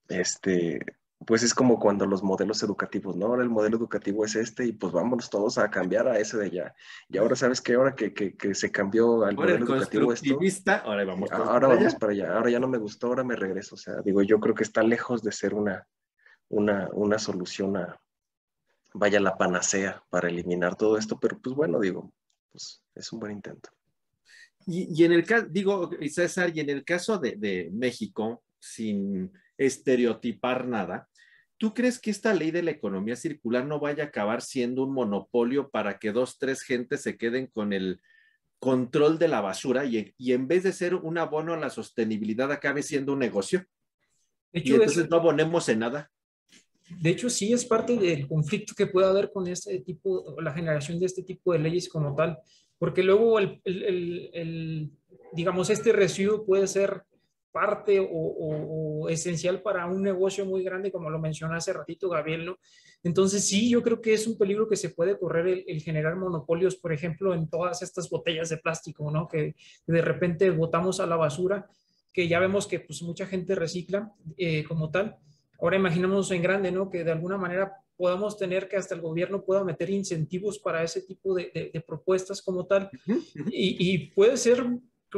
este, 0.06 0.78
pues 1.24 1.42
es 1.42 1.54
como 1.54 1.78
cuando 1.78 2.04
los 2.04 2.22
modelos 2.22 2.62
educativos, 2.62 3.16
¿no? 3.16 3.26
Ahora 3.26 3.42
el 3.42 3.48
modelo 3.48 3.78
educativo 3.78 4.24
es 4.24 4.36
este 4.36 4.66
y 4.66 4.72
pues 4.72 4.92
vámonos 4.92 5.30
todos 5.30 5.56
a 5.56 5.70
cambiar 5.70 6.06
a 6.08 6.18
ese 6.18 6.36
de 6.36 6.46
allá. 6.46 6.74
Y 7.08 7.16
ahora, 7.16 7.34
¿sabes 7.36 7.62
qué? 7.62 7.74
Ahora 7.74 7.94
que, 7.94 8.12
que, 8.12 8.36
que 8.36 8.54
se 8.54 8.70
cambió 8.70 9.24
al 9.24 9.34
modelo 9.34 9.64
educativo 9.64 10.12
esto, 10.12 10.72
ahora 10.84 11.04
vamos, 11.04 11.30
ahora 11.32 11.68
vamos 11.68 11.94
para 11.94 12.12
allá. 12.12 12.36
Ahora 12.36 12.50
ya 12.50 12.60
no 12.60 12.68
me 12.68 12.78
gustó, 12.78 13.08
ahora 13.08 13.24
me 13.24 13.34
regreso. 13.34 13.76
O 13.76 13.78
sea, 13.78 14.02
digo, 14.04 14.22
yo 14.22 14.38
creo 14.40 14.54
que 14.54 14.62
está 14.62 14.82
lejos 14.82 15.22
de 15.22 15.32
ser 15.32 15.54
una, 15.54 15.86
una, 16.48 16.90
una 16.92 17.18
solución 17.18 17.78
a, 17.78 17.98
vaya, 18.92 19.18
la 19.18 19.38
panacea 19.38 20.02
para 20.10 20.28
eliminar 20.28 20.76
todo 20.76 20.98
esto, 20.98 21.18
pero 21.18 21.38
pues 21.38 21.56
bueno, 21.56 21.80
digo, 21.80 22.12
pues 22.52 22.82
es 22.94 23.10
un 23.12 23.20
buen 23.20 23.32
intento. 23.32 23.70
Y, 24.66 25.00
y 25.00 25.04
en 25.04 25.12
el 25.12 25.24
caso, 25.24 25.46
digo, 25.48 25.90
César, 26.10 26.50
y 26.54 26.60
en 26.60 26.68
el 26.70 26.84
caso 26.84 27.18
de, 27.18 27.36
de 27.36 27.70
México, 27.72 28.42
sin 28.58 29.32
estereotipar 29.58 30.66
nada, 30.66 31.08
¿tú 31.58 31.74
crees 31.74 31.98
que 31.98 32.10
esta 32.10 32.34
ley 32.34 32.50
de 32.50 32.62
la 32.62 32.70
economía 32.70 33.16
circular 33.16 33.66
no 33.66 33.80
vaya 33.80 34.04
a 34.04 34.06
acabar 34.08 34.42
siendo 34.42 34.84
un 34.84 34.92
monopolio 34.92 35.70
para 35.70 35.98
que 35.98 36.12
dos, 36.12 36.38
tres 36.38 36.62
gentes 36.62 37.02
se 37.02 37.16
queden 37.16 37.46
con 37.46 37.72
el 37.72 38.00
control 38.58 39.18
de 39.18 39.28
la 39.28 39.40
basura 39.40 39.84
y, 39.84 40.14
y 40.16 40.32
en 40.32 40.48
vez 40.48 40.62
de 40.62 40.72
ser 40.72 40.94
un 40.94 41.18
abono 41.18 41.54
a 41.54 41.58
la 41.58 41.70
sostenibilidad 41.70 42.50
acabe 42.50 42.82
siendo 42.82 43.12
un 43.12 43.18
negocio? 43.18 43.66
y 44.52 44.72
entonces 44.72 45.08
no 45.10 45.16
abonemos 45.16 45.68
en 45.68 45.80
nada. 45.80 46.10
De 47.00 47.10
hecho, 47.10 47.28
sí 47.28 47.52
es 47.52 47.64
parte 47.64 47.96
del 47.96 48.28
conflicto 48.28 48.74
que 48.74 48.86
puede 48.86 49.08
haber 49.08 49.32
con 49.32 49.46
este 49.48 49.80
tipo, 49.80 50.36
la 50.40 50.52
generación 50.52 50.98
de 51.00 51.06
este 51.06 51.22
tipo 51.22 51.52
de 51.52 51.58
leyes 51.58 51.88
como 51.88 52.14
tal, 52.14 52.38
porque 52.78 53.02
luego 53.02 53.38
el, 53.38 53.60
el, 53.64 54.30
el 54.32 54.90
digamos, 55.32 55.68
este 55.68 55.92
residuo 55.92 56.46
puede 56.46 56.66
ser 56.66 57.02
parte 57.56 58.06
o, 58.06 59.08
esencial 59.08 59.62
para 59.62 59.86
un 59.86 60.02
negocio 60.02 60.44
muy 60.44 60.62
grande, 60.62 60.92
como 60.92 61.08
lo 61.08 61.18
mencionó 61.18 61.54
hace 61.54 61.72
ratito 61.72 62.10
Gabriel, 62.10 62.44
¿no? 62.44 62.58
Entonces 63.02 63.48
sí, 63.48 63.70
yo 63.70 63.82
creo 63.82 64.02
que 64.02 64.12
es 64.12 64.26
un 64.26 64.36
peligro 64.36 64.68
que 64.68 64.76
se 64.76 64.90
puede 64.90 65.18
correr 65.18 65.64
el, 65.66 65.80
generar 65.80 66.16
monopolios, 66.16 66.76
por 66.76 66.92
ejemplo, 66.92 67.32
en 67.32 67.48
todas 67.48 67.80
estas 67.80 68.10
botellas 68.10 68.50
de 68.50 68.58
plástico, 68.58 69.10
¿no? 69.10 69.26
Que 69.26 69.54
de 69.86 70.02
repente 70.02 70.50
botamos 70.50 71.00
a 71.00 71.06
la 71.06 71.16
basura, 71.16 71.66
que 72.12 72.28
ya 72.28 72.40
vemos 72.40 72.66
que 72.66 72.80
pues 72.80 73.00
mucha 73.00 73.24
gente 73.24 73.54
recicla 73.54 74.12
eh, 74.36 74.62
como 74.64 74.90
tal. 74.90 75.16
Ahora 75.58 75.76
imaginemos 75.76 76.30
en 76.32 76.42
grande, 76.42 76.70
¿no? 76.70 76.90
Que 76.90 77.04
de 77.04 77.12
alguna 77.12 77.38
manera 77.38 77.72
podamos 77.96 78.36
tener 78.36 78.68
que 78.68 78.76
hasta 78.76 78.94
el 78.94 79.00
gobierno 79.00 79.42
pueda 79.46 79.64
meter 79.64 79.88
incentivos 79.88 80.58
para 80.58 80.82
ese 80.82 81.00
tipo 81.00 81.34
de, 81.34 81.70
de, 81.72 81.80
propuestas 81.80 82.42
como 82.42 82.66
tal. 82.66 82.90
Y, 83.50 83.94
y, 83.94 84.10
puede 84.10 84.36
ser 84.36 84.62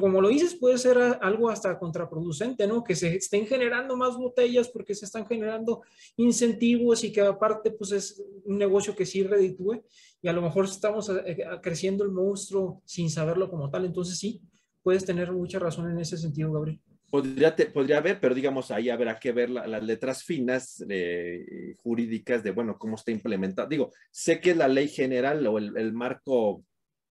como 0.00 0.20
lo 0.20 0.28
dices, 0.28 0.54
puede 0.54 0.78
ser 0.78 0.98
algo 1.20 1.50
hasta 1.50 1.78
contraproducente, 1.78 2.66
¿no? 2.66 2.84
Que 2.84 2.94
se 2.94 3.16
estén 3.16 3.46
generando 3.46 3.96
más 3.96 4.16
botellas 4.16 4.68
porque 4.68 4.94
se 4.94 5.04
están 5.04 5.26
generando 5.26 5.82
incentivos 6.16 7.04
y 7.04 7.12
que 7.12 7.20
aparte, 7.20 7.70
pues 7.70 7.92
es 7.92 8.22
un 8.44 8.58
negocio 8.58 8.94
que 8.94 9.06
sí 9.06 9.22
reditúe 9.22 9.82
y 10.20 10.28
a 10.28 10.32
lo 10.32 10.42
mejor 10.42 10.64
estamos 10.64 11.08
eh, 11.08 11.22
eh, 11.26 11.44
creciendo 11.62 12.04
el 12.04 12.10
monstruo 12.10 12.82
sin 12.84 13.10
saberlo 13.10 13.50
como 13.50 13.70
tal. 13.70 13.84
Entonces 13.84 14.18
sí, 14.18 14.40
puedes 14.82 15.04
tener 15.04 15.32
mucha 15.32 15.58
razón 15.58 15.90
en 15.90 15.98
ese 15.98 16.16
sentido, 16.16 16.52
Gabriel. 16.52 16.80
Podría, 17.10 17.56
podría 17.72 17.98
haber, 17.98 18.20
pero 18.20 18.34
digamos, 18.34 18.70
ahí 18.70 18.90
habrá 18.90 19.18
que 19.18 19.32
ver 19.32 19.48
las 19.48 19.82
letras 19.82 20.22
finas 20.22 20.84
eh, 20.90 21.74
jurídicas 21.78 22.42
de, 22.42 22.50
bueno, 22.50 22.76
cómo 22.78 22.96
está 22.96 23.10
implementado. 23.12 23.66
Digo, 23.66 23.92
sé 24.10 24.40
que 24.40 24.54
la 24.54 24.68
ley 24.68 24.88
general 24.88 25.46
o 25.46 25.56
el 25.56 25.92
marco 25.94 26.64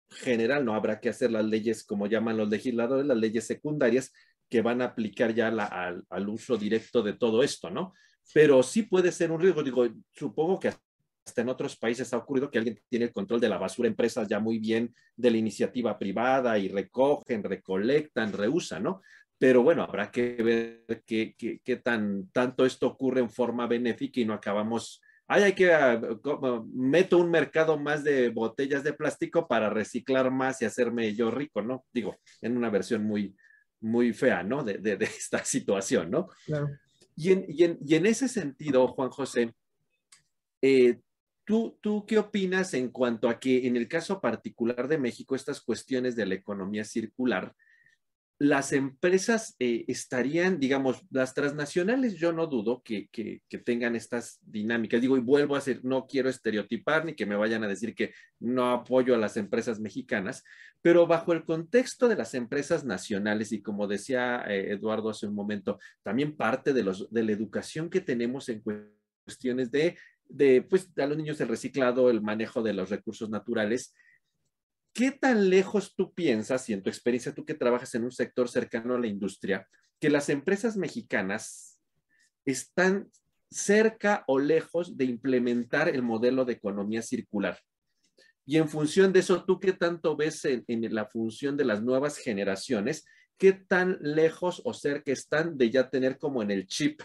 general, 0.10 0.66
no 0.66 0.76
habrá 0.76 1.00
que 1.00 1.10
hacer 1.10 1.32
las 1.32 1.46
leyes 1.46 1.84
como 1.84 2.08
llaman 2.08 2.38
los 2.38 2.50
legisladores, 2.50 3.06
las 3.06 3.18
leyes 3.18 3.46
secundarias 3.46 4.12
que 4.50 4.62
van 4.62 4.82
a 4.82 4.86
aplicar 4.86 5.34
ya 5.34 5.48
al, 5.48 6.04
al, 6.10 6.30
uso 6.30 6.58
directo 6.58 7.02
de 7.02 7.14
todo 7.14 7.44
esto, 7.44 7.70
¿no? 7.70 7.94
Pero 8.34 8.62
sí 8.64 8.84
puede 8.84 9.12
ser 9.12 9.32
un 9.32 9.42
riesgo, 9.42 9.64
digo, 9.64 9.88
supongo 10.12 10.60
que 10.60 10.74
hasta 11.26 11.42
en 11.42 11.50
otros 11.50 11.76
países 11.76 12.14
ha 12.14 12.18
ocurrido 12.18 12.52
que 12.52 12.58
alguien 12.58 12.80
tiene 12.90 13.06
el 13.06 13.14
control 13.14 13.40
de 13.40 13.50
la 13.50 13.58
basura, 13.58 13.88
empresas 13.88 14.28
ya 14.28 14.40
muy 14.40 14.60
bien 14.60 14.94
de 15.16 15.32
la 15.32 15.38
iniciativa 15.38 15.98
privada 15.98 16.58
y 16.60 16.68
recogen, 16.68 17.44
recolectan, 17.44 18.34
reusan, 18.34 18.84
¿no? 18.84 19.02
Pero 19.38 19.64
bueno, 19.64 19.84
habrá 19.84 20.12
que 20.12 20.36
ver 20.42 21.04
qué 21.06 21.82
tan 21.84 22.30
tanto 22.32 22.66
esto 22.66 22.88
ocurre 22.88 23.20
en 23.20 23.30
forma 23.30 23.68
benéfica 23.68 24.22
y 24.22 24.26
no 24.26 24.34
acabamos 24.34 25.02
Ay, 25.28 25.44
hay 25.44 25.54
que, 25.54 25.74
ah, 25.74 26.02
meto 26.74 27.18
un 27.18 27.32
mercado 27.32 27.78
más 27.80 28.04
de 28.04 28.30
botellas 28.30 28.84
de 28.84 28.94
plástico 28.94 29.48
para 29.48 29.70
reciclar 29.70 30.30
más 30.32 30.62
y 30.62 30.66
hacerme 30.66 31.16
yo 31.16 31.32
rico, 31.32 31.62
¿no? 31.62 31.86
Digo, 31.94 32.18
en 32.42 32.58
una 32.58 32.70
versión 32.70 33.06
muy, 33.06 33.36
muy 33.80 34.14
fea, 34.14 34.44
¿no? 34.44 34.64
De, 34.64 34.78
de, 34.78 34.98
de 34.98 35.06
esta 35.06 35.44
situación, 35.46 36.12
¿no? 36.12 36.28
Claro. 36.46 36.70
Y 37.16 37.32
en, 37.32 37.46
y 37.48 37.64
en, 37.64 37.80
y 37.86 37.96
en 37.96 38.06
ese 38.06 38.28
sentido, 38.28 38.88
Juan 38.88 39.10
José, 39.10 39.54
eh, 40.62 41.00
¿tú, 41.46 41.78
¿tú 41.82 42.06
qué 42.06 42.18
opinas 42.18 42.74
en 42.74 42.90
cuanto 42.90 43.30
a 43.30 43.40
que 43.40 43.68
en 43.68 43.76
el 43.76 43.88
caso 43.88 44.20
particular 44.20 44.88
de 44.88 44.98
México, 44.98 45.36
estas 45.36 45.62
cuestiones 45.62 46.16
de 46.16 46.26
la 46.26 46.36
economía 46.36 46.84
circular, 46.84 47.54
las 48.40 48.74
empresas 48.74 49.56
eh, 49.60 49.86
estarían, 49.88 50.60
digamos, 50.60 51.06
las 51.12 51.34
transnacionales, 51.34 52.16
yo 52.16 52.34
no 52.34 52.48
dudo 52.48 52.82
que, 52.84 53.08
que, 53.10 53.42
tengan 53.60 53.96
estas 53.96 54.40
dinámicas. 54.42 55.00
Digo, 55.00 55.16
y 55.16 55.22
vuelvo 55.22 55.56
a 55.56 55.60
decir, 55.60 55.82
no 55.84 56.08
quiero 56.08 56.30
estereotipar 56.30 57.06
ni 57.06 57.16
que 57.16 57.26
me 57.26 57.36
vayan 57.36 57.64
a 57.64 57.68
decir 57.68 57.96
que 57.96 58.14
no 58.40 58.72
apoyo 58.72 59.16
a 59.16 59.20
las 59.20 59.38
empresas 59.38 59.80
mexicanas, 59.80 60.44
pero 60.82 61.08
bajo 61.08 61.32
el 61.32 61.46
contexto 61.46 62.10
de 62.10 62.16
las 62.16 62.34
empresas 62.34 62.84
nacionales 62.84 63.52
y 63.52 63.62
como 63.62 63.88
decía 63.88 64.44
eh, 64.48 64.72
Eduardo 64.72 65.10
hace 65.10 65.28
un 65.28 65.36
momento, 65.36 65.80
también 66.02 66.36
parte 66.36 66.74
de, 66.74 66.84
los, 66.84 67.10
de 67.12 67.24
la 67.24 67.32
educación 67.32 67.90
que 67.90 68.02
tenemos 68.02 68.50
en 68.50 68.62
cuestiones 69.26 69.72
de, 69.72 69.98
de, 70.28 70.64
pues, 70.64 70.90
a 70.98 71.06
los 71.06 71.18
niños 71.18 71.40
el 71.40 71.48
reciclado, 71.48 72.10
el 72.10 72.22
manejo 72.22 72.62
de 72.62 72.74
los 72.74 72.90
recursos 72.90 73.30
naturales, 73.30 73.94
¿qué 74.94 75.12
tan 75.12 75.50
lejos 75.50 75.96
tú 75.96 76.14
piensas, 76.14 76.70
y 76.70 76.74
en 76.74 76.84
tu 76.84 76.90
experiencia 76.90 77.34
tú 77.34 77.46
que 77.46 77.56
trabajas 77.56 77.94
en 77.96 78.04
un 78.04 78.12
sector 78.12 78.48
cercano 78.48 78.96
a 78.96 79.00
la 79.00 79.08
industria, 79.08 79.68
que 80.00 80.10
las 80.10 80.30
empresas 80.30 80.78
mexicanas 80.78 81.80
están 82.46 83.10
cerca 83.50 84.24
o 84.28 84.40
lejos 84.40 84.98
de 84.98 85.06
implementar 85.06 85.90
el 85.90 86.04
modelo 86.04 86.46
de 86.46 86.54
economía 86.54 87.02
circular? 87.02 87.60
Y 88.46 88.58
en 88.58 88.68
función 88.68 89.14
de 89.14 89.22
eso, 89.22 89.46
¿tú 89.46 89.60
qué 89.60 89.74
tanto 89.74 90.16
ves 90.16 90.46
en, 90.46 90.66
la 90.94 91.06
función 91.06 91.56
de 91.56 91.66
las 91.66 91.82
nuevas 91.82 92.18
generaciones? 92.18 93.06
¿Qué 93.38 93.54
tan 93.54 93.98
lejos 94.02 94.62
o 94.66 94.74
cerca 94.74 95.12
están 95.12 95.58
de 95.58 95.72
ya 95.72 95.90
tener 95.90 96.18
como 96.18 96.42
en 96.42 96.52
el 96.52 96.68
chip 96.68 97.02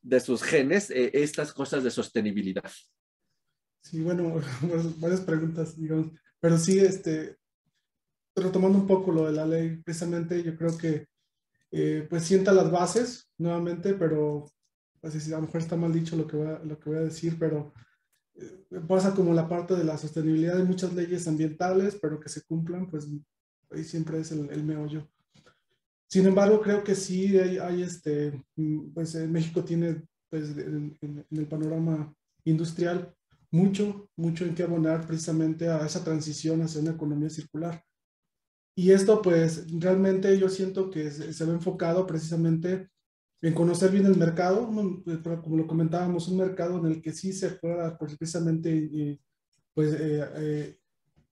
de 0.00 0.20
sus 0.20 0.42
genes 0.42 0.90
eh, 0.90 1.10
estas 1.12 1.52
cosas 1.52 1.84
de 1.84 1.90
sostenibilidad? 1.90 2.70
Sí, 3.82 4.00
bueno, 4.00 4.40
varias 4.98 5.20
preguntas, 5.20 5.78
digamos. 5.78 6.10
Pero 6.40 6.58
sí, 6.58 6.78
este, 6.78 7.36
retomando 8.36 8.78
un 8.78 8.86
poco 8.86 9.12
lo 9.12 9.26
de 9.26 9.32
la 9.32 9.46
ley, 9.46 9.76
precisamente 9.82 10.42
yo 10.42 10.56
creo 10.56 10.76
que 10.76 11.06
eh, 11.70 12.06
pues 12.08 12.24
sienta 12.24 12.52
las 12.52 12.70
bases 12.70 13.28
nuevamente, 13.36 13.94
pero 13.94 14.46
pues, 15.00 15.26
a 15.28 15.36
lo 15.36 15.42
mejor 15.42 15.60
está 15.60 15.76
mal 15.76 15.92
dicho 15.92 16.16
lo 16.16 16.26
que 16.26 16.36
voy 16.36 16.48
a, 16.48 16.58
lo 16.60 16.78
que 16.78 16.90
voy 16.90 16.98
a 16.98 17.02
decir, 17.02 17.36
pero 17.38 17.72
eh, 18.34 18.66
pasa 18.86 19.14
como 19.14 19.34
la 19.34 19.48
parte 19.48 19.74
de 19.74 19.84
la 19.84 19.98
sostenibilidad 19.98 20.56
de 20.56 20.64
muchas 20.64 20.94
leyes 20.94 21.26
ambientales, 21.28 21.98
pero 22.00 22.20
que 22.20 22.28
se 22.28 22.42
cumplan, 22.42 22.88
pues 22.88 23.06
ahí 23.70 23.84
siempre 23.84 24.20
es 24.20 24.32
el, 24.32 24.50
el 24.50 24.64
meollo. 24.64 25.08
Sin 26.06 26.26
embargo, 26.26 26.62
creo 26.62 26.82
que 26.82 26.94
sí 26.94 27.36
hay, 27.36 27.58
hay 27.58 27.82
este, 27.82 28.42
mm, 28.56 28.94
pues 28.94 29.14
México 29.14 29.62
tiene 29.62 30.02
pues 30.30 30.56
en, 30.56 30.96
en 31.00 31.26
el 31.30 31.46
panorama 31.46 32.14
industrial 32.44 33.14
mucho, 33.50 34.10
mucho 34.16 34.44
en 34.44 34.54
que 34.54 34.62
abonar 34.62 35.06
precisamente 35.06 35.68
a 35.68 35.84
esa 35.86 36.04
transición 36.04 36.62
hacia 36.62 36.80
una 36.80 36.92
economía 36.92 37.30
circular. 37.30 37.82
Y 38.76 38.92
esto, 38.92 39.20
pues, 39.22 39.66
realmente 39.72 40.38
yo 40.38 40.48
siento 40.48 40.90
que 40.90 41.10
se, 41.10 41.44
ve 41.44 41.52
enfocado 41.52 42.06
precisamente 42.06 42.88
en 43.42 43.54
conocer 43.54 43.90
bien 43.90 44.06
el 44.06 44.16
mercado, 44.16 44.70
pues, 45.04 45.18
como 45.42 45.56
lo 45.56 45.66
comentábamos, 45.66 46.28
un 46.28 46.38
mercado 46.38 46.78
en 46.78 46.86
el 46.86 47.02
que 47.02 47.12
sí 47.12 47.32
se 47.32 47.50
pueda 47.50 47.98
pues, 47.98 48.16
precisamente 48.16 49.18
pues, 49.74 49.94
eh, 49.94 50.28
eh, 50.36 50.78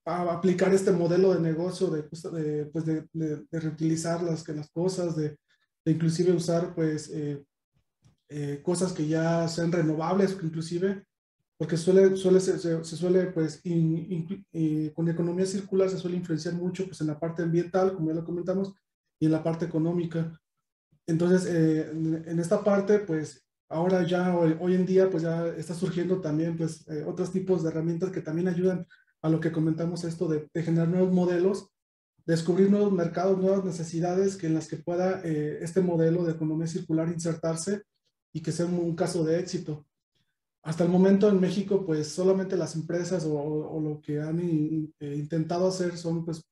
aplicar 0.05 0.75
este 0.75 0.91
modelo 0.91 1.35
de 1.35 1.41
negocio 1.41 1.89
de, 1.89 2.03
pues, 2.03 2.85
de, 2.85 3.47
reutilizar 3.53 4.23
las, 4.23 4.49
las 4.49 4.71
cosas, 4.71 5.17
de, 5.17 5.37
inclusive 5.85 6.33
usar 6.33 6.75
pues, 6.75 7.13
eh, 8.29 8.61
cosas 8.65 8.93
que 8.93 9.07
ya 9.07 9.47
sean 9.47 9.71
renovables, 9.71 10.37
inclusive 10.43 11.06
porque 11.59 11.77
suele, 11.77 12.17
suele 12.17 12.41
se, 12.41 12.59
se, 12.59 12.85
suele, 12.85 13.27
pues, 13.27 13.61
eh, 13.65 14.93
con 14.95 15.09
economía 15.09 15.47
circular 15.47 15.89
se 15.89 15.99
suele 15.99 16.17
influenciar 16.17 16.55
mucho, 16.55 16.87
pues, 16.87 17.01
en 17.01 17.07
la 17.07 17.19
parte 17.19 17.43
ambiental, 17.43 17.95
como 17.95 18.09
ya 18.09 18.15
lo 18.15 18.25
comentamos, 18.25 18.75
y 19.19 19.27
en 19.27 19.33
la 19.33 19.43
parte 19.43 19.65
económica. 19.65 20.39
Entonces, 21.07 21.47
eh, 21.47 21.91
en, 21.91 22.39
esta 22.39 22.63
parte, 22.63 22.99
pues, 22.99 23.47
ahora 23.69 24.07
ya 24.07 24.37
hoy, 24.37 24.75
en 24.75 24.87
día 24.87 25.11
pues 25.11 25.23
ya 25.23 25.49
está 25.49 25.75
surgiendo 25.75 26.21
también 26.21 26.57
pues 26.57 26.87
eh, 26.89 27.05
otros 27.05 27.33
tipos 27.33 27.63
de 27.63 27.71
herramientas 27.71 28.11
que 28.11 28.21
también 28.21 28.49
ayudan 28.49 28.87
a 29.23 29.29
lo 29.29 29.41
que 29.41 29.53
comentamos 29.53 30.05
esto 30.05 30.29
de, 30.29 30.49
generar 30.63 30.89
nuevos 30.89 31.13
modelos, 31.13 31.71
descubrir 32.27 32.71
nuevos 32.71 32.93
mercados, 32.93 33.39
nuevas 33.39 33.65
necesidades 33.65 34.37
que 34.37 34.47
en 34.47 34.55
las 34.55 34.69
que 34.69 34.77
pueda 34.77 35.21
eh, 35.25 35.59
este 35.63 35.81
modelo 35.81 36.25
de 36.25 36.33
economía 36.33 36.67
circular 36.67 37.09
insertarse 37.09 37.83
y 38.33 38.43
que 38.43 38.53
sea 38.53 38.67
un, 38.67 38.95
caso 38.95 39.25
de 39.25 39.41
éxito. 39.41 39.87
Hasta 40.67 40.83
el 40.83 40.91
momento 40.91 41.29
en 41.29 41.41
México 41.41 41.87
pues 41.87 42.09
solamente 42.09 42.57
las 42.57 42.75
empresas 42.75 43.25
o, 43.25 43.81
lo 43.81 44.01
que 44.01 44.21
han 44.21 44.41
intentado 45.01 45.69
hacer 45.69 45.97
son 45.97 46.25
pues 46.25 46.45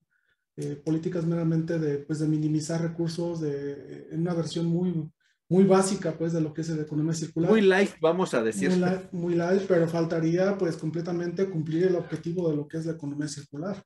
políticas 0.85 1.27
meramente 1.27 1.81
de, 1.81 1.99
pues, 1.99 2.21
de 2.21 2.29
minimizar 2.29 2.81
recursos 2.81 3.41
de, 3.41 4.07
en 4.13 4.21
una 4.21 4.35
versión 4.35 4.67
muy, 4.67 5.11
muy 5.49 5.65
básica, 5.65 6.17
pues, 6.17 6.33
de 6.33 6.41
lo 6.41 6.55
que 6.55 6.61
es 6.61 6.69
la 6.69 6.83
economía 6.83 7.13
circular. 7.13 7.51
Muy 7.51 7.61
light, 7.61 7.91
vamos 8.01 8.35
a 8.35 8.43
decir. 8.43 8.71
Muy 9.11 9.35
light, 9.35 9.63
pero 9.67 9.89
faltaría, 9.89 10.57
pues, 10.57 10.77
completamente 10.77 11.51
cumplir 11.51 11.89
el 11.89 11.97
objetivo 11.97 12.49
de 12.49 12.57
lo 12.57 12.69
que 12.69 12.79
es 12.79 12.87
la 12.87 12.93
economía 12.93 13.29
circular. 13.29 13.83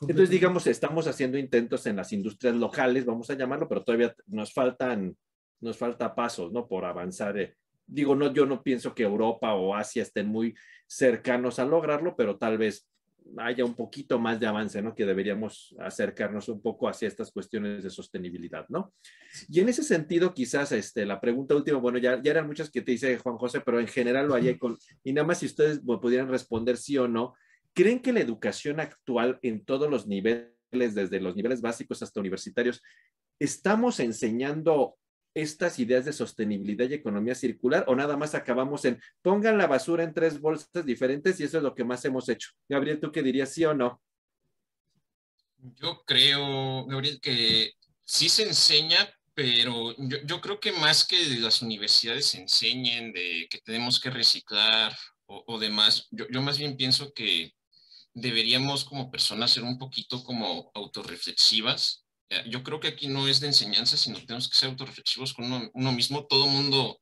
Entonces, 0.00 0.30
digamos, 0.30 0.66
estamos 0.66 1.06
haciendo 1.06 1.38
intentos 1.38 1.86
en 1.86 1.96
las 1.96 2.12
industrias 2.12 2.56
locales, 2.56 3.06
vamos 3.06 3.30
a 3.30 3.34
llamarlo, 3.34 3.68
pero 3.68 3.84
todavía 3.84 4.14
nos 4.26 4.52
faltan, 4.52 5.16
nos 5.60 5.78
falta 5.78 6.14
pasos, 6.14 6.52
¿no? 6.52 6.66
Por 6.66 6.84
avanzar. 6.84 7.36
Digo, 7.86 8.14
no, 8.14 8.32
yo 8.32 8.46
no 8.46 8.62
pienso 8.62 8.94
que 8.94 9.02
Europa 9.02 9.54
o 9.54 9.74
Asia 9.74 10.02
estén 10.02 10.26
muy 10.26 10.54
cercanos 10.86 11.58
a 11.58 11.64
lograrlo, 11.64 12.16
pero 12.16 12.36
tal 12.38 12.58
vez 12.58 12.88
haya 13.38 13.64
un 13.64 13.74
poquito 13.74 14.18
más 14.18 14.38
de 14.38 14.46
avance, 14.46 14.82
¿no? 14.82 14.94
Que 14.94 15.06
deberíamos 15.06 15.74
acercarnos 15.78 16.48
un 16.48 16.60
poco 16.60 16.88
hacia 16.88 17.08
estas 17.08 17.30
cuestiones 17.32 17.82
de 17.82 17.90
sostenibilidad, 17.90 18.66
¿no? 18.68 18.92
Y 19.48 19.60
en 19.60 19.68
ese 19.68 19.82
sentido, 19.82 20.34
quizás 20.34 20.72
este, 20.72 21.06
la 21.06 21.20
pregunta 21.20 21.54
última, 21.54 21.78
bueno, 21.78 21.98
ya, 21.98 22.20
ya 22.22 22.30
eran 22.32 22.46
muchas 22.46 22.70
que 22.70 22.82
te 22.82 22.92
dice 22.92 23.18
Juan 23.18 23.36
José, 23.36 23.60
pero 23.60 23.80
en 23.80 23.88
general 23.88 24.28
lo 24.28 24.34
haría 24.34 24.58
con, 24.58 24.76
y 25.02 25.12
nada 25.12 25.26
más 25.26 25.38
si 25.38 25.46
ustedes 25.46 25.80
pudieran 25.80 26.28
responder 26.28 26.76
sí 26.76 26.98
o 26.98 27.08
no, 27.08 27.34
¿creen 27.72 28.00
que 28.00 28.12
la 28.12 28.20
educación 28.20 28.80
actual 28.80 29.38
en 29.42 29.64
todos 29.64 29.90
los 29.90 30.06
niveles, 30.06 30.50
desde 30.70 31.20
los 31.20 31.34
niveles 31.36 31.60
básicos 31.60 32.02
hasta 32.02 32.20
universitarios, 32.20 32.82
estamos 33.38 34.00
enseñando 34.00 34.96
estas 35.34 35.78
ideas 35.80 36.04
de 36.04 36.12
sostenibilidad 36.12 36.88
y 36.88 36.94
economía 36.94 37.34
circular 37.34 37.84
o 37.88 37.96
nada 37.96 38.16
más 38.16 38.34
acabamos 38.34 38.84
en 38.84 39.00
pongan 39.20 39.58
la 39.58 39.66
basura 39.66 40.04
en 40.04 40.14
tres 40.14 40.40
bolsas 40.40 40.86
diferentes 40.86 41.38
y 41.40 41.44
eso 41.44 41.58
es 41.58 41.62
lo 41.62 41.74
que 41.74 41.84
más 41.84 42.04
hemos 42.04 42.28
hecho? 42.28 42.50
Gabriel, 42.68 43.00
¿tú 43.00 43.10
qué 43.10 43.22
dirías, 43.22 43.52
sí 43.52 43.64
o 43.64 43.74
no? 43.74 44.00
Yo 45.58 46.04
creo, 46.06 46.86
Gabriel, 46.86 47.20
que 47.20 47.72
sí 48.04 48.28
se 48.28 48.44
enseña, 48.44 48.98
pero 49.34 49.94
yo, 49.98 50.40
creo 50.40 50.60
que 50.60 50.72
más 50.72 51.04
que 51.04 51.16
las 51.40 51.62
universidades 51.62 52.34
enseñen 52.34 53.12
de 53.12 53.48
que 53.50 53.58
tenemos 53.58 53.98
que 53.98 54.10
reciclar 54.10 54.96
o, 55.26 55.58
demás, 55.58 56.06
yo, 56.10 56.26
yo 56.30 56.42
más 56.42 56.58
bien 56.58 56.76
pienso 56.76 57.12
que 57.12 57.52
deberíamos 58.12 58.84
como 58.84 59.10
personas 59.10 59.50
ser 59.50 59.64
un 59.64 59.78
poquito 59.78 60.22
como 60.22 60.70
autorreflexivas 60.74 62.03
yo 62.46 62.62
creo 62.62 62.80
que 62.80 62.88
aquí 62.88 63.08
no 63.08 63.28
es 63.28 63.40
de 63.40 63.48
enseñanza, 63.48 63.96
sino 63.96 64.18
que 64.18 64.26
tenemos 64.26 64.48
que 64.48 64.56
ser 64.56 64.70
autorreflexivos 64.70 65.34
con 65.34 65.70
uno, 65.72 65.92
mismo. 65.92 66.26
Todo 66.26 66.46
mundo, 66.46 67.00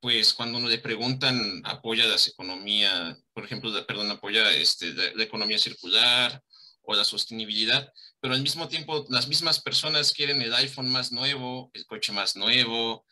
pues 0.00 0.34
cuando 0.34 0.60
le 0.60 0.78
preguntan, 0.78 1.62
apoya 1.64 2.06
las 2.06 2.28
economía, 2.28 3.16
por 3.32 3.44
ejemplo, 3.44 3.70
perdón, 3.86 4.10
apoya 4.10 4.50
este, 4.52 4.92
la, 4.94 5.22
economía 5.22 5.58
circular 5.58 6.42
o 6.82 6.94
la 6.94 7.04
sostenibilidad, 7.04 7.92
pero 8.20 8.34
al 8.34 8.42
mismo 8.42 8.68
tiempo 8.68 9.06
las 9.10 9.28
mismas 9.28 9.60
personas 9.60 10.12
quieren 10.12 10.40
el 10.42 10.54
iPhone 10.54 10.90
más 10.90 11.12
nuevo, 11.12 11.70
el 11.74 11.84
coche 11.86 12.12
más 12.12 12.36
nuevo. 12.36 13.06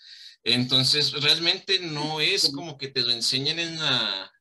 Entonces, 0.44 1.12
realmente 1.12 1.80
no 1.80 2.20
es 2.20 2.50
como 2.54 2.78
que 2.78 2.88
te 2.88 3.02
lo 3.02 3.10
enseñen 3.10 3.58
en 3.58 3.78
la, 3.78 4.32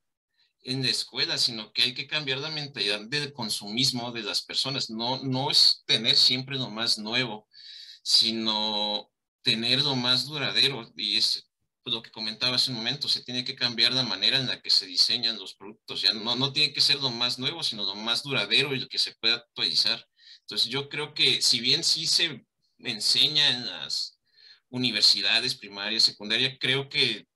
en 0.66 0.82
la 0.82 0.90
escuela, 0.90 1.38
sino 1.38 1.72
que 1.72 1.84
hay 1.84 1.94
que 1.94 2.08
cambiar 2.08 2.40
la 2.40 2.50
mentalidad 2.50 3.02
del 3.02 3.32
consumismo 3.34 4.12
de 4.12 4.24
las 4.24 4.42
personas. 4.42 4.90
No, 4.90 5.24
no 5.24 5.52
es 5.52 5.84
tener 5.86 6.18
siempre 6.18 6.58
lo 6.58 6.70
más 6.70 6.98
nuevo, 6.98 7.48
sino 8.04 9.12
tener 9.44 9.84
lo 9.84 9.96
más 9.96 10.26
duradero. 10.26 10.92
Y 10.98 11.18
es 11.18 11.48
lo 11.86 12.02
que 12.02 12.10
comentaba 12.10 12.56
hace 12.56 12.72
un 12.72 12.78
momento, 12.78 13.08
se 13.08 13.24
tiene 13.24 13.46
que 13.46 13.56
cambiar 13.56 13.94
la 13.94 14.02
manera 14.04 14.40
en 14.40 14.48
la 14.48 14.60
que 14.60 14.72
se 14.72 14.88
diseñan 14.88 15.38
los 15.38 15.54
productos. 15.54 16.02
Ya 16.02 16.14
no, 16.14 16.36
no 16.36 16.52
tiene 16.52 16.74
que 16.74 16.82
ser 16.82 17.00
lo 17.00 17.12
más 17.12 17.38
nuevo, 17.38 17.62
sino 17.62 17.84
lo 17.84 17.96
más 17.96 18.24
duradero 18.24 18.74
y 18.74 18.80
lo 18.80 18.88
que 18.88 18.98
se 18.98 19.14
pueda 19.16 19.36
actualizar. 19.36 20.04
Entonces 20.42 20.68
yo 20.68 20.90
creo 20.90 21.14
que 21.14 21.44
si 21.44 21.60
bien 21.60 21.84
sí 21.84 22.08
se 22.08 22.44
enseña 22.80 23.50
en 23.52 23.68
las 23.68 24.20
universidades 24.70 25.54
primarias, 25.54 26.04
secundarias, 26.04 26.58
creo 26.60 26.90
que 26.90 27.28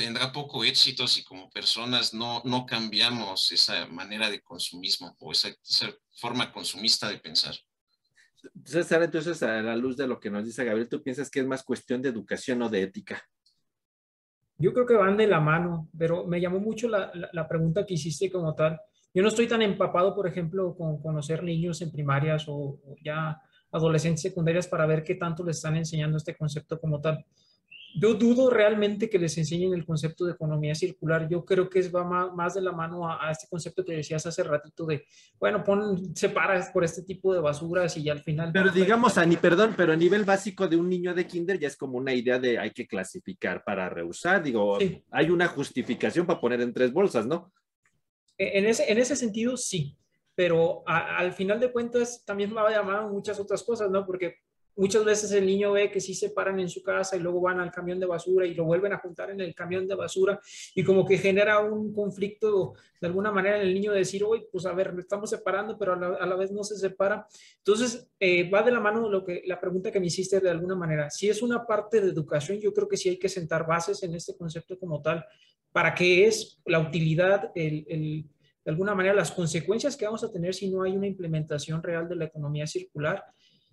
tendrá 0.00 0.32
poco 0.32 0.64
éxito 0.64 1.06
si 1.06 1.22
como 1.22 1.50
personas 1.50 2.14
no, 2.14 2.40
no 2.46 2.64
cambiamos 2.64 3.52
esa 3.52 3.86
manera 3.86 4.30
de 4.30 4.40
consumismo 4.40 5.14
o 5.20 5.30
esa, 5.32 5.50
forma 6.12 6.50
consumista 6.50 7.08
de 7.08 7.18
pensar. 7.18 7.54
César, 8.64 9.02
entonces 9.02 9.42
a 9.42 9.60
la 9.60 9.76
luz 9.76 9.98
de 9.98 10.06
lo 10.06 10.18
que 10.18 10.30
nos 10.30 10.46
dice 10.46 10.64
Gabriel, 10.64 10.88
¿tú 10.88 11.02
piensas 11.02 11.30
que 11.30 11.40
es 11.40 11.46
más 11.46 11.62
cuestión 11.62 12.00
de 12.00 12.08
educación 12.08 12.62
o 12.62 12.70
de 12.70 12.82
ética? 12.82 13.22
Yo 14.56 14.72
creo 14.72 14.86
que 14.86 14.94
van 14.94 15.18
de 15.18 15.26
la 15.26 15.40
mano, 15.40 15.90
pero 15.96 16.26
me 16.26 16.40
llamó 16.40 16.60
mucho 16.60 16.88
la, 16.88 17.12
la, 17.32 17.46
pregunta 17.46 17.84
que 17.84 17.94
hiciste 17.94 18.30
como 18.30 18.54
tal. 18.54 18.80
Yo 19.12 19.22
no 19.22 19.28
estoy 19.28 19.48
tan 19.48 19.60
empapado, 19.60 20.14
por 20.14 20.26
ejemplo, 20.26 20.74
con 20.76 21.00
conocer 21.02 21.42
niños 21.42 21.82
en 21.82 21.92
primarias 21.92 22.48
o, 22.48 22.54
o 22.54 22.96
ya 23.02 23.38
adolescentes 23.70 24.22
secundarias 24.22 24.66
para 24.66 24.86
ver 24.86 25.04
qué 25.04 25.14
tanto 25.14 25.44
les 25.44 25.56
están 25.56 25.76
enseñando 25.76 26.16
este 26.16 26.36
concepto 26.36 26.80
como 26.80 27.00
tal 27.02 27.24
yo 27.94 28.14
dudo 28.14 28.50
realmente 28.50 29.08
que 29.10 29.18
les 29.18 29.36
enseñen 29.38 29.74
el 29.74 29.84
concepto 29.84 30.24
de 30.24 30.32
economía 30.32 30.74
circular. 30.74 31.28
Yo 31.28 31.44
creo 31.44 31.68
que 31.68 31.80
es, 31.80 31.94
va 31.94 32.04
más, 32.04 32.54
de 32.54 32.62
la 32.62 32.72
mano 32.72 33.10
a, 33.10 33.30
este 33.30 33.48
concepto 33.48 33.84
que 33.84 33.94
decías 33.94 34.24
hace 34.26 34.42
ratito 34.42 34.86
de, 34.86 35.06
bueno, 35.38 35.64
pon, 35.64 36.14
separa 36.14 36.70
por 36.72 36.84
este 36.84 37.02
tipo 37.02 37.34
de 37.34 37.40
basuras 37.40 37.96
y 37.96 38.08
al 38.08 38.20
final... 38.20 38.52
Pero 38.52 38.70
digamos, 38.70 39.18
a 39.18 39.24
ni, 39.24 39.36
perdón, 39.36 39.74
pero 39.76 39.92
a 39.92 39.96
nivel 39.96 40.24
básico 40.24 40.68
de 40.68 40.76
un 40.76 40.88
niño 40.88 41.14
de 41.14 41.26
kinder 41.26 41.58
ya 41.58 41.68
es 41.68 41.76
como 41.76 41.98
una 41.98 42.14
idea 42.14 42.38
de 42.38 42.58
hay 42.58 42.70
que 42.70 42.86
clasificar 42.86 43.64
para 43.64 43.88
reusar. 43.88 44.42
Digo, 44.42 44.78
hay 45.10 45.30
una 45.30 45.48
justificación 45.48 46.26
para 46.26 46.40
poner 46.40 46.60
en 46.60 46.72
tres 46.72 46.92
bolsas, 46.92 47.26
¿no? 47.26 47.52
E, 48.38 48.58
en 48.58 48.66
ese, 48.66 48.90
en 48.90 48.98
ese 48.98 49.16
sentido, 49.16 49.56
sí. 49.56 49.96
Pero 50.34 50.82
al 50.86 51.32
final 51.32 51.60
de 51.60 51.70
cuentas 51.70 52.24
también 52.24 52.50
me 52.50 52.62
va 52.62 52.68
a 52.68 52.72
llamar 52.72 53.08
muchas 53.08 53.38
otras 53.38 53.62
cosas, 53.62 53.90
¿no? 53.90 54.06
Porque 54.06 54.36
Muchas 54.80 55.04
veces 55.04 55.30
el 55.32 55.44
niño 55.44 55.72
ve 55.72 55.90
que 55.90 56.00
sí 56.00 56.14
se 56.14 56.30
paran 56.30 56.58
en 56.58 56.70
su 56.70 56.82
casa 56.82 57.14
y 57.14 57.20
luego 57.20 57.38
van 57.42 57.60
al 57.60 57.70
camión 57.70 58.00
de 58.00 58.06
basura 58.06 58.46
y 58.46 58.54
lo 58.54 58.64
vuelven 58.64 58.94
a 58.94 58.98
juntar 58.98 59.28
en 59.28 59.38
el 59.42 59.54
camión 59.54 59.86
de 59.86 59.94
basura 59.94 60.40
y 60.74 60.82
como 60.82 61.04
que 61.04 61.18
genera 61.18 61.60
un 61.60 61.92
conflicto 61.92 62.72
de 62.98 63.06
alguna 63.06 63.30
manera 63.30 63.56
en 63.56 63.68
el 63.68 63.74
niño 63.74 63.92
de 63.92 63.98
decir, 63.98 64.24
oye, 64.24 64.46
pues 64.50 64.64
a 64.64 64.72
ver, 64.72 64.94
estamos 64.98 65.28
separando, 65.28 65.76
pero 65.76 65.92
a 65.92 66.26
la, 66.26 66.34
vez 66.34 66.50
no 66.50 66.64
se 66.64 66.78
separa. 66.78 67.26
Entonces, 67.58 68.08
eh, 68.18 68.48
va 68.48 68.62
de 68.62 68.72
la 68.72 68.80
mano 68.80 69.06
lo 69.10 69.22
que, 69.22 69.42
la 69.44 69.60
pregunta 69.60 69.92
que 69.92 70.00
me 70.00 70.06
hiciste 70.06 70.40
de 70.40 70.48
alguna 70.48 70.76
manera. 70.76 71.10
Si 71.10 71.28
es 71.28 71.42
una 71.42 71.66
parte 71.66 72.00
de 72.00 72.08
educación, 72.08 72.58
yo 72.58 72.72
creo 72.72 72.88
que 72.88 72.96
sí 72.96 73.10
hay 73.10 73.18
que 73.18 73.28
sentar 73.28 73.66
bases 73.66 74.02
en 74.02 74.14
este 74.14 74.34
concepto 74.34 74.78
como 74.78 75.02
tal, 75.02 75.26
para 75.72 75.94
qué 75.94 76.26
es 76.26 76.58
la 76.64 76.78
utilidad, 76.78 77.52
el, 77.54 77.84
el 77.86 78.24
de 78.64 78.70
alguna 78.70 78.94
manera 78.94 79.14
las 79.14 79.30
consecuencias 79.30 79.94
que 79.94 80.06
vamos 80.06 80.24
a 80.24 80.32
tener 80.32 80.54
si 80.54 80.70
no 80.70 80.84
hay 80.84 80.96
una 80.96 81.06
implementación 81.06 81.82
real 81.82 82.08
de 82.08 82.16
la 82.16 82.24
economía 82.24 82.66
circular 82.66 83.22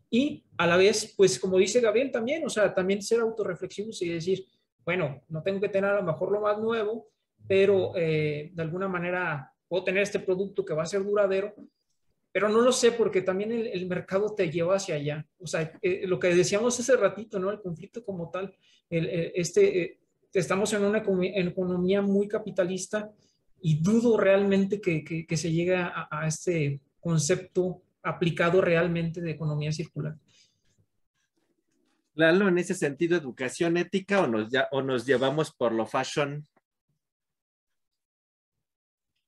y 0.10 0.46
a 0.58 0.68
la 0.68 0.78
vez, 0.78 1.14
pues 1.18 1.40
como 1.40 1.58
dice 1.58 1.82
Gabriel 1.82 2.12
también, 2.12 2.46
o 2.46 2.50
sea, 2.50 2.74
también 2.74 3.02
ser 3.02 3.20
autorreflexivos 3.20 4.02
y 4.02 4.10
decir, 4.10 4.46
bueno, 4.86 5.22
no 5.28 5.44
tengo 5.44 5.60
que 5.60 5.70
tener 5.70 5.92
a 5.92 6.00
lo 6.00 6.04
mejor 6.04 6.32
lo 6.32 6.42
más 6.42 6.58
nuevo, 6.60 7.08
pero 7.48 7.92
eh, 7.96 8.52
de 8.54 8.62
alguna 8.62 8.88
manera 8.88 9.54
puedo 9.68 9.84
tener 9.84 10.04
este 10.04 10.20
producto 10.20 10.64
que 10.64 10.74
va 10.74 10.84
a 10.84 10.88
ser 10.88 11.04
duradero, 11.04 11.54
pero 12.32 12.48
no 12.48 12.62
lo 12.62 12.72
sé 12.72 12.92
porque 12.92 13.22
también 13.22 13.52
el, 13.52 13.86
mercado 13.88 14.34
te 14.34 14.50
lleva 14.50 14.76
hacia 14.76 14.96
allá. 14.96 15.28
O 15.40 15.48
sea, 15.48 15.74
eh, 15.82 16.06
lo 16.08 16.20
que 16.20 16.34
decíamos 16.34 16.80
hace 16.80 16.96
ratito, 16.96 17.40
¿no? 17.40 17.52
El 17.52 17.62
conflicto 17.62 18.06
como 18.06 18.30
tal, 18.30 18.56
el, 18.90 19.32
este, 19.36 19.82
eh, 19.82 20.00
estamos 20.34 20.72
en 20.74 20.84
una 20.84 21.00
economía 21.00 22.02
muy 22.02 22.28
capitalista 22.28 23.12
y 23.60 23.82
dudo 23.82 24.18
realmente 24.18 24.80
que, 24.80 25.04
que, 25.04 25.38
se 25.38 25.52
llegue 25.52 25.76
a, 25.76 26.08
a 26.12 26.28
este 26.28 26.80
concepto 27.00 27.82
aplicado 28.08 28.62
realmente 28.62 29.22
de 29.22 29.32
economía 29.32 29.72
circular. 29.72 30.16
Lalo, 32.16 32.48
en 32.48 32.58
ese 32.58 32.74
sentido, 32.74 33.16
educación 33.16 33.78
ética 33.78 34.22
o 34.22 34.28
nos, 34.28 34.50
ya, 34.50 34.68
o 34.72 34.82
nos 34.82 35.06
llevamos 35.06 35.54
por 35.54 35.72
lo 35.72 35.86
fashion? 35.86 36.44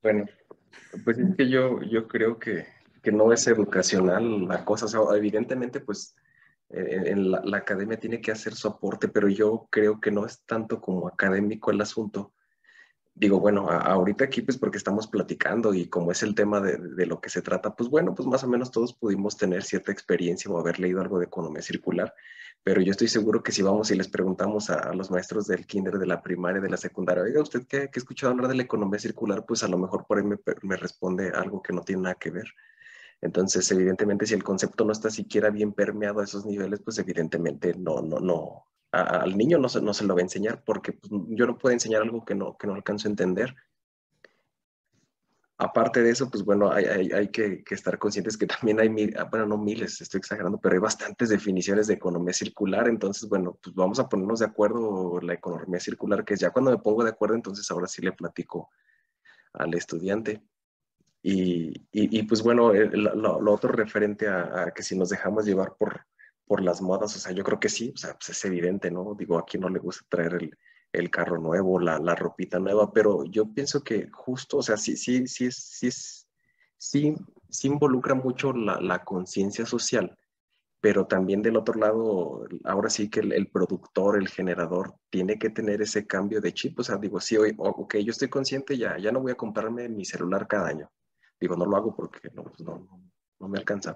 Bueno, 0.01 0.25
pues 1.03 1.19
es 1.19 1.36
que 1.36 1.49
yo, 1.49 1.82
yo 1.84 2.07
creo 2.07 2.39
que, 2.39 2.65
que 3.03 3.11
no 3.11 3.32
es 3.32 3.45
educacional 3.47 4.47
la 4.47 4.65
cosa. 4.65 4.88
evidentemente, 5.15 5.82
pues 5.82 6.15
en 6.69 7.32
la, 7.32 7.41
la, 7.43 7.57
academia 7.57 7.99
tiene 7.99 8.21
que 8.21 8.32
hacer 8.32 8.53
soporte, 8.53 9.07
pero 9.07 9.27
yo 9.27 9.67
creo 9.71 9.99
que 9.99 10.11
no 10.11 10.25
es 10.25 10.43
tanto 10.45 10.80
como 10.80 11.07
académico 11.07 11.71
el 11.71 11.82
asunto, 11.82 12.34
digo, 13.20 13.39
bueno, 13.39 13.70
ahorita 13.70 14.26
aquí 14.26 14.41
pues 14.41 14.57
porque 14.57 14.78
estamos 14.78 15.07
platicando 15.07 15.74
y 15.74 15.88
como 15.88 16.11
es 16.11 16.24
el 16.24 16.34
tema 16.34 16.61
de, 16.61 16.78
de, 16.78 17.05
lo 17.05 17.20
que 17.20 17.30
se 17.30 17.41
trata, 17.41 17.76
pues 17.76 17.89
bueno, 17.89 18.15
pues 18.15 18.28
más 18.28 18.43
o 18.45 18.47
menos 18.47 18.72
todos 18.72 18.93
pudimos 18.93 19.36
tener 19.38 19.63
cierta 19.63 19.91
experiencia 19.91 20.49
o 20.49 20.57
haber 20.57 20.80
leído 20.80 21.01
algo 21.01 21.20
de 21.20 21.26
economía 21.26 21.61
circular, 21.61 22.13
pero 22.63 22.82
yo 22.82 22.91
estoy 22.91 23.09
seguro 23.09 23.43
que 23.43 23.51
si 23.51 23.61
vamos 23.61 23.91
y 23.91 23.95
les 23.95 24.07
preguntamos 24.07 24.70
a, 24.70 24.93
los 24.93 25.11
maestros 25.11 25.47
del 25.47 25.65
kinder, 25.65 25.97
de 25.97 26.05
la 26.05 26.22
primaria, 26.22 26.61
de 26.61 26.70
la 26.70 26.78
secundaria, 26.78 27.24
oiga, 27.24 27.41
¿usted 27.41 27.67
qué, 27.67 27.78
ha 27.78 27.89
escuchado 27.93 28.32
hablar 28.32 28.47
de 28.47 28.55
la 28.55 28.63
economía 28.63 28.99
circular? 28.99 29.45
Pues 29.45 29.63
a 29.63 29.67
lo 29.67 29.78
mejor 29.78 30.05
por 30.07 30.17
ahí 30.17 30.24
me, 30.24 30.38
me 30.61 30.78
responde 30.78 31.32
algo 31.32 31.61
que 31.61 31.74
no 31.74 31.82
tiene 31.82 32.03
nada 32.03 32.15
que 32.15 32.32
ver. 32.32 32.47
Entonces, 33.22 33.70
evidentemente, 33.72 34.26
si 34.26 34.34
el 34.34 34.43
concepto 34.43 34.86
no 34.86 34.93
está 34.93 35.09
siquiera 35.09 35.49
bien 35.49 35.74
permeado 35.74 36.22
a 36.22 36.24
esos 36.24 36.45
niveles, 36.45 36.80
pues 36.82 36.97
evidentemente 36.99 37.74
no, 37.76 38.01
no, 38.01 38.20
no, 38.20 38.65
al 38.91 39.37
niño 39.37 39.59
no 39.59 39.69
se, 39.69 39.81
no 39.81 39.93
se 39.93 40.03
lo 40.05 40.15
va 40.15 40.21
a 40.21 40.23
enseñar 40.23 40.63
porque 40.63 40.93
pues, 40.93 41.11
yo 41.29 41.45
no 41.45 41.57
puedo 41.57 41.73
enseñar 41.73 42.01
algo 42.01 42.25
que 42.25 42.35
no, 42.35 42.57
que 42.57 42.67
no 42.67 42.73
alcanzo 42.73 43.07
a 43.07 43.11
entender. 43.11 43.55
Aparte 45.61 46.01
de 46.01 46.11
eso, 46.11 46.29
pues 46.29 46.43
bueno, 46.45 46.71
hay, 46.71 46.85
hay, 46.85 47.11
hay 47.11 47.27
que, 47.27 47.63
estar 47.69 47.99
conscientes 47.99 48.37
que 48.37 48.47
también 48.47 48.79
hay, 48.79 49.13
ah, 49.17 49.25
bueno, 49.25 49.45
no 49.45 49.57
miles, 49.57 49.99
estoy 49.99 50.19
exagerando, 50.19 50.57
pero 50.57 50.73
hay 50.73 50.79
bastantes 50.79 51.27
definiciones 51.27 51.87
de 51.87 51.95
economía 51.95 52.33
circular. 52.33 52.87
Entonces, 52.87 53.27
bueno, 53.27 53.59
pues 53.61 53.75
vamos 53.75 53.99
a 53.99 54.07
ponernos 54.07 54.39
de 54.39 54.45
acuerdo 54.45 55.19
la 55.21 55.33
economía 55.33 55.81
circular, 55.81 56.23
que 56.23 56.35
es 56.35 56.39
ya 56.39 56.51
cuando 56.51 56.71
me 56.71 56.77
pongo 56.77 57.03
de 57.03 57.09
acuerdo, 57.09 57.35
entonces 57.35 57.69
ahora 57.69 57.87
sí 57.87 58.01
le 58.01 58.13
platico 58.13 58.69
al 59.51 59.73
estudiante. 59.73 60.41
Y, 61.21 61.73
y, 61.91 62.23
pues 62.23 62.41
bueno, 62.41 62.71
lo, 62.71 63.41
lo, 63.41 63.51
otro 63.53 63.73
referente 63.73 64.29
a, 64.29 64.63
a, 64.63 64.71
que 64.71 64.81
si 64.81 64.97
nos 64.97 65.09
dejamos 65.09 65.45
llevar 65.45 65.75
por, 65.77 66.05
por 66.49 66.63
las 66.63 66.81
modas, 66.81 67.15
o 67.15 67.19
sea, 67.19 67.31
yo 67.31 67.43
creo 67.43 67.59
que 67.59 67.69
sí, 67.69 67.91
o 67.93 67.97
sea, 67.97 68.15
pues 68.15 68.29
es 68.29 68.43
evidente, 68.43 68.89
¿no? 68.89 69.13
Digo, 69.13 69.37
a 69.37 69.45
quién 69.45 69.61
no 69.61 69.69
le 69.69 69.77
gusta 69.77 70.03
traer 70.09 70.33
el, 70.33 70.57
el 70.91 71.11
carro 71.11 71.37
nuevo, 71.37 71.79
la, 71.79 71.99
la, 71.99 72.15
ropita 72.15 72.57
nueva, 72.57 72.91
pero 72.91 73.23
yo 73.25 73.53
pienso 73.53 73.83
que 73.83 74.09
justo, 74.11 74.57
o 74.57 74.63
sea, 74.63 74.75
sí, 74.75 74.97
sí, 74.97 75.27
sí, 75.27 75.51
sí, 75.51 75.91
sí, 76.75 77.15
sí 77.47 77.67
involucra 77.67 78.15
mucho 78.15 78.51
la, 78.51 78.81
la 78.81 79.03
conciencia 79.03 79.63
social, 79.67 80.17
pero 80.81 81.05
también 81.05 81.43
del 81.43 81.55
otro 81.55 81.75
lado, 81.79 82.47
ahora 82.63 82.89
sí 82.89 83.11
que 83.11 83.19
el, 83.19 83.31
el, 83.33 83.51
productor, 83.51 84.17
el 84.17 84.27
generador, 84.27 84.95
tiene 85.11 85.37
que 85.37 85.51
tener 85.51 85.83
ese 85.83 86.07
cambio 86.07 86.41
de 86.41 86.51
chip, 86.51 86.79
o 86.79 86.83
sea, 86.83 86.97
digo, 86.97 87.19
sí, 87.19 87.37
hoy, 87.37 87.53
ok, 87.59 87.97
yo 87.97 88.09
estoy 88.09 88.29
consciente, 88.29 88.75
ya, 88.75 88.97
ya 88.97 89.11
no 89.11 89.21
voy 89.21 89.33
a 89.33 89.35
comprarme 89.35 89.87
mi 89.87 90.03
celular 90.03 90.47
cada 90.47 90.69
año, 90.69 90.89
digo, 91.39 91.55
no 91.55 91.67
lo 91.67 91.77
hago 91.77 91.95
porque 91.95 92.31
no, 92.33 92.41
pues 92.45 92.61
no, 92.61 92.87
no 93.37 93.47
me 93.47 93.59
alcanza 93.59 93.95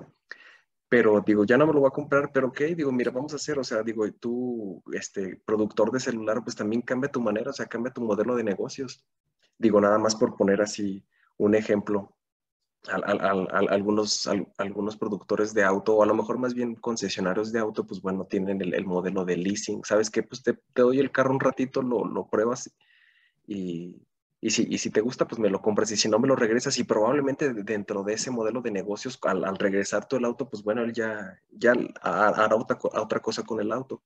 pero 0.93 1.23
digo, 1.25 1.43
ya 1.43 1.57
no 1.57 1.65
me 1.65 1.73
lo 1.73 1.79
voy 1.79 1.87
a 1.87 1.91
comprar, 1.91 2.31
pero 2.31 2.49
ok, 2.49 2.61
digo, 2.77 2.91
mira, 2.91 3.09
vamos 3.09 3.33
a 3.33 3.37
hacer, 3.37 3.57
o 3.57 3.63
sea, 3.63 3.81
digo, 3.81 4.07
tú, 4.11 4.79
este, 4.93 5.41
productor 5.43 5.91
de 5.91 5.99
celular, 5.99 6.43
pues 6.43 6.55
también 6.55 6.83
cambia 6.83 7.09
tu 7.09 7.19
manera, 7.19 7.49
o 7.49 7.53
sea, 7.53 7.65
cambia 7.65 7.91
tu 7.91 8.01
modelo 8.01 8.35
de 8.35 8.43
negocios. 8.43 9.03
Digo, 9.57 9.81
nada 9.81 9.97
más 9.97 10.15
por 10.15 10.37
poner 10.37 10.61
así 10.61 11.03
un 11.37 11.55
ejemplo, 11.55 12.15
al, 12.87 13.03
al, 13.05 13.47
al, 13.49 13.69
algunos, 13.69 14.29
algunos 14.59 14.95
productores 14.95 15.55
de 15.55 15.63
auto, 15.63 15.95
o 15.95 16.03
a 16.03 16.05
lo 16.05 16.13
mejor 16.13 16.37
más 16.37 16.53
bien 16.53 16.75
concesionarios 16.75 17.51
de 17.51 17.57
auto, 17.57 17.87
pues 17.87 17.99
bueno, 17.99 18.25
tienen 18.25 18.61
el, 18.61 18.75
el 18.75 18.85
modelo 18.85 19.25
de 19.25 19.37
leasing, 19.37 19.83
¿sabes 19.83 20.11
qué? 20.11 20.21
Pues 20.21 20.43
te, 20.43 20.53
te, 20.53 20.83
doy 20.83 20.99
el 20.99 21.09
carro 21.09 21.33
un 21.33 21.39
ratito, 21.39 21.81
lo, 21.81 22.05
lo 22.05 22.27
pruebas 22.29 22.71
y, 23.47 23.99
y 24.43 24.49
si, 24.49 24.67
y 24.69 24.77
si 24.77 24.89
te 24.89 24.99
gusta, 24.99 25.25
pues 25.25 25.39
me 25.39 25.49
lo 25.49 25.61
compras. 25.61 25.89
Y 25.91 25.95
si 25.95 26.09
no, 26.09 26.19
me 26.19 26.27
lo 26.27 26.35
regresas. 26.35 26.77
Y 26.77 26.83
probablemente 26.83 27.53
dentro 27.53 28.03
de 28.03 28.15
ese 28.15 28.29
modelo 28.29 28.61
de 28.61 28.71
negocios, 28.71 29.17
al, 29.21 29.57
regresar 29.57 30.05
todo 30.05 30.19
el 30.19 30.25
auto, 30.25 30.49
pues 30.49 30.61
bueno, 30.63 30.81
él 30.81 30.91
ya, 30.91 31.39
ya 31.49 31.73
hará 32.01 32.53
otra, 32.53 32.77
otra 32.81 33.21
cosa 33.21 33.43
con 33.43 33.61
el 33.61 33.71
auto. 33.71 34.03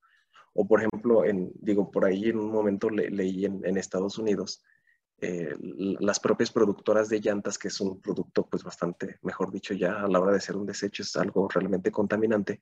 O 0.54 0.68
por 0.68 0.80
ejemplo, 0.80 1.26
en, 1.26 1.52
digo, 1.56 1.90
por 1.90 2.06
ahí 2.06 2.26
en 2.26 2.38
un 2.38 2.52
momento 2.52 2.92
le, 2.92 3.10
leí 3.10 3.46
en, 3.46 3.66
en, 3.66 3.78
Estados 3.78 4.20
Unidos 4.20 4.64
eh, 5.22 5.56
las 5.60 6.20
propias 6.20 6.52
productoras 6.52 7.10
de 7.10 7.20
llantas, 7.20 7.58
que 7.58 7.70
es 7.70 7.82
un 7.82 8.00
producto 8.00 8.46
pues 8.46 8.64
bastante, 8.64 9.18
mejor 9.24 9.52
dicho, 9.52 9.74
ya 9.74 10.04
a 10.04 10.08
la 10.08 10.20
hora 10.20 10.34
de 10.34 10.40
ser 10.40 10.56
un 10.56 10.68
desecho 10.68 11.02
es 11.02 11.16
algo 11.16 11.48
realmente 11.50 11.92
contaminante, 11.92 12.62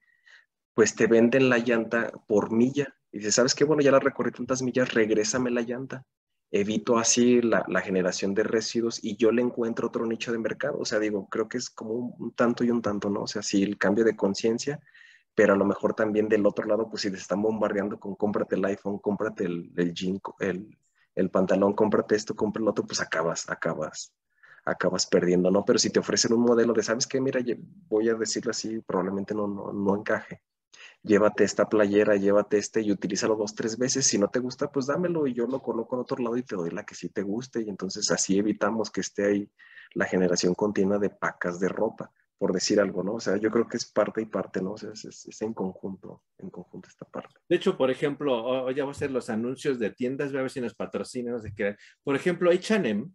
pues 0.74 0.96
te 0.96 1.08
venden 1.08 1.50
la 1.50 1.58
llanta 1.58 2.10
por 2.26 2.54
milla. 2.54 2.96
Y 3.12 3.18
dices, 3.18 3.36
¿sabes 3.36 3.54
qué? 3.54 3.66
Bueno, 3.66 3.82
ya 3.82 3.92
la 3.92 4.00
recorrí 4.00 4.32
tantas 4.32 4.62
millas, 4.62 4.94
regrésame 4.94 5.52
la 5.52 5.62
llanta 5.62 6.06
evito 6.56 6.98
así 6.98 7.42
la, 7.42 7.66
la, 7.68 7.82
generación 7.82 8.34
de 8.34 8.44
residuos 8.44 9.04
y 9.04 9.18
yo 9.18 9.32
le 9.32 9.42
encuentro 9.42 9.88
otro 9.88 10.06
nicho 10.06 10.32
de 10.32 10.38
mercado. 10.38 10.80
O 10.80 10.86
sea, 10.86 11.00
digo, 11.00 11.28
creo 11.28 11.50
que 11.50 11.58
es 11.58 11.70
como 11.70 11.94
un, 11.94 12.32
tanto 12.34 12.64
y 12.64 12.72
un 12.72 12.82
tanto, 12.82 13.10
¿no? 13.10 13.24
O 13.24 13.28
sea, 13.28 13.42
sí, 13.42 13.62
el 13.62 13.78
cambio 13.78 14.06
de 14.06 14.16
conciencia, 14.16 14.80
pero 15.36 15.54
a 15.54 15.58
lo 15.58 15.66
mejor 15.66 15.94
también 15.96 16.30
del 16.30 16.46
otro 16.46 16.66
lado, 16.66 16.90
pues 16.90 17.02
si 17.02 17.12
te 17.12 17.18
están 17.18 17.42
bombardeando 17.42 18.00
con 18.00 18.16
cómprate 18.16 18.56
el 18.56 18.64
iPhone, 18.66 19.00
cómprate 19.00 19.44
el, 19.46 19.72
el 19.76 19.94
jean, 19.94 20.22
el, 20.40 20.78
el 21.16 21.30
pantalón, 21.30 21.74
cómprate 21.74 22.16
esto, 22.16 22.36
compra 22.36 22.62
el 22.62 22.70
otro, 22.70 22.86
pues 22.86 23.02
acabas, 23.02 23.50
acabas, 23.50 24.14
acabas 24.64 25.08
perdiendo, 25.08 25.52
¿no? 25.52 25.66
Pero 25.66 25.78
si 25.78 25.90
te 25.90 26.00
ofrecen 26.00 26.34
un 26.34 26.44
modelo 26.44 26.72
de, 26.72 26.84
¿sabes 26.84 27.06
qué? 27.06 27.20
Mira, 27.20 27.42
voy 27.90 28.08
a 28.08 28.14
decirlo 28.16 28.52
así, 28.52 28.80
probablemente 28.80 29.34
no, 29.36 29.46
no, 29.48 29.74
no 29.74 29.98
encaje 29.98 30.42
llévate 31.06 31.44
esta 31.44 31.70
playera, 31.70 32.16
llévate 32.16 32.58
este 32.58 32.82
y 32.82 32.92
utilízalo 32.92 33.36
dos, 33.36 33.54
tres 33.54 33.78
veces. 33.78 34.06
Si 34.06 34.18
no 34.18 34.28
te 34.28 34.40
gusta, 34.40 34.72
pues 34.72 34.88
dámelo 34.88 35.28
y 35.28 35.34
yo 35.34 35.46
lo 35.46 35.62
coloco 35.62 35.96
en 35.96 36.02
otro 36.02 36.18
lado 36.22 36.36
y 36.38 36.44
te 36.44 36.56
doy 36.56 36.72
la 36.72 36.86
que 36.86 36.96
sí 36.96 37.10
te 37.10 37.22
guste. 37.22 37.62
Y 37.62 37.70
entonces 37.70 38.10
así 38.12 38.38
evitamos 38.38 38.90
que 38.90 39.02
esté 39.02 39.26
ahí 39.26 39.52
la 39.94 40.06
generación 40.06 40.56
continua 40.56 40.98
de 40.98 41.10
pacas 41.10 41.60
de 41.60 41.70
ropa, 41.70 42.12
por 42.38 42.52
decir 42.52 42.82
algo, 42.82 43.04
¿no? 43.04 43.14
O 43.14 43.20
sea, 43.20 43.38
yo 43.38 43.50
creo 43.50 43.68
que 43.68 43.78
es 43.78 43.86
parte 43.86 44.22
y 44.22 44.26
parte, 44.26 44.62
¿no? 44.62 44.74
O 44.74 44.78
sea, 44.78 44.92
es, 44.92 45.06
es, 45.06 45.42
en 45.42 45.54
conjunto, 45.54 46.24
en 46.38 46.50
conjunto 46.50 46.90
esta 46.90 47.06
parte. 47.06 47.36
De 47.48 47.56
hecho, 47.56 47.78
por 47.78 47.90
ejemplo, 47.92 48.44
hoy 48.44 48.76
ya 48.76 48.84
a 48.84 48.92
hacer 48.92 49.12
los 49.12 49.30
anuncios 49.30 49.80
de 49.80 49.92
tiendas, 49.92 50.32
voy 50.32 50.40
a 50.40 50.42
ver 50.44 50.52
si 50.52 50.60
nos 50.60 50.76
patrocinan, 50.76 51.36
no 51.36 51.40
sé 51.40 51.54
qué. 51.56 51.78
Por 52.04 52.16
ejemplo, 52.16 52.52
H&M 52.52 53.10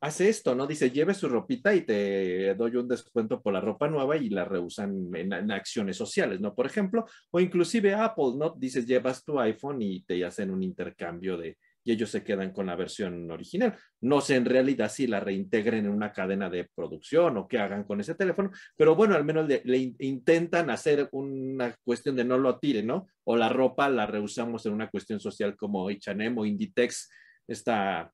hace 0.00 0.28
esto, 0.28 0.54
¿no? 0.54 0.66
Dice, 0.66 0.90
lleve 0.90 1.14
su 1.14 1.28
ropita 1.28 1.74
y 1.74 1.82
te 1.82 2.54
doy 2.54 2.76
un 2.76 2.88
descuento 2.88 3.40
por 3.40 3.52
la 3.52 3.60
ropa 3.60 3.88
nueva 3.88 4.16
y 4.16 4.28
la 4.28 4.44
reusan 4.44 5.10
en, 5.14 5.50
acciones 5.50 5.96
sociales, 5.96 6.40
¿no? 6.40 6.54
Por 6.54 6.66
ejemplo, 6.66 7.06
o 7.30 7.40
inclusive 7.40 7.94
Apple, 7.94 8.32
¿no? 8.36 8.54
Dices, 8.56 8.86
llevas 8.86 9.24
tu 9.24 9.38
iPhone 9.40 9.82
y 9.82 10.02
te 10.04 10.24
hacen 10.24 10.50
un 10.50 10.62
intercambio 10.62 11.36
de, 11.36 11.56
y 11.84 11.92
ellos 11.92 12.10
se 12.10 12.22
quedan 12.22 12.52
con 12.52 12.66
la 12.66 12.76
versión 12.76 13.30
original. 13.30 13.76
No 14.00 14.20
sé 14.20 14.36
en 14.36 14.44
realidad 14.44 14.90
si 14.90 15.06
la 15.06 15.20
reintegren 15.20 15.86
en 15.86 15.92
una 15.92 16.12
cadena 16.12 16.48
de 16.48 16.68
producción 16.74 17.36
o 17.36 17.48
qué 17.48 17.58
hagan 17.58 17.84
con 17.84 18.00
ese 18.00 18.14
teléfono, 18.14 18.50
pero 18.76 18.94
bueno, 18.94 19.14
al 19.14 19.24
menos 19.24 19.48
le, 19.48 19.62
le 19.64 19.94
intentan 19.98 20.70
hacer 20.70 21.08
una 21.12 21.74
cuestión 21.84 22.16
de 22.16 22.24
no 22.24 22.38
lo 22.38 22.58
tiren, 22.58 22.86
¿no? 22.86 23.08
O 23.24 23.36
la 23.36 23.48
ropa 23.48 23.88
la 23.88 24.06
reusamos 24.06 24.64
en 24.66 24.74
una 24.74 24.90
cuestión 24.90 25.20
social 25.20 25.56
como 25.56 25.88
H&M 25.88 26.40
o 26.40 26.46
Inditex, 26.46 27.10
esta 27.48 28.12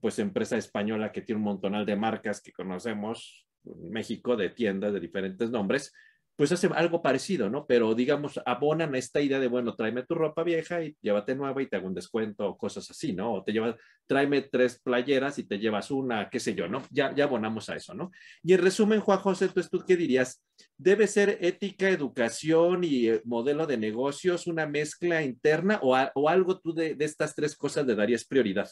pues 0.00 0.18
empresa 0.18 0.56
española 0.56 1.12
que 1.12 1.22
tiene 1.22 1.38
un 1.38 1.44
montonal 1.44 1.84
de 1.84 1.96
marcas 1.96 2.40
que 2.40 2.52
conocemos 2.52 3.46
en 3.64 3.90
México 3.90 4.36
de 4.36 4.50
tiendas 4.50 4.92
de 4.92 5.00
diferentes 5.00 5.50
nombres, 5.50 5.92
pues 6.40 6.52
hace 6.52 6.70
algo 6.74 7.02
parecido, 7.02 7.50
¿no? 7.50 7.66
Pero 7.66 7.94
digamos, 7.94 8.40
abonan 8.46 8.94
esta 8.94 9.20
idea 9.20 9.38
de, 9.38 9.46
bueno, 9.46 9.76
tráeme 9.76 10.06
tu 10.06 10.14
ropa 10.14 10.42
vieja 10.42 10.82
y 10.82 10.96
llévate 11.02 11.34
nueva 11.34 11.60
y 11.60 11.66
te 11.66 11.76
hago 11.76 11.86
un 11.86 11.92
descuento 11.92 12.48
o 12.48 12.56
cosas 12.56 12.90
así, 12.90 13.12
¿no? 13.12 13.34
O 13.34 13.44
te 13.44 13.52
llevas, 13.52 13.76
tráeme 14.06 14.40
tres 14.40 14.80
playeras 14.80 15.38
y 15.38 15.44
te 15.44 15.58
llevas 15.58 15.90
una, 15.90 16.30
qué 16.30 16.40
sé 16.40 16.54
yo, 16.54 16.66
¿no? 16.66 16.82
Ya, 16.90 17.14
ya 17.14 17.24
abonamos 17.24 17.68
a 17.68 17.76
eso, 17.76 17.92
¿no? 17.92 18.10
Y 18.42 18.54
en 18.54 18.62
resumen, 18.62 19.00
Juan 19.00 19.18
José, 19.18 19.48
¿tú, 19.48 19.60
tú 19.70 19.84
qué 19.86 19.98
dirías? 19.98 20.42
¿Debe 20.78 21.08
ser 21.08 21.36
ética, 21.42 21.90
educación 21.90 22.84
y 22.84 23.08
eh, 23.08 23.20
modelo 23.26 23.66
de 23.66 23.76
negocios 23.76 24.46
una 24.46 24.66
mezcla 24.66 25.22
interna 25.22 25.78
o, 25.82 25.94
o 26.14 26.28
algo 26.30 26.58
tú 26.58 26.72
de, 26.72 26.94
de 26.94 27.04
estas 27.04 27.34
tres 27.34 27.54
cosas 27.54 27.86
le 27.86 27.94
darías 27.94 28.24
prioridad? 28.24 28.70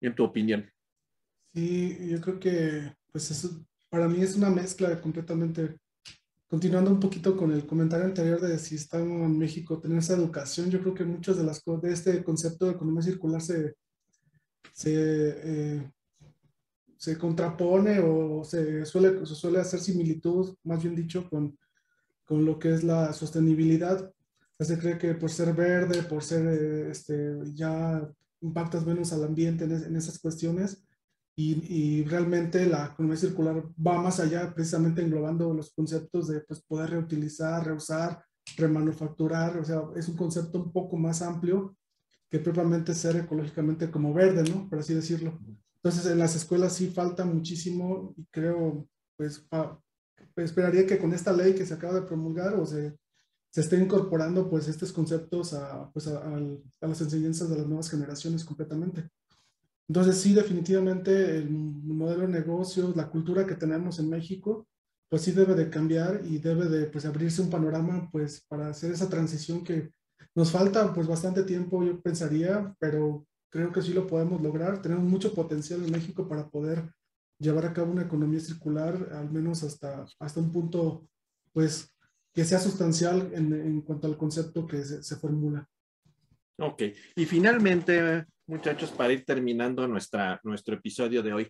En 0.00 0.14
tu 0.14 0.24
opinión? 0.24 0.70
Sí, 1.52 1.98
yo 2.08 2.20
creo 2.20 2.38
que 2.38 2.94
pues 3.12 3.30
eso 3.30 3.64
para 3.88 4.08
mí 4.08 4.22
es 4.22 4.36
una 4.36 4.50
mezcla 4.50 5.00
completamente. 5.00 5.76
Continuando 6.48 6.90
un 6.90 7.00
poquito 7.00 7.36
con 7.36 7.52
el 7.52 7.64
comentario 7.66 8.06
anterior 8.06 8.40
de 8.40 8.58
si 8.58 8.74
estamos 8.74 9.24
en 9.24 9.38
México, 9.38 9.78
tener 9.78 9.98
esa 9.98 10.14
educación, 10.14 10.68
yo 10.68 10.80
creo 10.80 10.94
que 10.94 11.04
muchas 11.04 11.36
de 11.36 11.44
las 11.44 11.62
de 11.64 11.92
este 11.92 12.24
concepto 12.24 12.66
de 12.66 12.72
economía 12.72 13.02
circular 13.02 13.40
se, 13.40 13.74
se, 14.72 14.92
eh, 14.94 15.92
se 16.96 17.16
contrapone 17.16 18.00
o 18.00 18.42
se 18.44 18.84
suele, 18.84 19.24
se 19.26 19.34
suele 19.34 19.60
hacer 19.60 19.78
similitud, 19.78 20.56
más 20.64 20.82
bien 20.82 20.96
dicho, 20.96 21.28
con, 21.28 21.56
con 22.24 22.44
lo 22.44 22.58
que 22.58 22.74
es 22.74 22.82
la 22.82 23.12
sostenibilidad. 23.12 24.12
Se 24.58 24.78
cree 24.78 24.98
que 24.98 25.14
por 25.14 25.30
ser 25.30 25.54
verde, 25.54 26.02
por 26.02 26.22
ser 26.22 26.46
eh, 26.46 26.90
este, 26.90 27.38
ya 27.54 28.08
impactas 28.40 28.86
menos 28.86 29.12
al 29.12 29.24
ambiente 29.24 29.64
en, 29.64 29.72
en 29.72 29.96
esas 29.96 30.18
cuestiones 30.18 30.84
y, 31.36 32.00
y, 32.00 32.04
realmente 32.04 32.66
la 32.66 32.86
economía 32.86 33.16
circular 33.16 33.64
va 33.86 34.02
más 34.02 34.20
allá, 34.20 34.52
precisamente 34.52 35.00
englobando 35.00 35.54
los 35.54 35.72
conceptos 35.72 36.28
de 36.28 36.40
pues, 36.40 36.60
poder 36.60 36.90
reutilizar, 36.90 37.64
reusar, 37.64 38.22
remanufacturar, 38.56 39.56
o 39.56 39.64
sea, 39.64 39.82
es 39.96 40.08
un 40.08 40.16
concepto 40.16 40.58
un 40.58 40.72
poco 40.72 40.96
más 40.96 41.22
amplio 41.22 41.76
que 42.28 42.38
propiamente 42.40 42.94
ser 42.94 43.16
ecológicamente 43.16 43.90
como 43.90 44.12
verde, 44.12 44.48
¿no? 44.50 44.68
Por 44.68 44.80
así 44.80 44.92
decirlo. 44.92 45.38
Entonces, 45.76 46.10
en 46.10 46.18
las 46.18 46.36
escuelas 46.36 46.74
sí 46.74 46.88
falta 46.88 47.24
muchísimo 47.24 48.14
y 48.16 48.26
creo, 48.26 48.86
pues, 49.16 49.40
pa, 49.40 49.80
esperaría 50.36 50.86
que 50.86 50.98
con 50.98 51.12
esta 51.12 51.32
ley 51.32 51.54
que 51.54 51.66
se 51.66 51.74
acaba 51.74 51.94
de 51.94 52.06
promulgar 52.06 52.54
o 52.54 52.66
se 52.66 52.96
se 53.50 53.60
esté 53.60 53.76
incorporando 53.76 54.48
pues 54.48 54.68
estos 54.68 54.92
conceptos 54.92 55.54
a, 55.54 55.90
pues, 55.92 56.06
a, 56.06 56.18
a, 56.18 56.40
las 56.86 57.00
enseñanzas 57.00 57.50
de 57.50 57.56
las 57.58 57.66
nuevas 57.66 57.90
generaciones 57.90 58.44
completamente. 58.44 59.10
Entonces, 59.88 60.18
sí, 60.18 60.34
definitivamente 60.34 61.38
el 61.38 61.50
modelo 61.50 62.22
de 62.22 62.28
negocios, 62.28 62.94
la 62.94 63.10
cultura 63.10 63.44
que 63.46 63.56
tenemos 63.56 63.98
en 63.98 64.08
México, 64.08 64.68
pues 65.08 65.22
sí 65.22 65.32
debe 65.32 65.54
de 65.54 65.68
cambiar 65.68 66.22
y 66.24 66.38
debe 66.38 66.68
de 66.68 66.86
pues, 66.86 67.04
abrirse 67.04 67.42
un 67.42 67.50
panorama 67.50 68.08
pues 68.12 68.44
para 68.48 68.68
hacer 68.68 68.92
esa 68.92 69.08
transición 69.08 69.64
que 69.64 69.90
nos 70.36 70.52
falta 70.52 70.94
pues 70.94 71.08
bastante 71.08 71.42
tiempo, 71.42 71.82
yo 71.82 72.00
pensaría, 72.00 72.72
pero 72.78 73.26
creo 73.50 73.72
que 73.72 73.82
sí 73.82 73.92
lo 73.92 74.06
podemos 74.06 74.40
lograr. 74.40 74.80
Tenemos 74.80 75.04
mucho 75.04 75.34
potencial 75.34 75.82
en 75.82 75.90
México 75.90 76.28
para 76.28 76.48
poder 76.48 76.92
llevar 77.40 77.66
a 77.66 77.72
cabo 77.72 77.90
una 77.90 78.02
economía 78.02 78.38
circular, 78.38 79.08
al 79.12 79.32
menos 79.32 79.64
hasta, 79.64 80.06
hasta 80.20 80.40
un 80.40 80.52
punto 80.52 81.08
pues 81.52 81.92
que 82.32 82.44
sea 82.44 82.58
sustancial 82.58 83.30
en, 83.34 83.80
cuanto 83.82 84.06
al 84.06 84.16
concepto 84.16 84.66
que 84.66 84.84
se, 84.84 85.02
se 85.02 85.16
formula. 85.16 85.68
Ok, 86.58 86.82
y 87.16 87.24
finalmente, 87.24 88.26
muchachos, 88.46 88.90
para 88.90 89.12
ir 89.12 89.24
terminando 89.24 89.86
nuestra, 89.88 90.40
nuestro 90.44 90.74
episodio 90.74 91.22
de 91.22 91.32
hoy, 91.32 91.48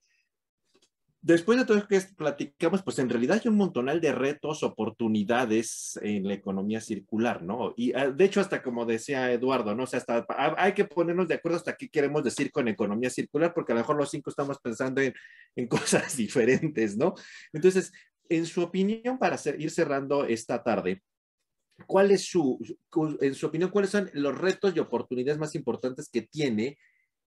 después 1.22 1.58
de 1.58 1.64
todo 1.64 1.78
lo 1.78 1.86
que 1.86 2.00
platicamos, 2.16 2.82
pues 2.82 2.98
en 2.98 3.08
realidad 3.08 3.38
hay 3.42 3.48
un 3.48 3.56
montonal 3.56 4.00
de 4.00 4.12
retos, 4.12 4.62
oportunidades 4.62 5.98
en 6.02 6.26
la 6.26 6.34
economía 6.34 6.80
circular, 6.80 7.42
¿no? 7.42 7.74
Y 7.76 7.92
ah, 7.92 8.10
de 8.10 8.24
hecho, 8.24 8.40
hasta 8.40 8.62
como 8.62 8.86
decía 8.86 9.30
Eduardo, 9.32 9.74
¿no? 9.74 9.84
O 9.84 9.86
sea, 9.86 9.98
hasta 9.98 10.26
hay 10.56 10.72
que 10.72 10.84
ponernos 10.84 11.28
de 11.28 11.34
acuerdo 11.34 11.58
hasta 11.58 11.76
qué 11.76 11.88
queremos 11.88 12.24
decir 12.24 12.50
con 12.50 12.68
economía 12.68 13.10
circular, 13.10 13.52
porque 13.54 13.72
a 13.72 13.74
lo 13.74 13.82
mejor 13.82 13.96
los 13.96 14.10
cinco 14.10 14.30
estamos 14.30 14.58
pensando 14.60 15.00
en, 15.00 15.14
en 15.56 15.66
cosas 15.68 16.16
diferentes, 16.16 16.96
¿no? 16.96 17.14
Entonces, 17.52 17.92
en 18.30 18.46
su 18.46 18.62
opinión, 18.62 19.18
para 19.18 19.38
ir 19.58 19.70
cerrando 19.70 20.24
esta 20.24 20.62
tarde, 20.62 21.02
¿cuál 21.86 22.12
es 22.12 22.24
su, 22.24 22.58
en 23.20 23.34
su 23.34 23.46
opinión, 23.46 23.70
cuáles 23.70 23.90
son 23.90 24.08
los 24.14 24.38
retos 24.38 24.74
y 24.74 24.78
oportunidades 24.78 25.38
más 25.38 25.54
importantes 25.54 26.08
que 26.08 26.22
tiene 26.22 26.78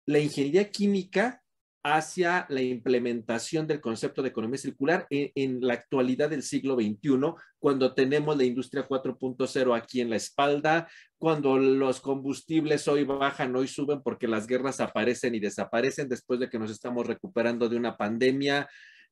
la 0.05 0.19
ingeniería 0.19 0.71
química 0.71 1.41
hacia 1.83 2.47
la 2.49 2.63
implementación 2.63 3.67
del 3.67 3.79
concepto 3.79 4.23
de 4.23 4.29
economía 4.29 4.57
circular 4.57 5.05
en, 5.11 5.61
la 5.61 5.75
actualidad 5.75 6.31
del 6.31 6.41
siglo 6.41 6.73
XXI, 6.75 7.35
cuando 7.59 7.93
tenemos 7.93 8.35
la 8.35 8.43
industria 8.43 8.87
4.0 8.87 9.77
aquí 9.77 10.01
en 10.01 10.09
la 10.09 10.15
espalda, 10.15 10.89
cuando 11.19 11.57
los 11.57 12.01
combustibles 12.01 12.87
hoy 12.87 13.03
bajan, 13.03 13.55
hoy 13.55 13.67
suben 13.67 14.01
porque 14.01 14.27
las 14.27 14.47
guerras 14.47 14.79
aparecen 14.79 15.35
y 15.35 15.39
desaparecen 15.39 16.09
después 16.09 16.39
de 16.39 16.49
que 16.49 16.57
nos 16.57 16.71
estamos 16.71 17.05
recuperando 17.05 17.69
de 17.69 17.77
una 17.77 17.95
pandemia, 17.95 18.67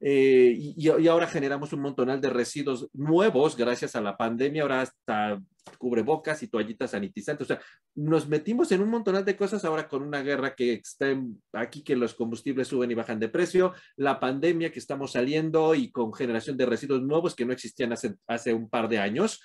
eh, 0.05 0.53
y, 0.57 0.75
y, 0.77 1.07
ahora 1.07 1.27
generamos 1.27 1.71
un 1.71 1.79
montonal 1.79 2.19
de 2.19 2.29
residuos 2.29 2.89
nuevos 2.91 3.55
gracias 3.55 3.95
a 3.95 4.01
la 4.01 4.17
pandemia, 4.17 4.63
ahora 4.63 4.81
hasta 4.81 5.41
cubrebocas 5.77 6.43
y 6.43 6.49
toallitas 6.49 6.91
sanitizantes. 6.91 7.45
O 7.45 7.47
sea, 7.47 7.61
nos 7.95 8.27
metimos 8.27 8.69
en 8.73 8.81
un 8.81 8.89
montonal 8.89 9.23
de 9.23 9.37
cosas 9.37 9.63
ahora 9.63 9.87
con 9.87 10.03
una 10.03 10.21
guerra 10.21 10.55
que 10.55 10.73
está 10.73 11.17
aquí, 11.53 11.83
que 11.83 11.95
los 11.95 12.15
combustibles 12.15 12.67
suben 12.67 12.91
y 12.91 12.95
bajan 12.95 13.19
de 13.19 13.29
precio, 13.29 13.73
la 13.95 14.19
pandemia 14.19 14.73
que 14.73 14.79
estamos 14.79 15.13
saliendo 15.13 15.73
y 15.73 15.89
con 15.89 16.13
generación 16.13 16.57
de 16.57 16.65
residuos 16.65 17.01
nuevos 17.01 17.33
que 17.33 17.45
no 17.45 17.53
existían 17.53 17.93
hace, 17.93 18.15
hace 18.27 18.53
un 18.53 18.69
par 18.69 18.89
de 18.89 18.99
años. 18.99 19.41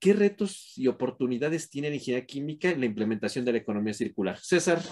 ¿Qué 0.00 0.12
retos 0.12 0.72
y 0.76 0.88
oportunidades 0.88 1.70
tiene 1.70 1.90
la 1.90 1.94
ingeniería 1.94 2.26
química 2.26 2.70
en 2.70 2.80
la 2.80 2.86
implementación 2.86 3.44
de 3.44 3.52
la 3.52 3.58
economía 3.58 3.94
circular? 3.94 4.38
César. 4.38 4.82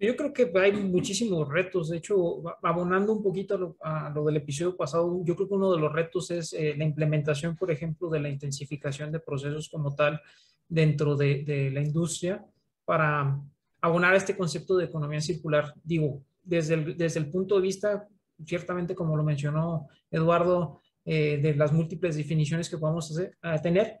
Yo 0.00 0.16
creo 0.16 0.32
que 0.32 0.50
hay 0.54 0.72
muchísimos 0.72 1.48
retos. 1.48 1.88
De 1.88 1.96
hecho, 1.96 2.42
abonando 2.62 3.12
un 3.12 3.22
poquito 3.22 3.76
a 3.80 4.10
lo, 4.10 4.24
del 4.24 4.36
episodio 4.36 4.76
pasado, 4.76 5.20
yo 5.24 5.34
creo 5.34 5.48
que 5.48 5.54
uno 5.54 5.72
de 5.72 5.80
los 5.80 5.92
retos 5.92 6.30
es 6.30 6.52
eh, 6.52 6.74
la 6.76 6.84
implementación, 6.84 7.56
por 7.56 7.70
ejemplo, 7.70 8.08
de 8.08 8.20
la 8.20 8.28
intensificación 8.28 9.10
de 9.10 9.18
procesos 9.18 9.68
como 9.68 9.94
tal 9.94 10.20
dentro 10.68 11.16
de, 11.16 11.70
la 11.72 11.80
industria 11.80 12.44
para 12.84 13.40
abonar 13.80 14.14
este 14.14 14.36
concepto 14.36 14.76
de 14.76 14.84
economía 14.84 15.20
circular. 15.20 15.74
Digo, 15.82 16.22
desde 16.44 16.74
el, 16.74 16.96
desde 16.96 17.18
el 17.18 17.30
punto 17.30 17.56
de 17.56 17.62
vista, 17.62 18.06
ciertamente, 18.44 18.94
como 18.94 19.16
lo 19.16 19.24
mencionó 19.24 19.88
Eduardo, 20.10 20.80
eh, 21.04 21.38
de 21.42 21.54
las 21.54 21.72
múltiples 21.72 22.16
definiciones 22.16 22.68
que 22.68 22.78
podemos 22.78 23.10
hacer, 23.10 23.36
tener, 23.62 24.00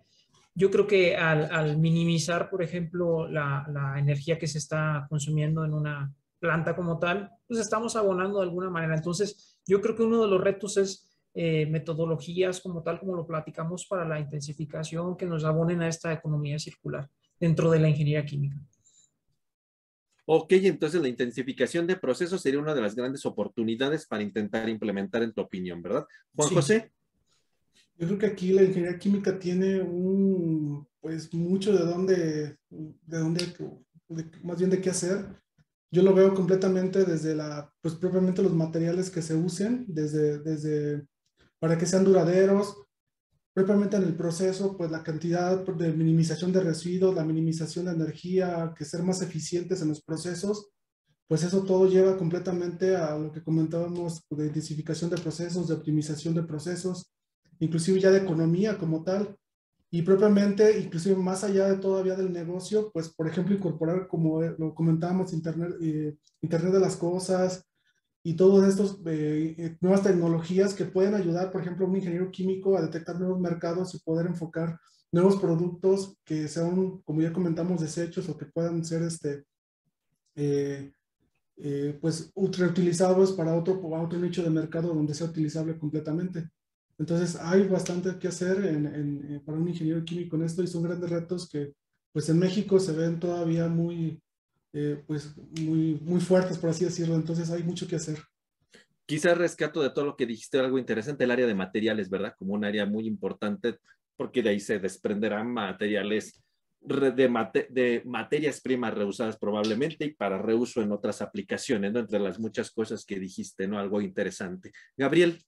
yo 0.58 0.72
creo 0.72 0.88
que 0.88 1.16
al, 1.16 1.78
minimizar, 1.78 2.50
por 2.50 2.64
ejemplo, 2.64 3.28
la, 3.28 3.94
energía 3.96 4.40
que 4.40 4.48
se 4.48 4.58
está 4.58 5.06
consumiendo 5.08 5.64
en 5.64 5.72
una 5.72 6.12
planta 6.40 6.74
como 6.74 6.98
tal, 6.98 7.30
pues 7.46 7.60
estamos 7.60 7.94
abonando 7.94 8.40
de 8.40 8.46
alguna 8.46 8.68
manera. 8.68 8.96
Entonces, 8.96 9.60
yo 9.64 9.80
creo 9.80 9.94
que 9.94 10.02
uno 10.02 10.20
de 10.20 10.28
los 10.28 10.40
retos 10.40 10.76
es 10.76 11.08
eh, 11.32 11.66
metodologías 11.66 12.60
como 12.60 12.82
tal, 12.82 12.98
como 12.98 13.14
lo 13.14 13.24
platicamos, 13.24 13.86
para 13.86 14.04
la 14.04 14.18
intensificación 14.18 15.16
que 15.16 15.26
nos 15.26 15.44
abonen 15.44 15.80
a 15.82 15.88
esta 15.88 16.12
economía 16.12 16.58
circular 16.58 17.08
dentro 17.38 17.70
de 17.70 17.78
la 17.78 17.88
ingeniería 17.90 18.26
química. 18.26 18.56
Ok, 20.26 20.54
entonces 20.54 21.00
la 21.00 21.08
intensificación 21.08 21.86
de 21.86 21.94
procesos 21.94 22.42
sería 22.42 22.58
una 22.58 22.74
de 22.74 22.82
las 22.82 22.96
grandes 22.96 23.24
oportunidades 23.24 24.08
para 24.08 24.24
intentar 24.24 24.68
implementar 24.68 25.22
en 25.22 25.32
tu 25.32 25.40
opinión, 25.40 25.82
¿verdad? 25.82 26.04
Juan 26.34 26.48
José. 26.52 26.92
Yo 27.98 28.06
creo 28.06 28.18
que 28.18 28.26
aquí 28.26 28.52
la 28.52 28.62
ingeniería 28.62 28.98
química 28.98 29.38
tiene 29.40 29.80
un, 29.80 30.86
pues 31.00 31.34
mucho 31.34 31.72
de 31.72 31.84
dónde, 31.84 32.56
de 32.70 33.18
dónde, 33.18 33.42
más 34.44 34.56
bien 34.56 34.70
de 34.70 34.80
qué 34.80 34.90
hacer. 34.90 35.26
Yo 35.90 36.02
lo 36.02 36.14
veo 36.14 36.32
completamente 36.32 37.04
desde 37.04 37.34
la, 37.34 37.72
pues 37.80 37.96
propiamente 37.96 38.42
los 38.42 38.54
materiales 38.54 39.10
que 39.10 39.20
se 39.20 39.34
usen, 39.34 39.84
desde, 39.88 40.38
desde, 40.38 41.08
para 41.58 41.76
que 41.76 41.86
sean 41.86 42.04
duraderos, 42.04 42.76
propiamente 43.52 43.96
en 43.96 44.04
el 44.04 44.14
proceso, 44.14 44.76
pues 44.76 44.92
la 44.92 45.02
cantidad 45.02 45.66
de 45.66 45.92
minimización 45.92 46.52
de 46.52 46.60
residuos, 46.60 47.16
la 47.16 47.24
minimización 47.24 47.86
de 47.86 47.92
energía, 47.92 48.72
que 48.78 48.84
ser 48.84 49.02
más 49.02 49.22
eficientes 49.22 49.82
en 49.82 49.88
los 49.88 50.02
procesos, 50.02 50.70
pues 51.26 51.42
eso 51.42 51.64
todo 51.64 51.88
lleva 51.88 52.16
completamente 52.16 52.94
a 52.94 53.18
lo 53.18 53.32
que 53.32 53.42
comentábamos 53.42 54.22
de 54.30 54.46
intensificación 54.46 55.10
de 55.10 55.18
procesos, 55.18 55.66
de 55.66 55.74
optimización 55.74 56.34
de 56.34 56.44
procesos, 56.44 57.10
inclusive 57.60 58.00
ya 58.00 58.10
de 58.10 58.18
economía 58.18 58.78
como 58.78 59.02
tal, 59.04 59.38
y 59.90 60.02
propiamente, 60.02 60.80
inclusive 60.80 61.16
más 61.16 61.44
allá 61.44 61.68
de 61.68 61.78
todavía 61.78 62.14
del 62.14 62.32
negocio, 62.32 62.90
pues 62.92 63.08
por 63.08 63.26
ejemplo 63.26 63.54
incorporar, 63.54 64.06
como 64.06 64.42
lo 64.42 64.74
comentábamos, 64.74 65.32
Internet, 65.32 65.76
eh, 65.80 66.16
Internet 66.42 66.74
de 66.74 66.80
las 66.80 66.96
Cosas 66.96 67.64
y 68.22 68.34
todas 68.34 68.68
estas 68.68 68.98
eh, 69.06 69.54
eh, 69.56 69.78
nuevas 69.80 70.02
tecnologías 70.02 70.74
que 70.74 70.84
pueden 70.84 71.14
ayudar, 71.14 71.50
por 71.50 71.62
ejemplo, 71.62 71.86
a 71.86 71.88
un 71.88 71.96
ingeniero 71.96 72.30
químico 72.30 72.76
a 72.76 72.82
detectar 72.82 73.18
nuevos 73.18 73.40
mercados 73.40 73.94
y 73.94 74.00
poder 74.00 74.26
enfocar 74.26 74.78
nuevos 75.10 75.36
productos 75.36 76.18
que 76.22 76.48
sean, 76.48 77.00
como 77.04 77.22
ya 77.22 77.32
comentamos, 77.32 77.80
desechos 77.80 78.28
o 78.28 78.36
que 78.36 78.44
puedan 78.44 78.84
ser 78.84 79.02
este, 79.02 79.46
pues 82.00 82.30
reutilizados 82.34 83.32
para 83.32 83.54
otro, 83.54 83.80
para 83.80 84.02
otro 84.02 84.18
nicho 84.18 84.42
de 84.42 84.50
mercado 84.50 84.94
donde 84.94 85.14
sea 85.14 85.28
utilizable 85.28 85.78
completamente. 85.78 86.50
Entonces 86.98 87.36
hay 87.36 87.66
bastante 87.68 88.18
que 88.18 88.28
hacer 88.28 88.64
en, 88.64 89.40
para 89.46 89.58
un 89.58 89.68
ingeniero 89.68 90.04
químico 90.04 90.36
en 90.36 90.42
esto 90.42 90.62
y 90.62 90.66
son 90.66 90.82
grandes 90.82 91.08
retos 91.08 91.48
que 91.48 91.72
pues 92.12 92.28
en 92.28 92.38
México 92.38 92.80
se 92.80 92.92
ven 92.92 93.20
todavía 93.20 93.68
muy, 93.68 94.20
eh, 94.72 95.02
pues 95.06 95.36
muy, 95.60 95.94
muy 96.02 96.20
fuertes, 96.20 96.58
por 96.58 96.70
así 96.70 96.84
decirlo. 96.84 97.14
Entonces 97.14 97.50
hay 97.50 97.62
mucho 97.62 97.86
que 97.86 97.96
hacer. 97.96 98.18
Quizás 99.06 99.38
rescato 99.38 99.80
de 99.80 99.90
todo 99.90 100.04
lo 100.04 100.16
que 100.16 100.26
dijiste 100.26 100.58
algo 100.58 100.78
interesante, 100.78 101.24
el 101.24 101.30
área 101.30 101.46
de 101.46 101.54
materiales, 101.54 102.10
¿verdad? 102.10 102.34
Como 102.36 102.54
un 102.54 102.64
área 102.64 102.84
muy 102.84 103.06
importante, 103.06 103.78
porque 104.16 104.42
de 104.42 104.50
ahí 104.50 104.60
se 104.60 104.80
desprenderán 104.80 105.52
materiales 105.52 106.42
de, 106.80 107.66
de, 107.70 108.02
materias 108.04 108.60
primas 108.60 108.94
reusadas 108.94 109.38
probablemente 109.38 110.04
y 110.04 110.14
para 110.14 110.38
reuso 110.38 110.82
en 110.82 110.92
otras 110.92 111.22
aplicaciones, 111.22 111.92
¿no? 111.92 112.00
Entre 112.00 112.18
las 112.18 112.38
muchas 112.38 112.70
cosas 112.70 113.04
que 113.04 113.18
dijiste, 113.18 113.66
¿no? 113.68 113.78
Algo 113.78 114.00
interesante. 114.00 114.72
Gabriel. 114.96 115.40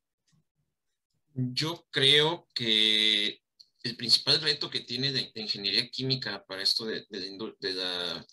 Yo 1.35 1.87
creo 1.91 2.49
que 2.55 3.41
el 3.83 3.97
principal 3.97 4.41
reto 4.41 4.69
que 4.69 4.81
tiene 4.81 5.13
de, 5.13 5.33
ingeniería 5.35 5.89
química 5.89 6.45
para 6.47 6.63
esto 6.63 6.85
de, 6.85 7.07
la, 7.11 8.27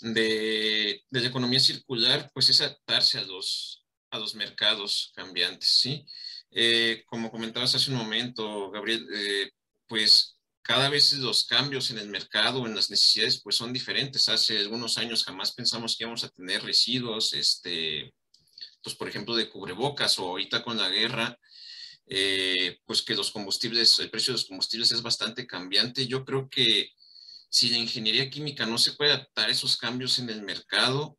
de, 0.00 1.04
la 1.10 1.26
economía 1.28 1.60
circular, 1.60 2.30
pues 2.32 2.48
es 2.48 2.60
adaptarse 2.60 3.18
a 3.18 3.24
los, 3.24 3.84
a 4.10 4.18
los 4.18 4.34
mercados 4.34 5.12
cambiantes, 5.14 5.68
¿sí? 5.68 6.06
Eh, 6.50 7.04
como 7.06 7.30
comentabas 7.30 7.74
hace 7.74 7.90
un 7.90 7.96
momento, 7.96 8.70
Gabriel, 8.70 9.06
eh, 9.14 9.50
pues 9.86 10.38
cada 10.62 10.88
vez 10.88 11.12
los 11.14 11.44
cambios 11.44 11.90
en 11.90 11.98
el 11.98 12.08
mercado, 12.08 12.66
en 12.66 12.74
las 12.74 12.90
necesidades, 12.90 13.40
pues 13.42 13.56
son 13.56 13.72
diferentes. 13.72 14.28
Hace 14.28 14.58
algunos 14.58 14.96
años 14.96 15.24
jamás 15.24 15.52
pensamos 15.52 15.96
que 15.96 16.04
íbamos 16.04 16.24
a 16.24 16.28
tener 16.28 16.62
residuos, 16.62 17.32
este, 17.32 18.14
pues 18.82 18.94
por 18.94 19.08
ejemplo, 19.08 19.34
de 19.34 19.48
cubrebocas 19.48 20.18
o 20.18 20.28
ahorita 20.28 20.62
con 20.62 20.76
la 20.76 20.88
guerra, 20.88 21.38
eh, 22.06 22.78
pues 22.84 23.02
que 23.02 23.14
los 23.14 23.30
combustibles, 23.30 23.98
el 23.98 24.10
precio 24.10 24.32
de 24.32 24.38
los 24.38 24.46
combustibles 24.46 24.92
es 24.92 25.02
bastante 25.02 25.46
cambiante. 25.46 26.06
Yo 26.06 26.24
creo 26.24 26.48
que 26.48 26.90
si 27.48 27.68
la 27.68 27.78
ingeniería 27.78 28.30
química 28.30 28.66
no 28.66 28.78
se 28.78 28.92
puede 28.92 29.12
adaptar 29.12 29.48
a 29.48 29.52
esos 29.52 29.76
cambios 29.76 30.18
en 30.18 30.30
el 30.30 30.42
mercado, 30.42 31.18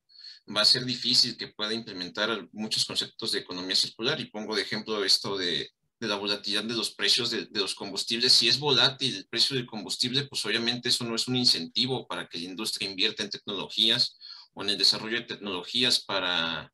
va 0.56 0.62
a 0.62 0.66
ser 0.66 0.84
difícil 0.86 1.38
que 1.38 1.48
pueda 1.48 1.74
implementar 1.74 2.48
muchos 2.52 2.86
conceptos 2.86 3.32
de 3.32 3.40
economía 3.40 3.76
circular. 3.76 4.20
Y 4.20 4.26
pongo 4.26 4.56
de 4.56 4.64
ejemplo 4.64 5.04
esto 5.04 5.38
de, 5.38 5.70
la 6.00 6.16
volatilidad 6.16 6.66
de 6.66 6.74
los 6.74 6.94
precios 6.94 7.32
de, 7.32 7.46
de, 7.46 7.60
los 7.62 7.76
combustibles. 7.76 8.34
Si 8.34 8.50
es 8.50 8.60
volátil 8.60 9.16
el 9.16 9.28
precio 9.28 9.56
del 9.56 9.66
combustible, 9.66 10.28
pues 10.28 10.46
obviamente 10.46 10.90
eso 10.90 11.06
no 11.06 11.16
es 11.16 11.30
un 11.30 11.38
incentivo 11.38 12.06
para 12.08 12.28
que 12.28 12.40
la 12.40 12.46
industria 12.46 12.90
invierta 12.90 13.24
en 13.24 13.30
tecnologías 13.30 14.18
o 14.54 14.64
en 14.64 14.72
el 14.72 14.78
desarrollo 14.78 15.18
de 15.18 15.26
tecnologías 15.26 16.04
para, 16.04 16.74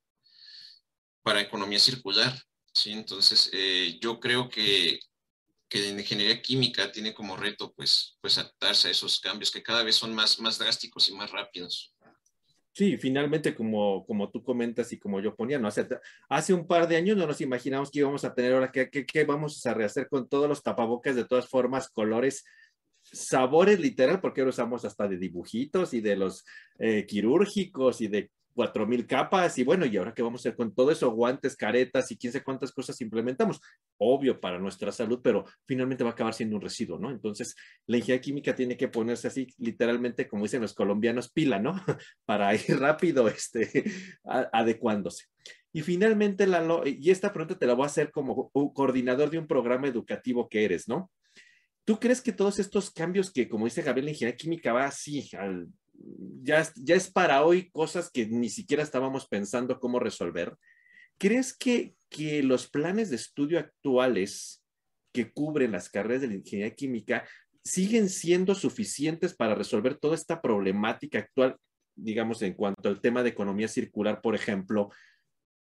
para 1.21 1.41
economía 1.41 1.79
circular. 1.79 2.41
¿Sí? 2.73 2.91
Entonces, 2.91 3.49
eh, 3.53 3.97
yo 4.01 4.19
creo 4.19 4.49
que, 4.49 4.99
que 5.67 5.79
la 5.79 6.01
ingeniería 6.01 6.41
química 6.41 6.91
tiene 6.91 7.13
como 7.13 7.37
reto 7.37 7.73
pues, 7.73 8.17
pues 8.21 8.37
adaptarse 8.37 8.87
a 8.87 8.91
esos 8.91 9.19
cambios 9.19 9.51
que 9.51 9.63
cada 9.63 9.83
vez 9.83 9.95
son 9.95 10.13
más, 10.13 10.39
más 10.39 10.57
drásticos 10.57 11.09
y 11.09 11.13
más 11.13 11.31
rápidos. 11.31 11.93
Sí, 12.73 12.97
finalmente, 12.97 13.53
como, 13.55 14.05
como 14.05 14.29
tú 14.29 14.43
comentas 14.43 14.93
y 14.93 14.99
como 14.99 15.19
yo 15.19 15.35
ponía, 15.35 15.59
¿no? 15.59 15.69
hace 16.29 16.53
un 16.53 16.65
par 16.65 16.87
de 16.87 16.95
años 16.95 17.17
no 17.17 17.27
nos 17.27 17.41
imaginamos 17.41 17.91
que 17.91 17.99
íbamos 17.99 18.23
a 18.23 18.33
tener 18.33 18.53
ahora, 18.53 18.71
que, 18.71 18.89
que, 18.89 19.23
vamos 19.25 19.65
a 19.65 19.73
rehacer 19.73 20.07
con 20.07 20.29
todos 20.29 20.47
los 20.47 20.63
tapabocas 20.63 21.15
de 21.15 21.25
todas 21.25 21.47
formas, 21.49 21.89
colores, 21.89 22.45
sabores 23.01 23.79
literal, 23.79 24.21
porque 24.21 24.41
ahora 24.41 24.51
usamos 24.51 24.85
hasta 24.85 25.07
de 25.07 25.17
dibujitos 25.17 25.93
y 25.93 26.01
de 26.01 26.15
los 26.15 26.45
eh, 26.77 27.05
quirúrgicos 27.05 28.01
y 28.01 28.07
de 28.07 28.31
cuatro 28.53 28.85
mil 28.85 29.05
capas 29.07 29.57
y 29.57 29.63
bueno, 29.63 29.85
y 29.85 29.95
ahora 29.97 30.13
qué 30.13 30.21
vamos 30.21 30.41
a 30.41 30.43
hacer 30.49 30.55
con 30.55 30.73
todo 30.73 30.91
eso, 30.91 31.09
guantes, 31.11 31.55
caretas 31.55 32.11
y 32.11 32.17
quién 32.17 32.33
sé 32.33 32.43
cuántas 32.43 32.71
cosas 32.71 32.99
implementamos. 33.01 33.61
Obvio 33.97 34.39
para 34.39 34.59
nuestra 34.59 34.91
salud, 34.91 35.19
pero 35.23 35.45
finalmente 35.65 36.03
va 36.03 36.11
a 36.11 36.13
acabar 36.13 36.33
siendo 36.33 36.55
un 36.55 36.61
residuo, 36.61 36.99
¿no? 36.99 37.11
Entonces, 37.11 37.55
la 37.85 37.97
ingeniería 37.97 38.21
química 38.21 38.55
tiene 38.55 38.77
que 38.77 38.87
ponerse 38.87 39.27
así, 39.27 39.47
literalmente, 39.57 40.27
como 40.27 40.43
dicen 40.43 40.61
los 40.61 40.73
colombianos, 40.73 41.31
pila, 41.31 41.59
¿no? 41.59 41.73
para 42.25 42.53
ir 42.53 42.79
rápido, 42.79 43.27
este, 43.27 43.83
adecuándose. 44.23 45.25
Y 45.71 45.81
finalmente, 45.81 46.47
la, 46.47 46.81
y 46.85 47.11
esta 47.11 47.31
pregunta 47.31 47.57
te 47.57 47.67
la 47.67 47.75
voy 47.75 47.83
a 47.83 47.87
hacer 47.87 48.11
como 48.11 48.49
coordinador 48.49 49.29
de 49.29 49.37
un 49.37 49.47
programa 49.47 49.87
educativo 49.87 50.49
que 50.49 50.65
eres, 50.65 50.87
¿no? 50.87 51.11
¿Tú 51.85 51.99
crees 51.99 52.21
que 52.21 52.31
todos 52.31 52.59
estos 52.59 52.91
cambios 52.91 53.31
que, 53.31 53.47
como 53.47 53.65
dice 53.65 53.81
Gabriel, 53.81 54.05
la 54.05 54.11
ingeniería 54.11 54.37
química 54.37 54.73
va 54.73 54.85
así, 54.85 55.27
al, 55.35 55.67
ya, 56.43 56.63
es 56.87 57.11
para 57.11 57.43
hoy 57.43 57.69
cosas 57.71 58.09
que 58.11 58.25
ni 58.27 58.49
siquiera 58.49 58.83
estábamos 58.83 59.27
pensando 59.27 59.79
cómo 59.79 59.99
resolver? 59.99 60.55
¿Crees 61.17 61.55
que, 61.55 61.95
que 62.09 62.43
los 62.43 62.69
planes 62.69 63.09
de 63.09 63.17
estudio 63.17 63.59
actuales 63.59 64.63
que 65.11 65.31
cubren 65.31 65.71
las 65.71 65.89
carreras 65.89 66.21
de 66.21 66.27
la 66.27 66.35
ingeniería 66.35 66.75
química 66.75 67.27
siguen 67.63 68.09
siendo 68.09 68.55
suficientes 68.55 69.35
para 69.35 69.55
resolver 69.55 69.97
toda 69.97 70.15
esta 70.15 70.41
problemática 70.41 71.19
actual, 71.19 71.57
digamos, 71.95 72.41
en 72.41 72.53
cuanto 72.53 72.89
al 72.89 73.01
tema 73.01 73.21
de 73.21 73.29
economía 73.29 73.67
circular, 73.67 74.21
por 74.21 74.35
ejemplo? 74.35 74.89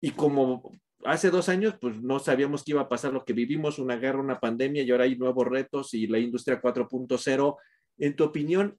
Y 0.00 0.10
como 0.10 0.70
hace 1.04 1.30
dos 1.30 1.48
años, 1.48 1.74
pues 1.80 2.00
no 2.02 2.18
sabíamos 2.18 2.62
qué 2.62 2.72
iba 2.72 2.82
a 2.82 2.88
pasar 2.88 3.12
lo 3.12 3.24
que 3.24 3.32
vivimos, 3.32 3.78
una 3.78 3.96
guerra, 3.96 4.20
una 4.20 4.38
pandemia, 4.38 4.82
y 4.82 4.90
ahora 4.90 5.04
hay 5.04 5.16
nuevos 5.16 5.46
retos 5.46 5.94
y 5.94 6.06
la 6.06 6.18
industria 6.18 6.60
4.0. 6.60 7.56
En 7.98 8.16
tu 8.16 8.24
opinión, 8.24 8.78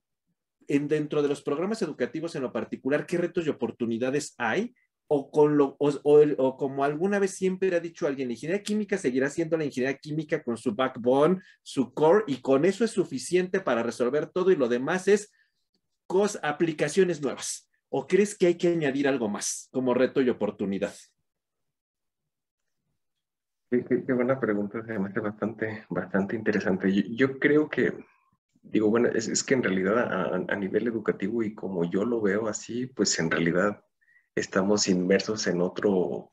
en, 0.70 0.88
dentro 0.88 1.22
de 1.22 1.28
los 1.28 1.42
programas 1.42 1.82
educativos 1.82 2.36
en 2.36 2.44
lo 2.44 2.54
particular, 2.54 3.06
¿qué 3.06 3.18
retos 3.18 3.46
y 3.46 3.50
oportunidades 3.50 4.36
hay? 4.38 4.74
O, 5.08 5.32
con 5.32 5.58
lo, 5.58 5.76
o, 5.80 6.58
como 6.58 6.84
alguna 6.84 7.20
vez 7.20 7.32
siempre 7.32 7.76
ha 7.76 7.80
dicho 7.80 8.06
alguien, 8.06 8.28
la 8.28 8.34
ingeniería 8.34 8.64
química 8.64 8.98
seguirá 8.98 9.30
siendo 9.30 9.58
la 9.58 9.66
ingeniería 9.66 9.98
química 9.98 10.44
con 10.44 10.56
su 10.56 10.76
backbone, 10.76 11.42
su 11.64 11.94
core, 11.94 12.24
y 12.28 12.42
con 12.42 12.64
eso 12.64 12.86
es 12.86 12.92
suficiente 12.92 13.60
para 13.60 13.84
resolver 13.84 14.28
todo 14.28 14.52
y 14.52 14.56
lo 14.56 14.70
demás 14.70 15.08
es 15.08 15.34
cos, 16.06 16.40
aplicaciones 16.44 17.22
nuevas. 17.22 17.70
¿O 17.90 18.06
crees 18.06 18.38
que 18.38 18.46
hay 18.46 18.56
que 18.56 18.68
añadir 18.68 19.08
algo 19.08 19.28
más 19.28 19.68
como 19.72 19.96
reto 19.96 20.22
y 20.22 20.30
oportunidad? 20.30 20.94
Qué, 23.70 24.14
buena 24.14 24.40
pregunta, 24.40 24.84
se 24.84 24.98
me 24.98 25.10
hace 25.10 25.20
bastante, 25.20 25.86
bastante 25.90 26.36
interesante. 26.36 26.92
Yo, 27.16 27.38
creo 27.38 27.70
que, 27.70 27.94
digo, 28.62 28.90
bueno, 28.90 29.10
es, 29.10 29.44
que 29.44 29.54
en 29.54 29.64
realidad 29.64 30.48
a, 30.50 30.56
nivel 30.56 30.88
educativo 30.88 31.44
y 31.44 31.54
como 31.54 31.90
yo 31.90 32.06
lo 32.06 32.22
veo 32.22 32.48
así, 32.48 32.86
pues 32.88 33.18
en 33.20 33.32
realidad 33.32 33.84
estamos 34.36 34.88
inmersos 34.88 35.48
en 35.48 35.62
otro, 35.62 36.32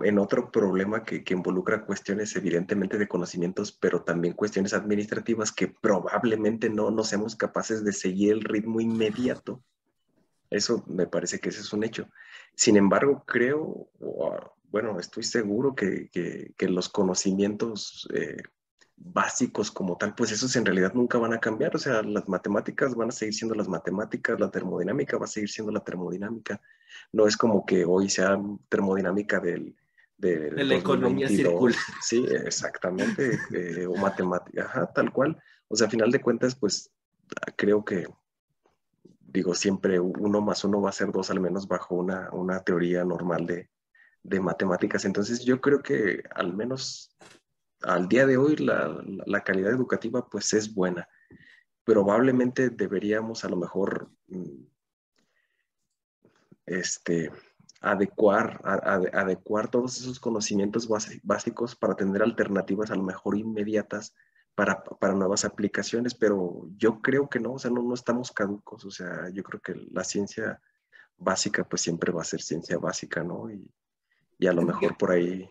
en 0.00 0.18
otro 0.18 0.50
problema 0.50 1.02
que, 1.04 1.22
que 1.22 1.34
involucra 1.34 1.84
cuestiones 1.84 2.34
evidentemente 2.36 2.98
de 2.98 3.08
conocimientos, 3.08 3.72
pero 3.72 4.02
también 4.02 4.34
cuestiones 4.34 4.74
administrativas 4.74 5.52
que 5.52 5.68
probablemente 5.68 6.70
no, 6.70 6.90
no 6.90 7.04
seamos 7.04 7.36
capaces 7.36 7.84
de 7.84 7.92
seguir 7.92 8.32
el 8.32 8.44
ritmo 8.44 8.80
inmediato. 8.80 9.62
Eso 10.50 10.84
me 10.86 11.06
parece 11.06 11.40
que 11.40 11.48
ese 11.48 11.60
es 11.60 11.72
un 11.72 11.84
hecho. 11.84 12.08
Sin 12.54 12.76
embargo, 12.76 13.24
creo, 13.26 13.88
bueno, 14.70 14.98
estoy 14.98 15.22
seguro 15.22 15.74
que, 15.74 16.10
los 16.60 16.88
conocimientos 16.88 18.08
eh, 18.14 18.36
básicos 18.96 19.70
como 19.70 19.96
tal, 19.96 20.14
pues 20.14 20.30
esos 20.32 20.54
en 20.56 20.64
realidad 20.64 20.92
nunca 20.94 21.18
van 21.18 21.32
a 21.32 21.40
cambiar. 21.40 21.74
O 21.74 21.78
sea, 21.78 22.02
las 22.02 22.28
matemáticas 22.28 22.94
van 22.94 23.08
a 23.08 23.12
seguir 23.12 23.34
siendo 23.34 23.54
las 23.54 23.68
matemáticas, 23.68 24.38
la 24.38 24.50
termodinámica 24.50 25.18
va 25.18 25.24
a 25.24 25.28
seguir 25.28 25.50
siendo 25.50 25.72
la 25.72 25.80
termodinámica. 25.80 26.60
No 27.12 27.26
es 27.26 27.36
como 27.36 27.64
que 27.66 27.84
hoy 27.84 28.08
sea 28.08 28.38
termodinámica 28.68 29.40
del... 29.40 29.76
De, 30.16 30.50
la 30.64 30.76
economía 30.76 31.28
circular. 31.28 31.76
Sí, 32.00 32.24
exactamente. 32.46 33.38
Eh, 33.52 33.86
o 33.86 33.96
matemática, 33.96 34.64
ajá, 34.64 34.86
tal 34.86 35.12
cual. 35.12 35.36
O 35.68 35.76
sea, 35.76 35.88
a 35.88 35.90
final 35.90 36.10
de 36.10 36.20
cuentas, 36.20 36.54
pues 36.54 36.90
creo 37.56 37.84
que, 37.84 38.06
digo, 39.20 39.54
siempre 39.54 39.98
uno 39.98 40.40
más 40.40 40.64
uno 40.64 40.80
va 40.80 40.90
a 40.90 40.92
ser 40.92 41.10
dos, 41.10 41.30
al 41.30 41.40
menos 41.40 41.66
bajo 41.66 41.96
una, 41.96 42.30
una 42.32 42.60
teoría 42.60 43.04
normal 43.04 43.44
de, 43.44 43.68
de 44.22 44.40
matemáticas. 44.40 45.04
Entonces 45.04 45.44
yo 45.44 45.60
creo 45.60 45.82
que 45.82 46.22
al 46.34 46.54
menos 46.54 47.14
al 47.84 48.08
día 48.08 48.26
de 48.26 48.36
hoy 48.36 48.56
la, 48.56 49.44
calidad 49.44 49.72
educativa 49.72 50.28
pues 50.28 50.52
es 50.52 50.74
buena. 50.74 51.08
Probablemente 51.84 52.70
deberíamos 52.70 53.44
a 53.44 53.48
lo 53.48 53.56
mejor 53.56 54.10
mm, 54.28 54.64
este, 56.66 57.30
adecuar, 57.80 58.60
adecuar 58.64 59.70
todos 59.70 59.98
esos 59.98 60.18
conocimientos 60.18 60.88
básicos 61.22 61.76
para 61.76 61.94
tener 61.94 62.22
alternativas 62.22 62.90
a 62.90 62.96
lo 62.96 63.02
mejor 63.02 63.36
inmediatas 63.36 64.14
para, 64.54 64.84
nuevas 65.14 65.44
aplicaciones, 65.44 66.14
pero 66.14 66.68
yo 66.76 67.02
creo 67.02 67.28
que 67.28 67.40
no, 67.40 67.54
o 67.54 67.58
sea, 67.58 67.70
no, 67.70 67.82
no 67.82 67.94
estamos 67.94 68.30
caducos, 68.30 68.84
o 68.84 68.90
sea, 68.90 69.28
yo 69.30 69.42
creo 69.42 69.60
que 69.60 69.74
la 69.90 70.04
ciencia 70.04 70.60
básica 71.16 71.64
pues 71.64 71.82
siempre 71.82 72.12
va 72.12 72.22
a 72.22 72.24
ser 72.24 72.40
ciencia 72.40 72.78
básica, 72.78 73.22
¿no? 73.22 73.50
Y, 73.50 73.70
y 74.38 74.46
a 74.46 74.52
lo 74.52 74.62
mejor 74.62 74.96
por 74.96 75.10
ahí. 75.10 75.48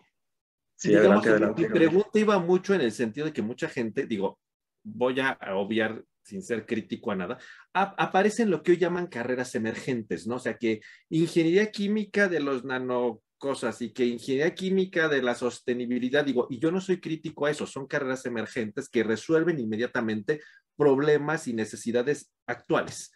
Sí, 0.84 0.94
adelante, 0.94 1.30
adelante. 1.30 1.62
Mi 1.62 1.68
pregunta 1.68 2.18
iba 2.18 2.38
mucho 2.38 2.74
en 2.74 2.82
el 2.82 2.92
sentido 2.92 3.26
de 3.26 3.32
que 3.32 3.40
mucha 3.40 3.70
gente, 3.70 4.06
digo, 4.06 4.38
voy 4.82 5.18
a 5.18 5.38
obviar 5.54 6.04
sin 6.22 6.42
ser 6.42 6.66
crítico 6.66 7.10
a 7.10 7.16
nada, 7.16 7.38
aparecen 7.72 8.50
lo 8.50 8.62
que 8.62 8.72
hoy 8.72 8.78
llaman 8.78 9.06
carreras 9.06 9.54
emergentes, 9.54 10.26
¿no? 10.26 10.36
O 10.36 10.38
sea, 10.38 10.58
que 10.58 10.80
ingeniería 11.08 11.70
química 11.70 12.28
de 12.28 12.40
los 12.40 12.64
nanocosas 12.64 13.80
y 13.80 13.92
que 13.92 14.04
ingeniería 14.04 14.54
química 14.54 15.08
de 15.08 15.22
la 15.22 15.34
sostenibilidad, 15.34 16.24
digo, 16.24 16.46
y 16.50 16.58
yo 16.58 16.70
no 16.70 16.82
soy 16.82 17.00
crítico 17.00 17.46
a 17.46 17.50
eso, 17.50 17.66
son 17.66 17.86
carreras 17.86 18.26
emergentes 18.26 18.90
que 18.90 19.04
resuelven 19.04 19.58
inmediatamente 19.58 20.40
problemas 20.76 21.48
y 21.48 21.54
necesidades 21.54 22.30
actuales 22.46 23.10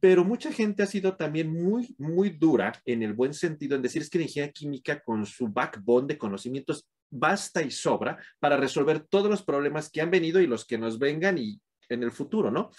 pero 0.00 0.24
mucha 0.24 0.50
gente 0.50 0.82
ha 0.82 0.86
sido 0.86 1.16
también 1.16 1.52
muy, 1.52 1.94
muy 1.98 2.30
dura 2.30 2.72
en 2.86 3.02
el 3.02 3.12
buen 3.12 3.34
sentido 3.34 3.76
en 3.76 3.82
decir 3.82 4.02
es 4.02 4.10
que 4.10 4.18
la 4.18 4.24
ingeniería 4.24 4.52
química 4.52 5.00
con 5.00 5.26
su 5.26 5.48
backbone 5.48 6.08
de 6.08 6.18
conocimientos 6.18 6.88
basta 7.10 7.62
y 7.62 7.70
sobra 7.70 8.18
para 8.38 8.56
resolver 8.56 9.00
todos 9.00 9.28
los 9.28 9.42
problemas 9.42 9.90
que 9.90 10.00
han 10.00 10.10
venido 10.10 10.40
y 10.40 10.46
los 10.46 10.64
que 10.64 10.78
nos 10.78 10.98
vengan 10.98 11.38
y 11.38 11.60
en 11.88 12.02
el 12.02 12.12
futuro, 12.12 12.50
¿no? 12.50 12.70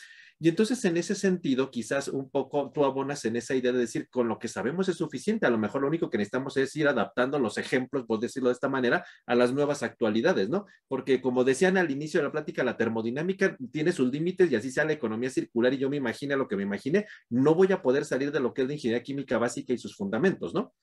Y 0.43 0.49
entonces, 0.49 0.83
en 0.85 0.97
ese 0.97 1.13
sentido, 1.13 1.69
quizás 1.69 2.07
un 2.07 2.31
poco 2.31 2.71
tú 2.73 2.83
abonas 2.83 3.23
en 3.25 3.35
esa 3.35 3.53
idea 3.53 3.71
de 3.71 3.77
decir, 3.77 4.09
con 4.09 4.27
lo 4.27 4.39
que 4.39 4.47
sabemos 4.47 4.89
es 4.89 4.95
suficiente, 4.95 5.45
a 5.45 5.51
lo 5.51 5.59
mejor 5.59 5.81
lo 5.81 5.87
único 5.87 6.09
que 6.09 6.17
necesitamos 6.17 6.57
es 6.57 6.75
ir 6.75 6.87
adaptando 6.87 7.37
los 7.37 7.59
ejemplos, 7.59 8.05
por 8.07 8.19
decirlo 8.19 8.49
de 8.49 8.53
esta 8.53 8.67
manera, 8.67 9.05
a 9.27 9.35
las 9.35 9.53
nuevas 9.53 9.83
actualidades, 9.83 10.49
¿no? 10.49 10.65
Porque 10.87 11.21
como 11.21 11.43
decían 11.43 11.77
al 11.77 11.91
inicio 11.91 12.19
de 12.19 12.23
la 12.23 12.31
plática, 12.31 12.63
la 12.63 12.75
termodinámica 12.75 13.55
tiene 13.71 13.91
sus 13.91 14.11
límites 14.11 14.51
y 14.51 14.55
así 14.55 14.71
sea 14.71 14.83
la 14.83 14.93
economía 14.93 15.29
circular 15.29 15.75
y 15.75 15.77
yo 15.77 15.91
me 15.91 15.97
imagino 15.97 16.35
lo 16.35 16.47
que 16.47 16.55
me 16.55 16.63
imaginé, 16.63 17.05
no 17.29 17.53
voy 17.53 17.71
a 17.71 17.83
poder 17.83 18.03
salir 18.03 18.31
de 18.31 18.39
lo 18.39 18.51
que 18.51 18.63
es 18.63 18.67
la 18.67 18.73
ingeniería 18.73 19.03
química 19.03 19.37
básica 19.37 19.73
y 19.73 19.77
sus 19.77 19.95
fundamentos, 19.95 20.55
¿no? 20.55 20.73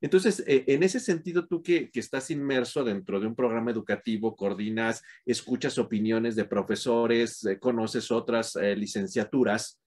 Entonces, 0.00 0.44
eh, 0.46 0.64
en 0.68 0.82
ese 0.82 1.00
sentido, 1.00 1.46
tú 1.46 1.62
que, 1.62 1.90
estás 1.94 2.30
inmerso 2.30 2.84
dentro 2.84 3.18
de 3.18 3.26
un 3.26 3.34
programa 3.34 3.70
educativo, 3.70 4.36
coordinas, 4.36 5.02
escuchas 5.26 5.78
opiniones 5.78 6.36
de 6.36 6.44
profesores, 6.44 7.44
eh, 7.44 7.58
conoces 7.58 8.10
otras 8.10 8.54
eh, 8.56 8.76
licenciaturas, 8.76 9.80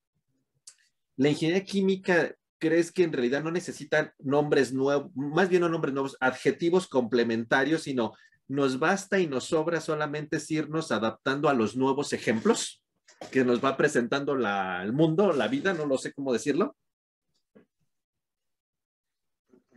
la 1.16 1.30
ingeniería 1.30 1.64
química, 1.64 2.36
¿crees 2.58 2.92
que 2.92 3.04
en 3.04 3.14
realidad 3.14 3.44
no 3.44 3.52
necesita 3.52 4.14
nombres 4.20 4.74
nuevos, 4.74 5.12
más 5.16 5.50
bien 5.50 5.62
no 5.62 5.70
nombres 5.70 5.94
nuevos, 5.94 6.18
adjetivos 6.20 6.88
complementarios, 6.88 7.84
sino 7.84 8.14
nos 8.48 8.80
basta 8.80 9.20
y 9.20 9.28
nos 9.28 9.46
sobra 9.46 9.80
solamente 9.80 10.38
irnos 10.50 10.92
adaptando 10.92 11.48
a 11.48 11.54
los 11.54 11.78
nuevos 11.78 12.12
ejemplos 12.12 12.84
que 13.32 13.46
nos 13.46 13.64
va 13.64 13.78
presentando 13.78 14.34
el 14.34 14.94
mundo, 14.94 15.32
la 15.32 15.48
vida, 15.48 15.74
no 15.74 15.86
lo 15.86 15.98
sé 15.98 16.12
cómo 16.12 16.34
decirlo? 16.34 16.76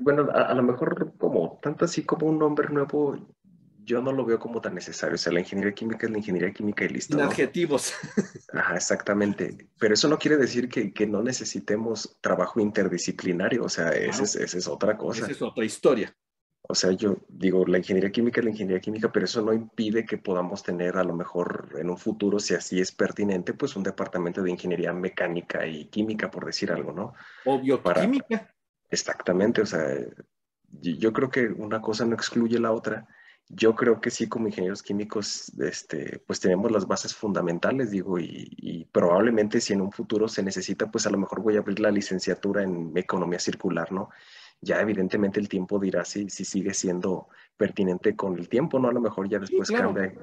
Bueno, 0.05 0.29
a, 0.31 0.53
lo 0.55 0.63
mejor 0.63 1.15
como 1.17 1.59
tanto 1.63 1.87
así 1.87 2.05
como 2.05 2.27
un 2.27 2.39
nombre 2.39 2.69
nuevo, 2.69 3.17
yo 3.83 4.03
no 4.03 4.13
lo 4.13 4.27
veo 4.27 4.39
como 4.39 4.61
tan 4.61 4.75
necesario. 4.75 5.15
O 5.15 5.19
sea, 5.19 5.33
la 5.33 5.41
ingeniería 5.41 5.73
química 5.73 6.07
es 6.07 6.13
la 6.13 6.19
ingeniería 6.19 6.53
química 6.53 6.85
y 6.85 6.89
listo. 6.91 7.17
¿no? 7.17 7.25
adjetivos. 7.25 7.95
Ajá, 8.53 8.77
exactamente. 8.77 9.71
Pero 9.79 9.95
eso 9.95 10.07
no 10.09 10.19
quiere 10.19 10.37
decir 10.37 10.69
que, 10.69 10.93
que 10.93 11.07
no 11.07 11.23
necesitemos 11.23 12.19
trabajo 12.21 12.61
interdisciplinario. 12.61 13.65
O 13.65 13.69
sea, 13.71 13.93
esa 13.93 14.25
es, 14.25 14.37
esa 14.37 14.59
es 14.59 14.69
otra 14.69 14.99
cosa. 14.99 15.23
Esa 15.23 15.33
es 15.33 15.41
otra 15.43 15.65
historia. 15.65 16.15
O 16.67 16.75
sea, 16.75 16.93
yo 16.93 17.17
digo, 17.29 17.67
la 17.67 17.79
ingeniería 17.79 18.11
química 18.11 18.41
es 18.41 18.45
la 18.45 18.51
ingeniería 18.51 18.81
química, 18.81 19.11
pero 19.11 19.25
eso 19.25 19.43
no 19.43 19.53
impide 19.55 20.05
que 20.05 20.19
podamos 20.19 20.63
tener 20.63 20.97
a 20.97 21.05
lo 21.05 21.15
mejor 21.15 21.69
en 21.79 21.91
un 21.91 21.99
futuro, 21.99 22.39
si 22.39 22.55
así 22.55 22.81
es 22.81 22.91
pertinente, 22.91 23.53
pues 23.53 23.77
un 23.77 23.83
departamento 23.83 24.43
de 24.43 24.51
ingeniería 24.51 24.93
mecánica 24.95 25.67
y 25.67 25.87
química, 25.87 26.31
por 26.31 26.47
decir 26.47 26.73
algo, 26.73 26.93
¿no? 26.93 27.15
O 27.45 27.59
bioquímica. 27.59 28.54
Exactamente, 28.95 29.63
o 29.63 29.67
sea, 29.67 29.99
yo 30.71 31.13
creo 31.13 31.31
que 31.31 31.47
una 31.47 31.81
cosa 31.81 32.05
no 32.05 32.15
excluye 32.15 32.59
la 32.59 32.73
otra. 32.73 33.07
Yo 33.49 33.75
creo 33.75 34.01
que 34.01 34.11
sí, 34.11 34.27
como 34.27 34.49
ingenieros 34.49 34.83
químicos, 34.83 35.53
este, 35.61 36.23
pues 36.27 36.41
tenemos 36.41 36.73
las 36.73 36.87
bases 36.87 37.15
fundamentales, 37.15 37.91
digo, 37.91 38.19
y, 38.19 38.49
y, 38.57 38.87
probablemente 38.87 39.61
si 39.61 39.75
en 39.75 39.83
un 39.83 39.93
futuro 39.93 40.29
se 40.29 40.43
necesita, 40.43 40.91
pues 40.91 41.07
a 41.07 41.11
lo 41.11 41.19
mejor 41.19 41.43
voy 41.43 41.57
a 41.57 41.59
abrir 41.59 41.79
la 41.79 41.91
licenciatura 41.91 42.63
en 42.63 42.97
economía 42.97 43.39
circular, 43.39 43.93
¿no? 43.93 44.09
ya 44.65 44.81
evidentemente 44.81 45.39
el 45.39 45.49
tiempo 45.49 45.79
dirá 45.79 46.05
si, 46.05 46.29
si 46.31 46.45
sigue 46.45 46.75
siendo 46.75 47.29
pertinente 47.57 48.17
con 48.17 48.39
el 48.39 48.49
tiempo, 48.49 48.79
¿no? 48.79 48.89
A 48.89 48.93
lo 48.93 49.01
mejor 49.01 49.29
ya 49.29 49.39
después 49.39 49.71
cambia. 49.71 50.15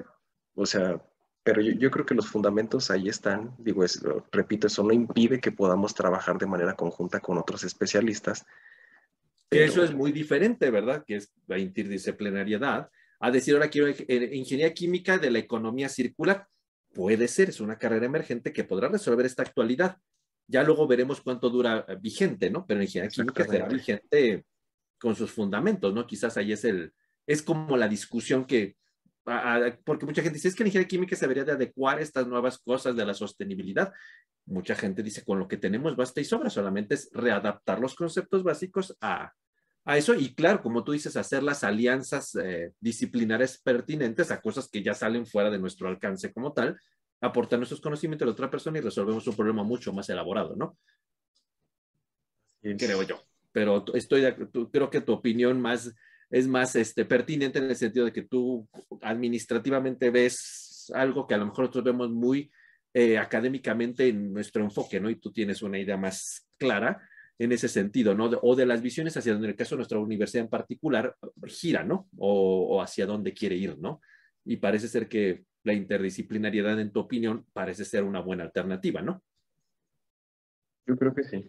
O 0.54 0.66
sea, 0.66 1.02
pero 1.44 1.60
yo, 1.60 1.90
creo 1.90 2.06
que 2.06 2.14
los 2.14 2.28
fundamentos 2.28 2.90
ahí 2.90 3.08
están. 3.08 3.54
Digo, 3.58 3.84
es, 3.84 4.00
repito, 4.30 4.68
eso 4.68 4.84
no 4.84 4.92
impide 4.92 5.40
que 5.40 5.50
podamos 5.50 5.94
trabajar 5.94 6.38
de 6.38 6.46
manera 6.46 6.74
conjunta 6.74 7.18
con 7.18 7.36
otros 7.36 7.64
especialistas. 7.64 8.46
Eso 9.50 9.82
es 9.82 9.92
muy 9.92 10.12
diferente, 10.12 10.70
¿verdad? 10.70 11.04
Que 11.04 11.16
es 11.16 11.32
la 11.48 11.58
interdisciplinariedad. 11.58 12.88
A 13.18 13.30
decir, 13.30 13.54
ahora 13.54 13.68
quiero 13.68 13.88
ingeniería 13.88 14.72
química 14.72 15.18
de 15.18 15.30
la 15.30 15.40
economía 15.40 15.88
circular. 15.88 16.46
Puede 16.94 17.26
ser, 17.26 17.48
es 17.48 17.60
una 17.60 17.76
carrera 17.76 18.06
emergente 18.06 18.52
que 18.52 18.64
podrá 18.64 18.88
resolver 18.88 19.26
esta 19.26 19.42
actualidad. 19.42 19.98
Ya 20.46 20.62
luego 20.62 20.86
veremos 20.86 21.20
cuánto 21.20 21.50
dura 21.50 21.84
eh, 21.88 21.96
vigente, 22.00 22.50
¿no? 22.50 22.66
Pero 22.66 22.78
en 22.78 22.84
ingeniería 22.84 23.10
química 23.10 23.44
será 23.44 23.66
vigente 23.66 24.44
con 24.98 25.16
sus 25.16 25.32
fundamentos, 25.32 25.92
¿no? 25.92 26.06
Quizás 26.06 26.36
ahí 26.36 26.52
es 26.52 26.64
el, 26.64 26.92
es 27.26 27.42
como 27.42 27.76
la 27.76 27.88
discusión 27.88 28.44
que, 28.44 28.76
porque 29.84 30.06
mucha 30.06 30.22
gente 30.22 30.34
dice, 30.34 30.48
es 30.48 30.54
que 30.54 30.64
la 30.64 30.68
ingeniería 30.68 30.88
química 30.88 31.16
se 31.16 31.24
debería 31.24 31.44
de 31.44 31.52
adecuar 31.52 32.00
estas 32.00 32.26
nuevas 32.26 32.58
cosas 32.58 32.96
de 32.96 33.04
la 33.04 33.14
sostenibilidad. 33.14 33.92
Mucha 34.46 34.74
gente 34.74 35.02
dice, 35.02 35.24
con 35.24 35.38
lo 35.38 35.46
que 35.46 35.56
tenemos 35.56 35.96
basta 35.96 36.20
y 36.20 36.24
sobra, 36.24 36.50
solamente 36.50 36.94
es 36.94 37.10
readaptar 37.12 37.78
los 37.78 37.94
conceptos 37.94 38.42
básicos 38.42 38.96
a, 39.00 39.32
a 39.84 39.96
eso 39.96 40.14
y 40.14 40.34
claro, 40.34 40.62
como 40.62 40.84
tú 40.84 40.92
dices, 40.92 41.16
hacer 41.16 41.42
las 41.42 41.64
alianzas 41.64 42.34
eh, 42.36 42.72
disciplinares 42.80 43.60
pertinentes 43.60 44.30
a 44.30 44.40
cosas 44.40 44.68
que 44.68 44.82
ya 44.82 44.94
salen 44.94 45.26
fuera 45.26 45.50
de 45.50 45.58
nuestro 45.58 45.88
alcance 45.88 46.32
como 46.32 46.52
tal, 46.52 46.78
aportar 47.20 47.58
nuestros 47.58 47.80
conocimientos 47.80 48.24
a 48.24 48.26
la 48.26 48.32
otra 48.32 48.50
persona 48.50 48.78
y 48.78 48.82
resolvemos 48.82 49.26
un 49.26 49.36
problema 49.36 49.62
mucho 49.62 49.92
más 49.92 50.08
elaborado, 50.08 50.56
¿no? 50.56 50.76
Creo 52.60 53.02
yo. 53.02 53.22
Pero 53.50 53.84
estoy, 53.94 54.22
creo 54.70 54.88
que 54.88 55.00
tu 55.00 55.12
opinión 55.12 55.60
más, 55.60 55.94
es 56.32 56.48
más 56.48 56.74
este, 56.76 57.04
pertinente 57.04 57.58
en 57.58 57.66
el 57.66 57.76
sentido 57.76 58.06
de 58.06 58.12
que 58.12 58.22
tú 58.22 58.66
administrativamente 59.02 60.10
ves 60.10 60.90
algo 60.94 61.26
que 61.26 61.34
a 61.34 61.36
lo 61.36 61.44
mejor 61.44 61.66
nosotros 61.66 61.84
vemos 61.84 62.10
muy 62.10 62.50
eh, 62.94 63.18
académicamente 63.18 64.08
en 64.08 64.32
nuestro 64.32 64.64
enfoque, 64.64 64.98
¿no? 64.98 65.10
Y 65.10 65.16
tú 65.16 65.30
tienes 65.30 65.62
una 65.62 65.78
idea 65.78 65.98
más 65.98 66.48
clara 66.56 67.06
en 67.38 67.52
ese 67.52 67.68
sentido, 67.68 68.14
¿no? 68.14 68.26
o 68.42 68.56
de 68.56 68.66
las 68.66 68.80
visiones 68.80 69.16
hacia 69.16 69.32
donde, 69.32 69.48
en 69.48 69.50
el 69.50 69.56
caso 69.56 69.74
de 69.74 69.78
nuestra 69.78 69.98
universidad 69.98 70.44
en 70.44 70.50
particular, 70.50 71.16
gira, 71.46 71.84
¿no? 71.84 72.08
O, 72.16 72.76
o 72.76 72.82
hacia 72.82 73.04
dónde 73.04 73.34
quiere 73.34 73.56
ir, 73.56 73.78
¿no? 73.78 74.00
Y 74.44 74.56
parece 74.56 74.88
ser 74.88 75.08
que 75.08 75.44
la 75.64 75.74
interdisciplinariedad, 75.74 76.80
en 76.80 76.92
tu 76.92 77.00
opinión, 77.00 77.44
parece 77.52 77.84
ser 77.84 78.04
una 78.04 78.20
buena 78.20 78.44
alternativa, 78.44 79.02
¿no? 79.02 79.22
Yo 80.86 80.96
creo 80.96 81.14
que 81.14 81.24
sí. 81.24 81.44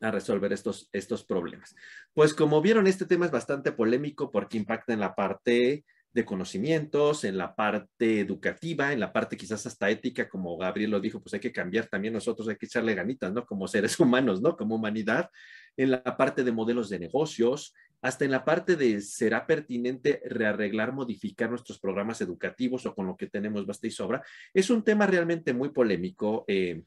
A 0.00 0.10
resolver 0.10 0.52
estos, 0.52 0.88
estos 0.92 1.24
problemas. 1.24 1.74
Pues 2.14 2.32
como 2.32 2.62
vieron, 2.62 2.86
este 2.86 3.04
tema 3.04 3.26
es 3.26 3.32
bastante 3.32 3.72
polémico 3.72 4.30
porque 4.30 4.56
impacta 4.56 4.92
en 4.92 5.00
la 5.00 5.14
parte 5.14 5.84
de 6.12 6.24
conocimientos, 6.24 7.24
en 7.24 7.36
la 7.36 7.54
parte 7.54 8.20
educativa, 8.20 8.92
en 8.92 9.00
la 9.00 9.12
parte 9.12 9.36
quizás 9.36 9.66
hasta 9.66 9.90
ética, 9.90 10.28
como 10.28 10.56
Gabriel 10.56 10.90
lo 10.90 11.00
dijo, 11.00 11.20
pues 11.20 11.34
hay 11.34 11.40
que 11.40 11.52
cambiar 11.52 11.86
también 11.86 12.14
nosotros, 12.14 12.48
hay 12.48 12.56
que 12.56 12.66
echarle 12.66 12.94
ganitas, 12.94 13.32
¿no? 13.32 13.44
Como 13.44 13.68
seres 13.68 13.98
humanos, 14.00 14.40
¿no? 14.40 14.56
Como 14.56 14.76
humanidad, 14.76 15.30
en 15.76 15.90
la 15.90 16.16
parte 16.16 16.44
de 16.44 16.52
modelos 16.52 16.88
de 16.88 16.98
negocios, 16.98 17.74
hasta 18.00 18.24
en 18.24 18.30
la 18.30 18.44
parte 18.44 18.76
de 18.76 19.00
será 19.00 19.46
pertinente 19.46 20.22
rearreglar, 20.24 20.92
modificar 20.92 21.50
nuestros 21.50 21.78
programas 21.78 22.20
educativos 22.20 22.86
o 22.86 22.94
con 22.94 23.06
lo 23.06 23.16
que 23.16 23.26
tenemos 23.26 23.66
basta 23.66 23.86
y 23.86 23.90
sobra, 23.90 24.22
es 24.54 24.70
un 24.70 24.82
tema 24.82 25.06
realmente 25.06 25.52
muy 25.52 25.70
polémico. 25.70 26.44
Eh, 26.48 26.82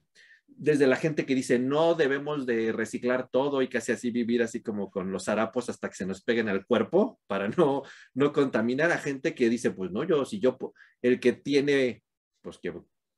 desde 0.58 0.88
la 0.88 0.96
gente 0.96 1.26
que 1.26 1.36
dice 1.36 1.58
no 1.60 1.96
debemos 1.96 2.46
de 2.46 2.72
reciclar 2.72 3.30
todo 3.30 3.62
y 3.62 3.68
casi 3.68 3.92
así 3.92 4.12
vivir 4.12 4.44
así 4.44 4.62
como 4.62 4.92
con 4.92 5.12
los 5.12 5.28
harapos 5.28 5.70
hasta 5.70 5.90
que 5.90 5.96
se 5.96 6.06
nos 6.06 6.22
peguen 6.22 6.50
al 6.50 6.66
cuerpo 6.66 7.20
para 7.28 7.48
no, 7.50 7.84
no 8.14 8.32
contaminar 8.32 8.92
a 8.92 8.98
gente 8.98 9.34
que 9.34 9.50
dice 9.50 9.72
pues 9.72 9.92
no, 9.92 10.04
yo 10.04 10.26
si 10.26 10.40
yo, 10.40 10.58
el 11.02 11.20
que 11.20 11.34
tiene, 11.34 12.04
pues 12.42 12.58
que 12.60 12.74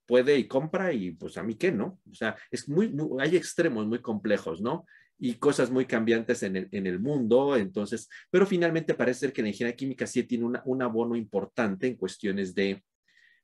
puede 0.06 0.38
y 0.38 0.48
compra 0.48 0.94
y 0.94 1.12
pues 1.12 1.38
a 1.38 1.44
mí 1.44 1.56
qué, 1.56 1.72
¿no? 1.72 2.00
O 2.10 2.14
sea, 2.14 2.36
es 2.52 2.68
muy 2.68 2.94
hay 3.20 3.36
extremos 3.36 3.88
muy 3.88 4.00
complejos, 4.00 4.62
¿no? 4.62 4.86
y 5.20 5.36
cosas 5.36 5.72
muy 5.72 5.86
cambiantes 5.86 6.44
en 6.44 6.58
el, 6.58 6.68
en 6.72 6.86
el, 6.86 7.00
mundo. 7.00 7.56
Entonces, 7.56 8.10
pero 8.30 8.46
finalmente 8.46 8.94
parece 8.94 9.22
ser 9.22 9.34
que 9.34 9.42
la 9.42 9.50
ingeniería 9.50 9.76
química 9.76 10.06
sí 10.06 10.24
tiene 10.24 10.46
un 10.66 10.82
abono 10.82 11.16
importante 11.16 11.88
en 11.88 11.96
cuestiones 11.96 12.54
de, 12.54 12.84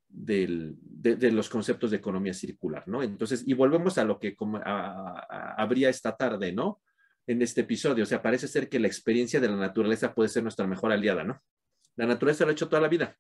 de, 0.10 0.76
los 1.32 1.50
conceptos 1.50 1.92
de 1.92 1.98
economía 1.98 2.34
circular, 2.34 2.88
¿no? 2.88 3.04
Entonces, 3.04 3.44
y 3.46 3.54
volvemos 3.54 3.98
a 3.98 4.04
lo 4.04 4.20
que 4.20 4.36
como, 4.36 4.60
habría 4.64 5.90
esta 5.90 6.18
tarde, 6.18 6.52
¿no? 6.52 6.82
En 7.28 7.42
este 7.42 7.62
episodio, 7.62 8.04
o 8.04 8.08
sea, 8.08 8.22
parece 8.22 8.48
ser 8.48 8.70
que 8.70 8.80
la 8.80 8.88
experiencia 8.88 9.40
de 9.40 9.48
la 9.50 9.56
naturaleza 9.56 10.14
puede 10.14 10.30
ser 10.30 10.44
nuestra 10.44 10.68
mejor 10.68 10.92
aliada, 10.92 11.24
¿no? 11.24 11.42
La 11.96 12.06
naturaleza 12.06 12.44
lo 12.44 12.50
ha 12.50 12.54
hecho 12.54 12.70
toda 12.70 12.82
la 12.82 12.88
vida. 12.88 13.16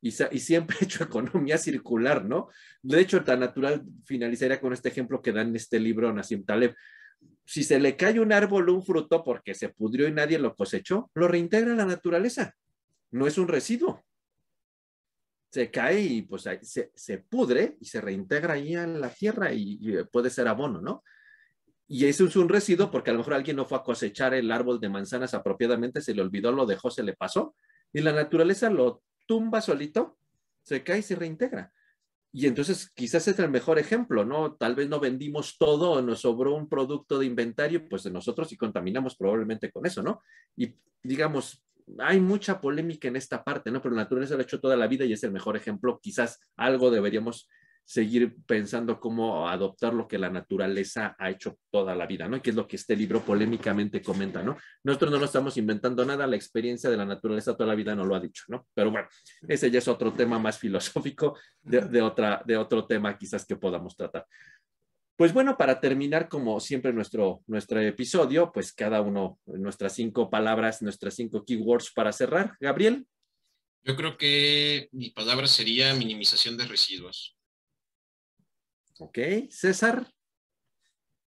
Y, 0.00 0.12
siempre 0.12 0.76
ha 0.80 0.84
hecho 0.84 1.02
economía 1.04 1.58
circular, 1.58 2.24
¿no? 2.24 2.48
De 2.82 3.00
hecho, 3.00 3.24
tan 3.24 3.40
natural 3.40 3.84
finalizaría 4.04 4.60
con 4.60 4.72
este 4.72 4.88
ejemplo 4.88 5.20
que 5.20 5.32
da 5.32 5.42
en 5.42 5.56
este 5.56 5.80
libro 5.80 6.12
Nassim 6.12 6.44
Taleb 6.44 6.74
si 7.44 7.64
se 7.64 7.80
le 7.80 7.96
cae 7.96 8.20
un 8.20 8.32
árbol 8.32 8.68
un 8.68 8.84
fruto 8.84 9.24
porque 9.24 9.54
se 9.54 9.70
pudrió 9.70 10.06
y 10.06 10.12
nadie 10.12 10.38
lo 10.38 10.54
cosechó, 10.54 11.10
lo 11.14 11.28
reintegra 11.28 11.74
la 11.74 11.86
naturaleza. 11.86 12.54
No 13.10 13.26
es 13.26 13.38
un 13.38 13.48
residuo. 13.48 14.04
Se 15.50 15.70
cae 15.70 16.00
y 16.00 16.22
pues 16.22 16.46
se, 16.62 17.18
pudre 17.18 17.76
y 17.80 17.86
se 17.86 18.00
reintegra 18.00 18.54
ahí 18.54 18.74
a 18.74 18.86
la 18.86 19.10
tierra 19.10 19.52
y, 19.52 20.02
puede 20.12 20.30
ser 20.30 20.48
abono, 20.48 20.80
¿no? 20.80 21.02
Y 21.86 22.04
eso 22.04 22.26
es 22.26 22.36
un 22.36 22.50
residuo 22.50 22.90
porque 22.90 23.10
a 23.10 23.12
lo 23.14 23.20
mejor 23.20 23.34
alguien 23.34 23.56
no 23.56 23.64
fue 23.64 23.78
a 23.78 23.82
cosechar 23.82 24.34
el 24.34 24.52
árbol 24.52 24.78
de 24.78 24.90
manzanas 24.90 25.32
apropiadamente, 25.32 26.02
se 26.02 26.14
le 26.14 26.20
olvidó, 26.20 26.52
lo 26.52 26.66
dejó, 26.66 26.90
se 26.90 27.02
le 27.02 27.14
pasó 27.14 27.54
y 27.92 28.00
la 28.00 28.12
naturaleza 28.12 28.68
lo 28.68 29.02
tumba 29.26 29.62
solito, 29.62 30.18
se 30.62 30.82
cae 30.82 30.98
y 30.98 31.02
se 31.02 31.16
reintegra. 31.16 31.72
Y 32.30 32.46
entonces 32.46 32.90
quizás 32.90 33.26
es 33.26 33.38
el 33.38 33.50
mejor 33.50 33.78
ejemplo, 33.78 34.24
¿no? 34.24 34.54
Tal 34.54 34.74
vez 34.74 34.88
no 34.88 35.00
vendimos 35.00 35.56
todo, 35.56 36.02
nos 36.02 36.20
sobró 36.20 36.54
un 36.54 36.68
producto 36.68 37.18
de 37.18 37.26
inventario, 37.26 37.88
pues 37.88 38.02
de 38.02 38.10
nosotros 38.10 38.52
y 38.52 38.56
contaminamos 38.56 39.16
probablemente 39.16 39.72
con 39.72 39.86
eso, 39.86 40.02
¿no? 40.02 40.22
Y 40.54 40.74
digamos, 41.02 41.64
hay 41.98 42.20
mucha 42.20 42.60
polémica 42.60 43.08
en 43.08 43.16
esta 43.16 43.42
parte, 43.42 43.70
¿no? 43.70 43.80
Pero 43.80 43.94
la 43.94 44.02
naturaleza 44.02 44.34
lo 44.34 44.40
ha 44.40 44.44
hecho 44.44 44.60
toda 44.60 44.76
la 44.76 44.86
vida 44.86 45.04
y 45.04 45.12
es 45.12 45.22
el 45.24 45.32
mejor 45.32 45.56
ejemplo. 45.56 45.98
Quizás 46.02 46.40
algo 46.56 46.90
deberíamos 46.90 47.48
seguir 47.88 48.36
pensando 48.46 49.00
cómo 49.00 49.48
adoptar 49.48 49.94
lo 49.94 50.06
que 50.06 50.18
la 50.18 50.28
naturaleza 50.28 51.16
ha 51.18 51.30
hecho 51.30 51.56
toda 51.70 51.94
la 51.94 52.06
vida, 52.06 52.28
¿no? 52.28 52.42
Que 52.42 52.50
es 52.50 52.56
lo 52.56 52.68
que 52.68 52.76
este 52.76 52.94
libro 52.94 53.22
polémicamente 53.22 54.02
comenta, 54.02 54.42
¿no? 54.42 54.58
Nosotros 54.84 55.10
no 55.10 55.16
nos 55.16 55.30
estamos 55.30 55.56
inventando 55.56 56.04
nada, 56.04 56.26
la 56.26 56.36
experiencia 56.36 56.90
de 56.90 56.98
la 56.98 57.06
naturaleza 57.06 57.56
toda 57.56 57.70
la 57.70 57.74
vida 57.74 57.94
no 57.94 58.04
lo 58.04 58.14
ha 58.14 58.20
dicho, 58.20 58.44
¿no? 58.48 58.66
Pero 58.74 58.90
bueno, 58.90 59.08
ese 59.48 59.70
ya 59.70 59.78
es 59.78 59.88
otro 59.88 60.12
tema 60.12 60.38
más 60.38 60.58
filosófico 60.58 61.38
de, 61.62 62.02
otra, 62.02 62.42
de 62.44 62.58
otro 62.58 62.86
tema 62.86 63.16
quizás 63.16 63.46
que 63.46 63.56
podamos 63.56 63.96
tratar. 63.96 64.26
Pues 65.18 65.32
bueno, 65.34 65.56
para 65.56 65.80
terminar, 65.80 66.28
como 66.28 66.60
siempre, 66.60 66.92
nuestro, 66.92 67.42
nuestro 67.48 67.80
episodio, 67.80 68.52
pues 68.52 68.72
cada 68.72 69.02
uno, 69.02 69.40
nuestras 69.46 69.94
cinco 69.94 70.30
palabras, 70.30 70.80
nuestras 70.80 71.14
cinco 71.14 71.44
keywords 71.44 71.90
para 71.90 72.12
cerrar. 72.12 72.56
Gabriel. 72.60 73.04
Yo 73.82 73.96
creo 73.96 74.16
que 74.16 74.88
mi 74.92 75.10
palabra 75.10 75.48
sería 75.48 75.92
minimización 75.92 76.56
de 76.56 76.68
residuos. 76.68 77.36
Ok, 79.00 79.18
César. 79.50 80.06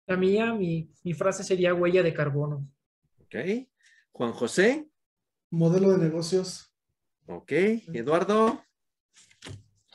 La 0.08 0.18
mía, 0.18 0.54
mi, 0.54 1.14
frase 1.18 1.46
sería 1.46 1.74
huella 1.74 2.04
de 2.04 2.14
carbono. 2.14 2.70
Ok. 3.22 3.36
Juan 4.12 4.34
José. 4.34 4.90
Modelo 5.52 5.92
de 5.94 6.00
negocios. 6.00 6.70
Ok. 7.28 7.54
Eduardo. 7.94 8.62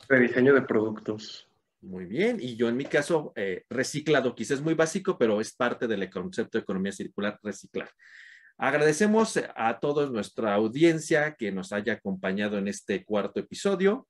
Rediseño 0.09 0.55
de 0.55 0.63
productos. 0.63 1.44
Muy 1.85 2.05
bien. 2.05 2.37
Y 2.39 2.55
yo 2.55 2.67
en 2.67 2.77
mi 2.77 2.85
caso, 2.85 3.31
eh, 3.35 3.63
reciclado, 3.69 4.33
quizás 4.33 4.57
es 4.59 4.63
muy 4.63 4.73
básico, 4.73 5.17
pero 5.17 5.39
es 5.39 5.53
parte 5.53 5.87
del 5.87 6.09
concepto 6.09 6.57
de 6.57 6.63
economía 6.63 6.91
circular, 6.91 7.39
reciclar. 7.43 7.89
Agradecemos 8.57 9.39
a 9.55 9.79
toda 9.79 10.07
nuestra 10.07 10.55
audiencia 10.55 11.35
que 11.35 11.51
nos 11.51 11.71
haya 11.73 11.93
acompañado 11.93 12.57
en 12.57 12.67
este 12.67 13.05
cuarto 13.05 13.39
episodio. 13.39 14.07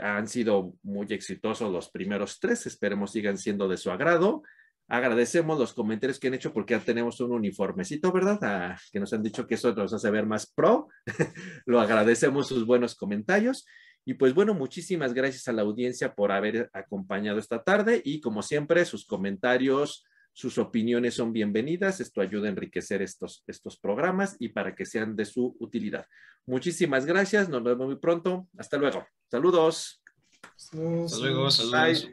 Han 0.00 0.28
sido 0.28 0.74
muy 0.82 1.06
exitosos 1.10 1.70
los 1.70 1.90
primeros 1.90 2.38
tres, 2.40 2.66
esperemos 2.66 3.12
sigan 3.12 3.36
siendo 3.36 3.68
de 3.68 3.76
su 3.76 3.90
agrado. 3.90 4.42
Agradecemos 4.86 5.58
los 5.58 5.74
comentarios 5.74 6.18
que 6.18 6.28
han 6.28 6.34
hecho 6.34 6.54
porque 6.54 6.72
ya 6.72 6.80
tenemos 6.80 7.20
un 7.20 7.32
uniformecito, 7.32 8.10
¿verdad? 8.12 8.38
Ah, 8.40 8.78
que 8.90 9.00
nos 9.00 9.12
han 9.12 9.22
dicho 9.22 9.46
que 9.46 9.56
eso 9.56 9.74
nos 9.74 9.92
hace 9.92 10.10
ver 10.10 10.24
más 10.24 10.50
pro. 10.50 10.88
Lo 11.66 11.80
agradecemos 11.80 12.48
sus 12.48 12.64
buenos 12.64 12.94
comentarios. 12.94 13.66
Y 14.08 14.14
pues 14.14 14.32
bueno, 14.32 14.54
muchísimas 14.54 15.12
gracias 15.12 15.48
a 15.48 15.52
la 15.52 15.60
audiencia 15.60 16.14
por 16.14 16.32
haber 16.32 16.70
acompañado 16.72 17.38
esta 17.38 17.62
tarde 17.62 18.00
y 18.02 18.22
como 18.22 18.42
siempre, 18.42 18.86
sus 18.86 19.04
comentarios, 19.04 20.06
sus 20.32 20.56
opiniones 20.56 21.12
son 21.12 21.34
bienvenidas. 21.34 22.00
Esto 22.00 22.22
ayuda 22.22 22.46
a 22.46 22.52
enriquecer 22.52 23.02
estos, 23.02 23.44
estos 23.46 23.78
programas 23.78 24.34
y 24.38 24.48
para 24.48 24.74
que 24.74 24.86
sean 24.86 25.14
de 25.14 25.26
su 25.26 25.54
utilidad. 25.60 26.06
Muchísimas 26.46 27.04
gracias. 27.04 27.50
Nos 27.50 27.62
vemos 27.62 27.86
muy 27.86 27.96
pronto. 27.96 28.48
Hasta 28.56 28.78
luego. 28.78 29.06
Saludos. 29.30 30.00
Hasta 30.56 30.78
luego. 31.18 31.50
Saludos. 31.50 32.08